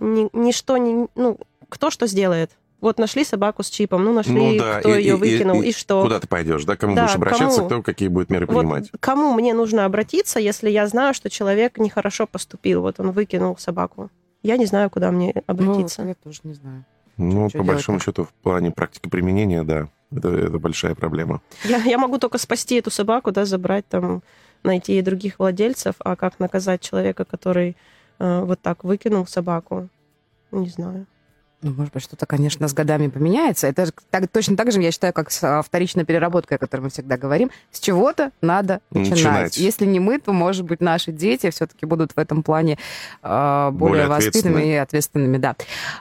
ни- 0.00 0.28
ничто 0.32 0.76
не... 0.76 1.06
Ну, 1.14 1.38
кто 1.68 1.90
что 1.90 2.06
сделает? 2.06 2.50
Вот 2.80 2.98
нашли 2.98 3.24
собаку 3.24 3.62
с 3.64 3.70
чипом, 3.70 4.04
ну, 4.04 4.12
нашли, 4.12 4.34
Ну 4.34 4.58
да, 4.58 4.78
кто 4.80 4.94
и- 4.94 5.02
ее 5.02 5.14
и- 5.14 5.18
выкинул, 5.18 5.62
и, 5.62 5.68
и 5.68 5.72
что? 5.72 6.02
Куда 6.02 6.20
ты 6.20 6.28
пойдешь, 6.28 6.64
да? 6.64 6.76
Кому 6.76 6.94
Да, 6.94 7.02
будешь 7.02 7.16
обращаться, 7.16 7.56
кому? 7.58 7.68
кто 7.68 7.82
какие 7.82 8.08
будет 8.08 8.30
меры 8.30 8.46
Вот 8.46 8.54
принимать? 8.56 8.90
кому 9.00 9.32
мне 9.34 9.52
нужно 9.54 9.84
обратиться, 9.84 10.38
если 10.38 10.70
я 10.70 10.86
знаю, 10.86 11.12
что 11.14 11.28
человек 11.30 11.78
нехорошо 11.78 12.26
поступил? 12.26 12.82
Вот 12.82 13.00
он 13.00 13.10
выкинул 13.10 13.56
собаку. 13.58 14.10
Я 14.44 14.56
не 14.56 14.66
знаю, 14.66 14.90
куда 14.90 15.10
мне 15.10 15.32
Ну, 15.34 15.42
обратиться. 15.48 16.02
я 16.02 16.14
тоже 16.14 16.40
не 16.44 16.54
знаю. 16.54 16.84
Ну, 17.16 17.48
что 17.48 17.58
по 17.58 17.64
большому 17.64 17.98
счету, 17.98 18.24
в 18.24 18.32
плане 18.44 18.70
практики 18.70 19.08
применения, 19.08 19.64
да, 19.64 19.88
это, 20.16 20.28
это 20.28 20.58
большая 20.60 20.94
проблема. 20.94 21.40
Я, 21.64 21.78
я 21.78 21.98
могу 21.98 22.18
только 22.18 22.38
спасти 22.38 22.76
эту 22.76 22.92
собаку, 22.92 23.32
да, 23.32 23.44
забрать 23.44 23.88
там, 23.88 24.22
найти 24.62 24.94
ей 24.94 25.02
других 25.02 25.38
владельцев, 25.38 25.96
а 26.00 26.16
как 26.16 26.38
наказать 26.40 26.80
человека, 26.80 27.24
который 27.24 27.76
э, 28.18 28.40
вот 28.44 28.60
так 28.60 28.84
выкинул 28.84 29.26
собаку, 29.26 29.88
не 30.50 30.68
знаю. 30.68 31.06
Ну, 31.60 31.72
может 31.72 31.92
быть, 31.92 32.04
что-то, 32.04 32.24
конечно, 32.24 32.68
с 32.68 32.72
годами 32.72 33.08
поменяется. 33.08 33.66
Это 33.66 33.86
же 33.86 33.92
так, 34.10 34.28
точно 34.28 34.56
так 34.56 34.70
же, 34.70 34.80
я 34.80 34.92
считаю, 34.92 35.12
как 35.12 35.32
с 35.32 35.42
а, 35.42 35.60
вторичной 35.60 36.04
переработкой, 36.04 36.56
о 36.56 36.60
которой 36.60 36.82
мы 36.82 36.90
всегда 36.90 37.16
говорим. 37.16 37.50
С 37.72 37.80
чего-то 37.80 38.30
надо 38.40 38.80
начинать. 38.90 39.10
Начинать. 39.10 39.56
Если 39.56 39.84
не 39.84 39.98
мы, 39.98 40.20
то, 40.20 40.32
может 40.32 40.64
быть, 40.64 40.80
наши 40.80 41.10
дети 41.10 41.50
все-таки 41.50 41.84
будут 41.84 42.12
в 42.12 42.18
этом 42.18 42.44
плане 42.44 42.78
а, 43.22 43.72
более, 43.72 44.06
Более 44.06 44.06
воспитанными 44.06 44.68
и 44.68 44.74
ответственными. 44.74 45.38
Да. 45.38 45.56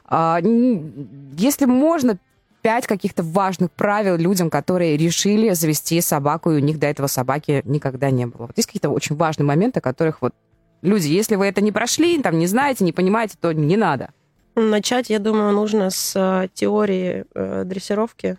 А, 0.05 0.39
если 0.39 1.66
можно, 1.66 2.20
пять 2.68 2.86
каких-то 2.86 3.24
важных 3.24 3.72
правил 3.72 4.18
людям, 4.18 4.49
которые 4.49 4.97
решили 4.97 5.53
завести 5.53 6.01
собаку, 6.01 6.51
и 6.51 6.55
у 6.55 6.59
них 6.59 6.80
до 6.80 6.88
этого 6.88 7.07
собаки 7.07 7.61
никогда 7.63 8.11
не 8.11 8.26
было. 8.26 8.47
Вот 8.47 8.57
есть 8.57 8.68
какие-то 8.68 8.89
очень 8.89 9.15
важные 9.15 9.45
моменты, 9.45 9.80
которых 9.80 10.22
вот 10.22 10.34
люди, 10.82 11.07
если 11.07 11.36
вы 11.36 11.45
это 11.45 11.61
не 11.61 11.72
прошли, 11.72 12.22
там, 12.22 12.38
не 12.38 12.45
знаете, 12.45 12.84
не 12.84 12.91
понимаете, 12.91 13.38
то 13.39 13.53
не 13.53 13.78
надо. 13.78 14.09
Начать, 14.55 15.09
я 15.09 15.20
думаю, 15.20 15.53
нужно 15.53 15.89
с 15.89 16.13
э, 16.13 16.49
теории 16.53 17.24
э, 17.34 17.63
дрессировки, 17.63 18.38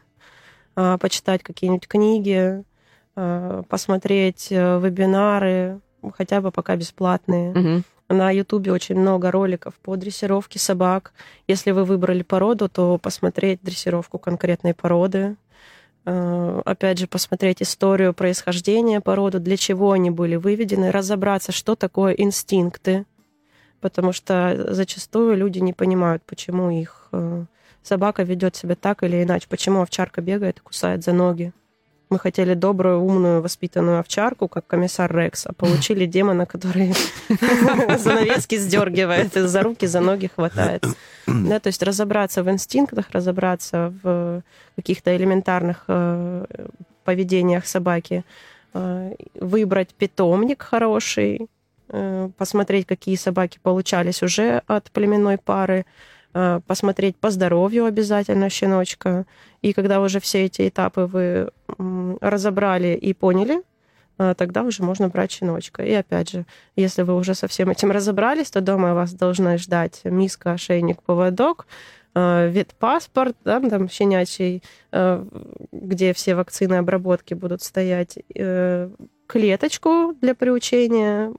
э, 0.76 0.99
почитать 1.01 1.43
какие-нибудь 1.43 1.89
книги, 1.89 2.64
посмотреть 3.14 4.51
вебинары, 4.51 5.81
хотя 6.18 6.43
бы 6.43 6.51
пока 6.51 6.76
бесплатные. 6.76 7.55
Мгм. 7.55 7.85
На 8.09 8.31
Ютубе 8.31 8.73
очень 8.73 8.99
много 8.99 9.31
роликов 9.31 9.75
по 9.83 9.97
дрессировке 9.97 10.59
собак. 10.59 11.13
Если 11.47 11.73
вы 11.73 11.85
выбрали 11.85 12.23
породу, 12.23 12.69
то 12.71 12.97
посмотреть 12.97 13.61
дрессировку 13.63 14.19
конкретной 14.19 14.73
породы. 14.73 15.37
Э, 16.07 16.63
Опять 16.65 16.99
же, 16.99 17.07
посмотреть 17.07 17.61
историю 17.61 18.15
происхождения 18.15 19.03
породы, 19.03 19.41
для 19.41 19.59
чего 19.59 19.93
они 19.93 20.11
были 20.11 20.37
выведены, 20.37 20.91
разобраться, 20.91 21.53
что 21.53 21.77
такое 21.77 22.15
инстинкты. 22.15 23.05
Потому 23.81 24.13
что 24.13 24.67
зачастую 24.71 25.37
люди 25.37 25.59
не 25.59 25.75
понимают, 25.75 26.23
почему 26.25 26.71
их 26.71 27.09
э, 27.13 27.45
собака 27.83 28.23
ведет 28.23 28.57
себя 28.57 28.75
так 28.75 29.03
или 29.03 29.23
иначе, 29.23 29.47
почему 29.51 29.83
овчарка 29.83 30.23
бегает 30.23 30.59
и 30.59 30.63
кусает 30.63 31.05
за 31.05 31.13
ноги. 31.13 31.53
Мы 32.11 32.19
хотели 32.19 32.55
добрую, 32.55 33.01
умную, 33.01 33.43
воспитанную 33.43 33.99
овчарку, 34.01 34.49
как 34.49 34.67
комиссар 34.67 35.15
Рекс, 35.15 35.47
а 35.47 35.53
получили 35.53 36.07
демона, 36.07 36.47
который 36.47 36.95
занавески 37.99 38.57
сдергивает, 38.57 39.35
за 39.35 39.63
руки, 39.63 39.87
за 39.87 40.01
ноги 40.01 40.31
хватает. 40.35 40.87
То 41.27 41.67
есть 41.67 41.83
разобраться 41.83 42.43
в 42.43 42.51
инстинктах, 42.51 43.11
разобраться 43.11 43.93
в 44.03 44.43
каких-то 44.77 45.15
элементарных 45.15 45.85
э, 45.89 46.47
поведениях 47.05 47.67
собаки, 47.67 48.25
э, 48.75 49.15
выбрать 49.35 49.95
питомник 49.95 50.63
хороший, 50.63 51.49
э, 51.89 52.31
посмотреть, 52.39 52.87
какие 52.87 53.17
собаки 53.17 53.59
получались 53.63 54.23
уже 54.23 54.63
от 54.67 54.91
племенной 54.91 55.37
пары, 55.37 55.85
посмотреть 56.66 57.16
по 57.16 57.30
здоровью 57.30 57.84
обязательно 57.84 58.51
щеночка. 58.51 59.26
И 59.62 59.72
когда 59.72 60.01
уже 60.01 60.20
все 60.20 60.45
эти 60.45 60.68
этапы 60.68 61.03
вы 61.03 61.51
разобрали 62.20 62.95
и 62.95 63.12
поняли, 63.12 63.62
э, 64.18 64.34
тогда 64.36 64.62
уже 64.62 64.82
можно 64.82 65.09
брать 65.09 65.32
щеночка. 65.32 65.82
И 65.82 65.93
опять 65.93 66.30
же, 66.30 66.45
если 66.76 67.03
вы 67.03 67.16
уже 67.16 67.34
со 67.34 67.49
всем 67.49 67.70
этим 67.70 67.91
разобрались, 67.91 68.51
то 68.51 68.61
дома 68.61 68.95
вас 68.95 69.12
должны 69.12 69.59
ждать 69.59 70.01
миска, 70.05 70.53
ошейник, 70.53 71.03
поводок, 71.03 71.66
э, 72.14 72.49
ветпаспорт, 72.51 73.36
да, 73.45 73.61
там 73.61 73.89
щенячий, 73.89 74.62
э, 74.93 75.24
где 75.72 76.12
все 76.12 76.34
вакцины 76.34 76.74
обработки 76.74 77.34
будут 77.34 77.62
стоять, 77.62 78.18
э, 78.34 78.91
клеточку 79.26 80.14
для 80.20 80.34
приучения 80.34 81.32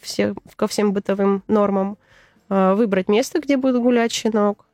все, 0.00 0.34
ко 0.56 0.66
всем 0.66 0.92
бытовым 0.92 1.42
нормам, 1.48 1.92
э, 1.92 2.05
выбрать 2.48 3.08
место, 3.08 3.40
где 3.40 3.56
будет 3.56 3.80
гулять 3.80 4.12
щенок, 4.12 4.64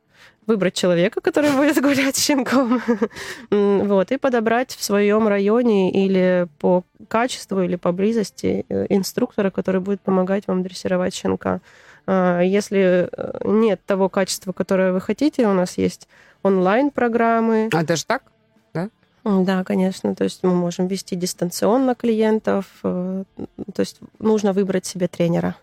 выбрать 0.45 0.73
человека, 0.73 1.21
который 1.21 1.51
будет 1.55 1.81
гулять 1.81 2.15
с 2.15 2.23
щенком, 2.25 2.81
вот, 3.49 4.11
и 4.11 4.17
подобрать 4.17 4.71
в 4.75 4.83
своем 4.83 5.27
районе 5.27 5.91
или 5.91 6.47
по 6.59 6.83
качеству, 7.07 7.61
или 7.61 7.75
по 7.75 7.91
близости 7.91 8.65
э, 8.69 8.85
инструктора, 8.89 9.49
который 9.51 9.81
будет 9.81 10.01
помогать 10.01 10.47
вам 10.47 10.63
дрессировать 10.63 11.13
щенка. 11.15 11.61
А, 12.05 12.41
Если 12.41 13.09
э, 13.11 13.39
нет 13.45 13.79
того 13.85 14.09
качества, 14.09 14.51
которое 14.51 14.91
вы 14.91 14.99
хотите, 15.01 15.47
у 15.47 15.53
нас 15.53 15.77
есть 15.77 16.07
онлайн-программы, 16.43 17.69
А 17.73 17.83
даже 17.83 18.05
так? 18.05 18.23
М, 19.25 19.45
Да, 19.45 19.63
конечно. 19.63 20.15
То 20.15 20.25
есть 20.25 20.43
мы 20.43 20.53
можем 20.53 20.87
вести 20.87 21.15
дистанционно 21.15 21.95
клиентов. 21.95 22.65
э, 22.83 23.23
То 23.73 23.79
есть 23.79 23.99
нужно 24.19 24.51
выбрать 24.51 24.85
себе 24.85 25.07
тренера. 25.07 25.55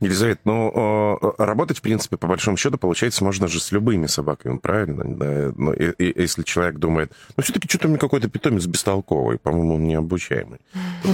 Елизавета, 0.00 0.40
ну, 0.44 1.34
работать, 1.38 1.78
в 1.78 1.82
принципе, 1.82 2.16
по 2.16 2.26
большому 2.26 2.56
счету, 2.56 2.78
получается, 2.78 3.22
можно 3.22 3.48
же 3.48 3.60
с 3.60 3.70
любыми 3.70 4.06
собаками, 4.06 4.56
правильно? 4.56 5.04
Да, 5.04 5.52
но 5.56 5.72
и- 5.74 5.92
и- 5.98 6.20
если 6.22 6.42
человек 6.42 6.76
думает, 6.78 7.12
ну, 7.36 7.42
все-таки 7.42 7.68
что-то 7.68 7.86
у 7.86 7.90
меня 7.90 7.98
какой-то 7.98 8.28
питомец 8.28 8.64
бестолковый, 8.66 9.38
по-моему, 9.38 9.74
он 9.74 9.84
необучаемый. 9.86 10.60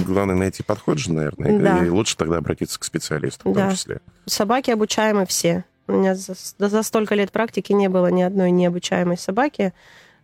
Главное 0.05 0.35
найти 0.35 0.63
подход 0.63 0.99
же, 0.99 1.11
наверное, 1.11 1.59
Да. 1.59 1.85
и 1.85 1.89
лучше 1.89 2.15
тогда 2.15 2.37
обратиться 2.37 2.79
к 2.79 2.83
специалисту 2.85 3.41
в 3.51 3.53
том 3.53 3.67
Да. 3.67 3.71
числе. 3.73 3.99
Собаки 4.25 4.71
обучаемы 4.71 5.25
все. 5.25 5.65
У 5.87 5.93
меня 5.93 6.15
за, 6.15 6.33
за 6.57 6.83
столько 6.83 7.15
лет 7.15 7.31
практики 7.31 7.71
не 7.73 7.87
было 7.89 8.07
ни 8.07 8.21
одной 8.21 8.51
необучаемой 8.51 9.17
собаки. 9.17 9.73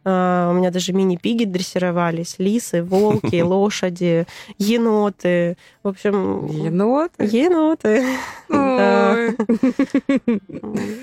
А, 0.06 0.49
У 0.51 0.54
меня 0.54 0.70
даже 0.70 0.91
мини-пиги 0.93 1.45
дрессировались, 1.45 2.36
лисы, 2.38 2.84
волки, 2.84 3.41
лошади, 3.43 4.26
еноты. 4.58 5.56
В 5.82 5.88
общем, 5.88 6.45
Еноты? 6.47 7.24
еноты. 7.26 8.04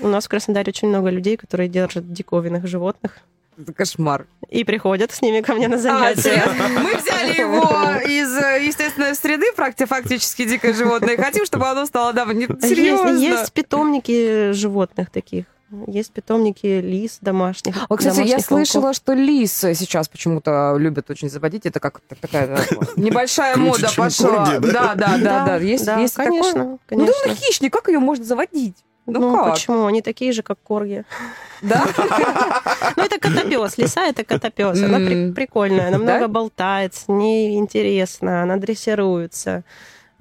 У 0.01 0.07
нас 0.07 0.25
в 0.25 0.29
Краснодаре 0.29 0.69
очень 0.69 0.87
много 0.89 1.09
людей, 1.09 1.37
которые 1.37 1.69
держат 1.69 2.11
диковинных 2.13 2.67
животных 2.67 3.17
Это 3.59 3.73
кошмар. 3.73 4.25
и 4.49 4.63
приходят 4.63 5.11
с 5.11 5.21
ними 5.21 5.41
ко 5.41 5.53
мне 5.53 5.67
на 5.67 5.75
А, 5.75 5.79
занятия. 5.79 6.21
серьезно? 6.21 6.67
Мы 6.83 6.95
взяли 6.95 7.39
его 7.39 8.07
из 8.07 8.37
э, 8.37 8.65
естественной 8.65 9.15
среды, 9.15 9.45
практи- 9.57 9.85
фактически 9.85 10.45
дикое 10.45 10.73
животное, 10.73 11.15
и 11.15 11.17
хотим, 11.17 11.45
чтобы 11.45 11.67
оно 11.67 11.85
стало 11.85 12.13
да, 12.13 12.25
не 12.25 12.45
серьезно. 12.61 13.09
Есть, 13.09 13.21
есть 13.39 13.53
питомники 13.53 14.51
животных 14.51 15.09
таких. 15.09 15.45
Есть 15.87 16.11
питомники 16.11 16.65
лис 16.81 17.19
домашних. 17.21 17.75
Вот, 17.89 17.99
кстати, 17.99 18.17
я 18.19 18.23
домашних 18.23 18.51
волков. 18.51 18.67
слышала, 18.67 18.93
что 18.93 19.13
лис 19.13 19.53
сейчас 19.53 20.07
почему-то 20.09 20.75
любят 20.77 21.09
очень 21.09 21.29
заводить. 21.29 21.65
Это 21.65 21.79
как 21.79 22.01
так- 22.01 22.19
такая 22.19 22.47
да, 22.47 22.63
небольшая 22.97 23.55
мода 23.57 23.89
пошла. 23.95 24.45
да? 24.45 24.59
Да, 24.59 24.95
да, 24.95 25.17
да, 25.17 25.45
да. 25.45 25.55
Есть, 25.57 25.85
да, 25.85 25.97
есть 25.99 26.15
такое? 26.15 26.31
конечно, 26.41 26.79
Ну, 26.91 27.05
да, 27.05 27.11
он 27.27 27.35
хищник, 27.35 27.71
как 27.71 27.87
ее 27.87 27.99
можно 27.99 28.25
заводить? 28.25 28.75
Ну, 29.07 29.19
Ну, 29.19 29.35
как? 29.35 29.53
почему? 29.53 29.85
Они 29.87 30.01
такие 30.01 30.31
же, 30.31 30.43
как 30.43 30.59
корги. 30.61 31.05
Да? 31.61 31.83
Ну, 32.97 33.03
это 33.03 33.19
котопес. 33.19 33.77
Лиса 33.77 34.01
это 34.01 34.23
котопес. 34.23 34.81
Она 34.81 34.97
прикольная. 35.33 35.87
Она 35.87 35.97
много 35.99 36.27
болтает, 36.27 36.93
с 36.95 37.07
ней 37.07 37.57
интересно, 37.57 38.43
она 38.43 38.57
дрессируется. 38.57 39.63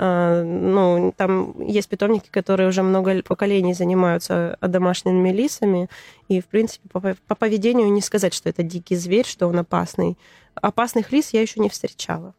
А, 0.03 0.43
Ну, 0.43 1.13
там 1.15 1.61
есть 1.61 1.91
питомники, 1.91 2.31
которые 2.31 2.71
уже 2.71 2.83
много 2.83 3.23
поколений 3.23 3.75
занимаются 3.75 4.57
домашними 4.63 5.31
лисами. 5.31 5.91
И, 6.29 6.41
в 6.41 6.47
принципе, 6.47 6.89
по, 6.89 7.01
по 7.01 7.35
поведению 7.35 7.93
не 7.93 8.01
сказать, 8.01 8.33
что 8.33 8.49
это 8.49 8.63
дикий 8.63 8.97
зверь, 8.97 9.27
что 9.27 9.47
он 9.47 9.59
опасный. 9.59 10.17
Опасных 10.55 11.13
лис 11.13 11.35
я 11.35 11.43
еще 11.43 11.61
не 11.61 11.69
встречала. 11.69 12.35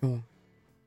О. 0.00 0.20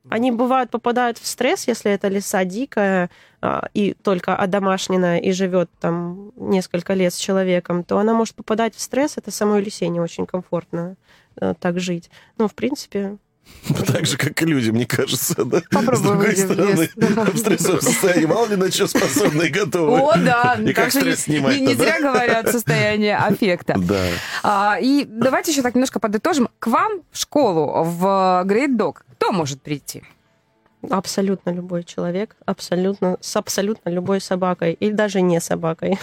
Они 0.10 0.32
бывают 0.32 0.72
попадают 0.72 1.20
в 1.20 1.28
стресс, 1.28 1.68
если 1.68 1.92
это 1.92 2.08
лиса 2.08 2.44
дикая 2.44 3.10
а, 3.42 3.68
и 3.74 3.94
только 3.94 4.36
одомашненная 4.36 5.20
и 5.20 5.32
живет 5.32 5.70
там 5.80 6.32
несколько 6.36 6.94
лет 6.94 7.14
с 7.14 7.18
человеком, 7.18 7.84
то 7.84 8.00
она 8.00 8.14
может 8.14 8.36
попадать 8.36 8.74
в 8.76 8.82
стресс. 8.82 9.18
Это 9.18 9.30
самой 9.30 9.62
лисе 9.62 9.88
не 9.90 10.00
очень 10.00 10.26
комфортно 10.26 10.96
э, 11.40 11.54
так 11.60 11.80
жить. 11.80 12.10
Но 12.38 12.48
в 12.48 12.56
принципе 12.56 13.18
Так 13.88 14.06
же, 14.06 14.18
как 14.18 14.42
и 14.42 14.46
люди, 14.46 14.70
мне 14.70 14.86
кажется, 14.86 15.44
да? 15.44 15.62
Попробуй 15.72 15.96
С 15.98 16.02
другой 16.02 16.36
стороны, 16.36 16.90
в 16.96 17.38
стрессовом 17.38 17.82
состоянии 17.82 18.26
мало 18.26 18.48
ли 18.48 18.56
на 18.56 18.72
что 18.72 18.88
способны 18.88 19.44
и 19.44 19.50
готовы. 19.50 20.00
О, 20.00 20.18
да. 20.18 20.58
И 20.62 20.66
так 20.74 20.76
как 20.76 20.92
стресс 20.92 21.28
не- 21.28 21.38
снимать-то, 21.38 21.62
Не, 21.64 21.74
зря 21.74 22.00
говорят 22.00 22.50
состояние 22.50 23.18
аффекта. 23.18 23.76
Да. 23.78 24.04
А, 24.44 24.78
и 24.80 25.06
давайте 25.06 25.52
еще 25.52 25.62
так 25.62 25.76
немножко 25.76 26.00
подытожим. 26.00 26.50
К 26.60 26.68
вам 26.68 27.02
в 27.12 27.18
школу, 27.18 27.84
в 27.84 28.44
Great 28.46 28.78
Dog, 28.78 28.98
кто 29.14 29.32
может 29.32 29.62
прийти? 29.62 30.04
абсолютно 30.92 31.50
любой 31.50 31.84
человек, 31.84 32.36
абсолютно 32.46 33.18
с 33.20 33.36
абсолютно 33.36 33.90
любой 33.90 34.22
собакой 34.22 34.74
или 34.74 34.92
даже 34.92 35.22
не 35.22 35.42
собакой. 35.42 35.98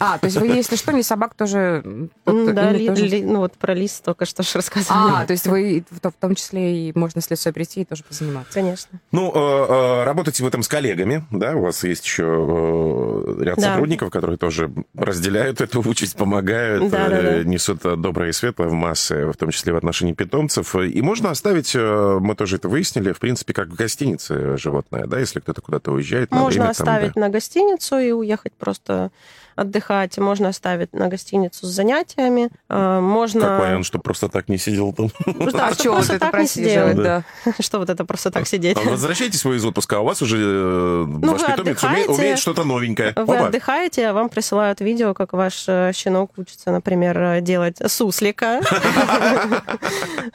А, 0.00 0.16
то 0.18 0.26
есть 0.26 0.36
вы, 0.36 0.46
если 0.46 0.76
что, 0.76 0.92
не 0.92 1.02
собак 1.02 1.34
тоже... 1.34 1.82
Да, 2.24 2.70
ли- 2.72 2.86
тоже- 2.86 3.06
ли- 3.06 3.22
ну 3.24 3.40
вот 3.40 3.54
про 3.54 3.74
лис 3.74 4.00
только 4.00 4.24
что 4.26 4.42
ж 4.42 4.54
рассказали. 4.54 5.12
А, 5.22 5.26
то 5.26 5.32
есть 5.32 5.46
вы 5.46 5.84
в 5.90 6.00
том- 6.12 6.34
числе 6.36 6.88
и 6.88 6.92
можно 6.98 7.20
с 7.20 7.28
лесой 7.30 7.52
прийти 7.52 7.80
и 7.80 7.84
тоже 7.84 8.04
позаниматься. 8.04 8.52
Конечно. 8.54 9.00
Ну, 9.12 9.32
э, 9.34 9.38
э, 9.38 10.04
работаете 10.04 10.44
в 10.44 10.46
этом 10.46 10.62
с 10.62 10.68
коллегами, 10.68 11.24
да? 11.32 11.54
У 11.56 11.62
вас 11.62 11.82
есть 11.84 12.04
еще 12.04 12.22
э, 12.24 13.42
ряд 13.42 13.56
Да. 13.58 13.72
сотрудников, 13.72 14.10
которые 14.10 14.36
тоже 14.38 14.70
разделяют 14.96 15.60
эту 15.60 15.80
участь, 15.88 16.16
помогают, 16.16 16.90
Да, 16.90 17.08
да, 17.08 17.22
да. 17.22 17.44
несут 17.44 17.80
доброе 18.00 18.30
и 18.30 18.32
светлое 18.32 18.68
в 18.68 18.72
массы, 18.72 19.26
в 19.26 19.36
том 19.36 19.50
числе 19.50 19.72
в 19.72 19.76
отношении 19.76 20.12
питомцев. 20.12 20.74
И 20.76 21.02
можно 21.02 21.30
оставить, 21.30 21.74
мы 21.74 22.34
тоже 22.36 22.56
это 22.56 22.68
выяснили, 22.68 23.12
в 23.12 23.18
принципе, 23.18 23.52
как 23.52 23.68
в 23.68 23.74
гостинице 23.74 24.56
животное, 24.58 25.06
да, 25.06 25.18
если 25.18 25.40
кто-то 25.40 25.60
куда-то 25.60 25.90
уезжает. 25.92 26.30
на 26.30 26.38
Можно 26.38 26.62
время, 26.62 26.74
там, 26.74 26.88
оставить 26.88 27.12
да. 27.14 27.20
на 27.22 27.28
гостиницу 27.30 27.98
и 27.98 28.12
уехать 28.12 28.52
просто 28.52 29.10
отдыхать. 29.58 30.16
Можно 30.18 30.48
оставить 30.48 30.92
на 30.92 31.08
гостиницу 31.08 31.66
с 31.66 31.70
занятиями. 31.70 32.50
А, 32.68 33.00
Можно... 33.00 33.40
Как 33.40 33.60
вариант, 33.60 33.86
чтобы 33.86 34.02
просто 34.02 34.28
так 34.28 34.48
не 34.48 34.58
сидел 34.58 34.92
там. 34.92 35.10
Да, 35.58 35.68
а 35.68 35.74
чтоб 35.74 35.80
что 35.80 35.90
вот 35.90 35.96
просто 35.96 36.14
это 36.14 36.20
так 36.20 36.32
не 36.32 36.38
просиживать, 36.38 36.90
сидел. 36.90 37.04
да? 37.04 37.24
Что 37.60 37.78
вот 37.78 37.90
это 37.90 38.04
просто 38.04 38.30
так 38.30 38.46
сидеть? 38.46 38.76
А 38.76 38.80
вы 38.80 39.56
из 39.56 39.64
отпуска, 39.64 39.96
а 39.96 40.00
у 40.00 40.04
вас 40.04 40.22
уже 40.22 40.36
э, 40.38 41.04
Ну, 41.06 41.32
ваш 41.32 41.44
питомец 41.44 41.82
умеет, 42.08 42.38
что-то 42.38 42.64
новенькое. 42.64 43.12
Вы 43.16 43.36
Опа. 43.36 43.46
отдыхаете, 43.46 44.08
а 44.08 44.12
вам 44.12 44.28
присылают 44.28 44.80
видео, 44.80 45.14
как 45.14 45.32
ваш 45.32 45.64
э, 45.66 45.92
щенок 45.94 46.32
учится, 46.36 46.70
например, 46.70 47.18
э, 47.20 47.40
делать 47.40 47.78
суслика. 47.86 48.60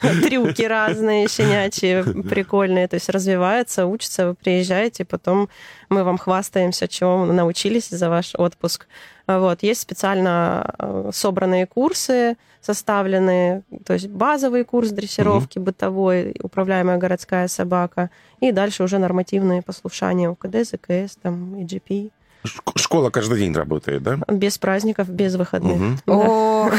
Трюки 0.00 0.62
разные, 0.62 1.28
щенячьи, 1.28 2.02
прикольные. 2.22 2.88
То 2.88 2.94
есть 2.94 3.08
развивается, 3.08 3.86
учится, 3.86 4.28
вы 4.28 4.34
приезжаете, 4.34 5.04
потом 5.04 5.48
мы 5.94 6.04
вам 6.04 6.18
хвастаемся, 6.18 6.88
чего 6.88 7.18
вы 7.18 7.32
научились 7.32 7.88
за 7.90 8.08
ваш 8.10 8.34
отпуск. 8.34 8.86
Вот. 9.26 9.62
Есть 9.62 9.80
специально 9.80 10.74
э, 10.78 11.10
собранные 11.12 11.66
курсы, 11.66 12.36
составленные, 12.60 13.62
то 13.86 13.92
есть 13.94 14.08
базовый 14.08 14.64
курс 14.64 14.90
дрессировки 14.90 15.58
бытовой, 15.58 16.34
управляемая 16.42 16.98
городская 16.98 17.48
собака, 17.48 18.10
и 18.40 18.52
дальше 18.52 18.82
уже 18.82 18.98
нормативные 18.98 19.62
послушания 19.62 20.28
УКД, 20.30 20.56
ЗКС, 20.64 21.16
там, 21.22 21.54
EGP. 21.56 22.10
Шк- 22.46 22.76
Школа 22.78 23.08
каждый 23.10 23.38
день 23.38 23.54
работает, 23.54 24.02
да? 24.02 24.18
Без 24.28 24.58
праздников, 24.58 25.08
без 25.08 25.34
выходных. 25.36 26.02
Да. 26.06 26.12
О, 26.12 26.70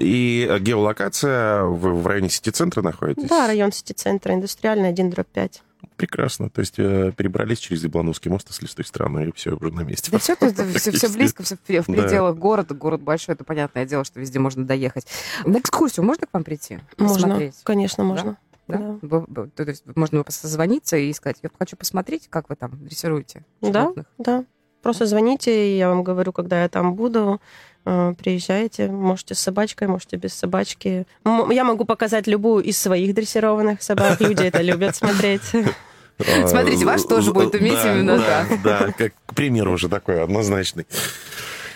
И 0.00 0.48
геолокация, 0.60 1.62
вы 1.62 1.94
в 1.94 2.06
районе 2.06 2.28
сити-центра 2.30 2.82
находитесь? 2.82 3.28
Да, 3.28 3.46
район 3.46 3.70
сити-центра, 3.72 4.34
индустриальный, 4.34 4.88
1 4.88 5.10
дробь 5.10 5.28
5. 5.28 5.62
Прекрасно. 5.96 6.48
То 6.50 6.60
есть 6.60 6.78
э, 6.78 7.12
перебрались 7.16 7.58
через 7.58 7.82
Яблоновский 7.84 8.30
мост, 8.30 8.48
если 8.50 8.66
с 8.66 8.74
той 8.74 8.84
стороны, 8.84 9.28
и 9.28 9.32
все 9.32 9.52
уже 9.54 9.72
на 9.72 9.80
месте. 9.82 10.10
да 10.10 10.18
все 10.18 10.36
тут, 10.36 10.52
все, 10.54 10.64
Практически. 10.90 11.12
близко, 11.16 11.42
все 11.42 11.56
в 11.56 11.68
Да. 11.68 11.82
пределах 11.82 12.36
города. 12.36 12.74
Город 12.74 13.00
большой, 13.02 13.34
это 13.34 13.44
понятное 13.44 13.84
дело, 13.86 14.04
что 14.04 14.20
везде 14.20 14.38
можно 14.38 14.64
доехать. 14.64 15.06
На 15.44 15.58
экскурсию 15.58 16.04
можно 16.04 16.26
к 16.26 16.30
вам 16.32 16.44
прийти? 16.44 16.78
Можно, 16.98 17.14
Посмотреть? 17.28 17.56
конечно, 17.64 18.04
можно. 18.04 18.36
Да? 18.68 18.98
Да. 19.02 19.46
То 19.54 19.62
есть 19.64 19.84
можно 19.96 20.24
созвониться 20.28 20.96
и 20.96 21.12
сказать, 21.12 21.38
я 21.42 21.50
хочу 21.58 21.76
посмотреть, 21.76 22.28
как 22.28 22.48
вы 22.50 22.56
там 22.56 22.72
дрессируете 22.84 23.44
Да, 23.62 23.82
животных. 23.82 24.06
да. 24.18 24.44
Просто 24.82 25.06
звоните, 25.06 25.74
и 25.74 25.78
я 25.78 25.88
вам 25.88 26.04
говорю, 26.04 26.32
когда 26.32 26.62
я 26.62 26.68
там 26.68 26.94
буду. 26.94 27.40
Э, 27.88 28.12
Приезжайте, 28.18 28.88
можете 28.88 29.34
с 29.34 29.38
собачкой, 29.38 29.88
можете 29.88 30.16
без 30.16 30.34
собачки. 30.34 31.06
Я 31.24 31.64
могу 31.64 31.86
показать 31.86 32.26
любую 32.26 32.62
из 32.62 32.76
своих 32.76 33.14
дрессированных 33.14 33.82
собак. 33.82 34.20
Люди 34.20 34.42
это 34.42 34.60
любят 34.60 34.94
смотреть. 34.94 35.40
Смотрите, 36.46 36.84
ваш 36.84 37.04
тоже 37.04 37.32
будет 37.32 37.54
уметь 37.54 37.78
именно 37.84 38.18
так. 38.18 38.62
Да, 38.62 38.92
как 38.92 39.12
пример 39.34 39.68
уже 39.68 39.88
такой 39.88 40.22
однозначный. 40.22 40.86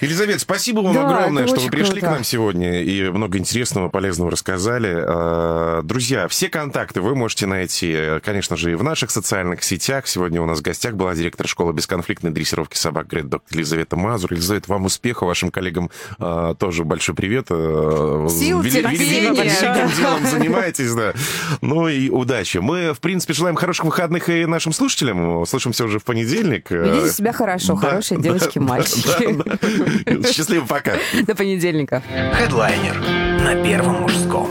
Елизавета, 0.03 0.41
спасибо 0.41 0.81
вам 0.81 0.95
Да, 0.95 1.07
огромное, 1.09 1.47
что 1.47 1.61
вы 1.61 1.69
пришли 1.71 2.01
круто. 2.01 2.07
к 2.07 2.11
нам 2.11 2.25
сегодня 2.25 2.83
и 2.83 3.09
много 3.09 3.39
интересного, 3.39 3.89
полезного 3.89 4.33
рассказали. 4.33 4.93
А, 5.07 5.81
Друзья, 5.83 6.27
все 6.29 6.49
контакты 6.49 7.01
вы 7.01 7.15
можете 7.15 7.47
найти, 7.47 7.93
э, 7.95 8.21
конечно 8.21 8.57
же, 8.57 8.73
и 8.73 8.75
в 8.75 8.83
наших 8.83 9.11
социальных 9.13 9.63
сетях. 9.63 10.07
Сегодня 10.09 10.43
у 10.43 10.47
нас 10.47 10.59
в 10.59 10.63
гостях 10.63 10.95
была 10.95 11.15
директор 11.15 11.47
школы 11.47 11.73
бесконфликтной 11.73 12.33
дрессировки 12.33 12.77
собак 12.77 13.07
Грейт 13.07 13.29
Док 13.29 13.45
Елизавета 13.51 13.97
Мазур. 13.97 14.33
Елизавета, 14.33 14.71
вам 14.73 14.87
успеха, 14.87 15.25
вашим 15.25 15.51
коллегам 15.53 15.89
а, 16.19 16.55
тоже 16.57 16.85
большой 16.85 17.15
привет. 17.15 17.47
Э, 17.51 18.27
Сил, 18.29 18.61
вели- 18.61 18.71
терпения. 18.83 19.33
делом 19.97 20.27
занимаетесь, 20.27 20.93
да. 20.95 21.13
Ну 21.61 21.87
и 21.87 22.11
удачи. 22.11 22.59
Мы, 22.59 22.93
в 22.93 22.99
принципе, 22.99 23.35
желаем 23.35 23.55
хороших 23.55 23.85
выходных 23.85 24.29
и 24.29 24.47
нашим 24.47 24.73
слушателям. 24.73 25.37
Услышимся 25.43 25.85
уже 25.85 26.01
в 26.01 26.05
понедельник. 26.05 26.71
Ведите 26.73 27.11
себя 27.13 27.33
хорошо, 27.33 27.75
Да, 27.81 27.91
хорошие 27.91 28.19
да, 28.19 28.25
девочки, 28.25 28.59
да, 28.59 28.65
мальчики. 28.65 29.92
Счастливо, 30.33 30.67
пока. 30.67 30.97
До 31.27 31.35
понедельника. 31.35 32.03
Хедлайнер 32.35 33.01
на 33.45 33.63
Первом 33.63 34.03
мужском. 34.03 34.49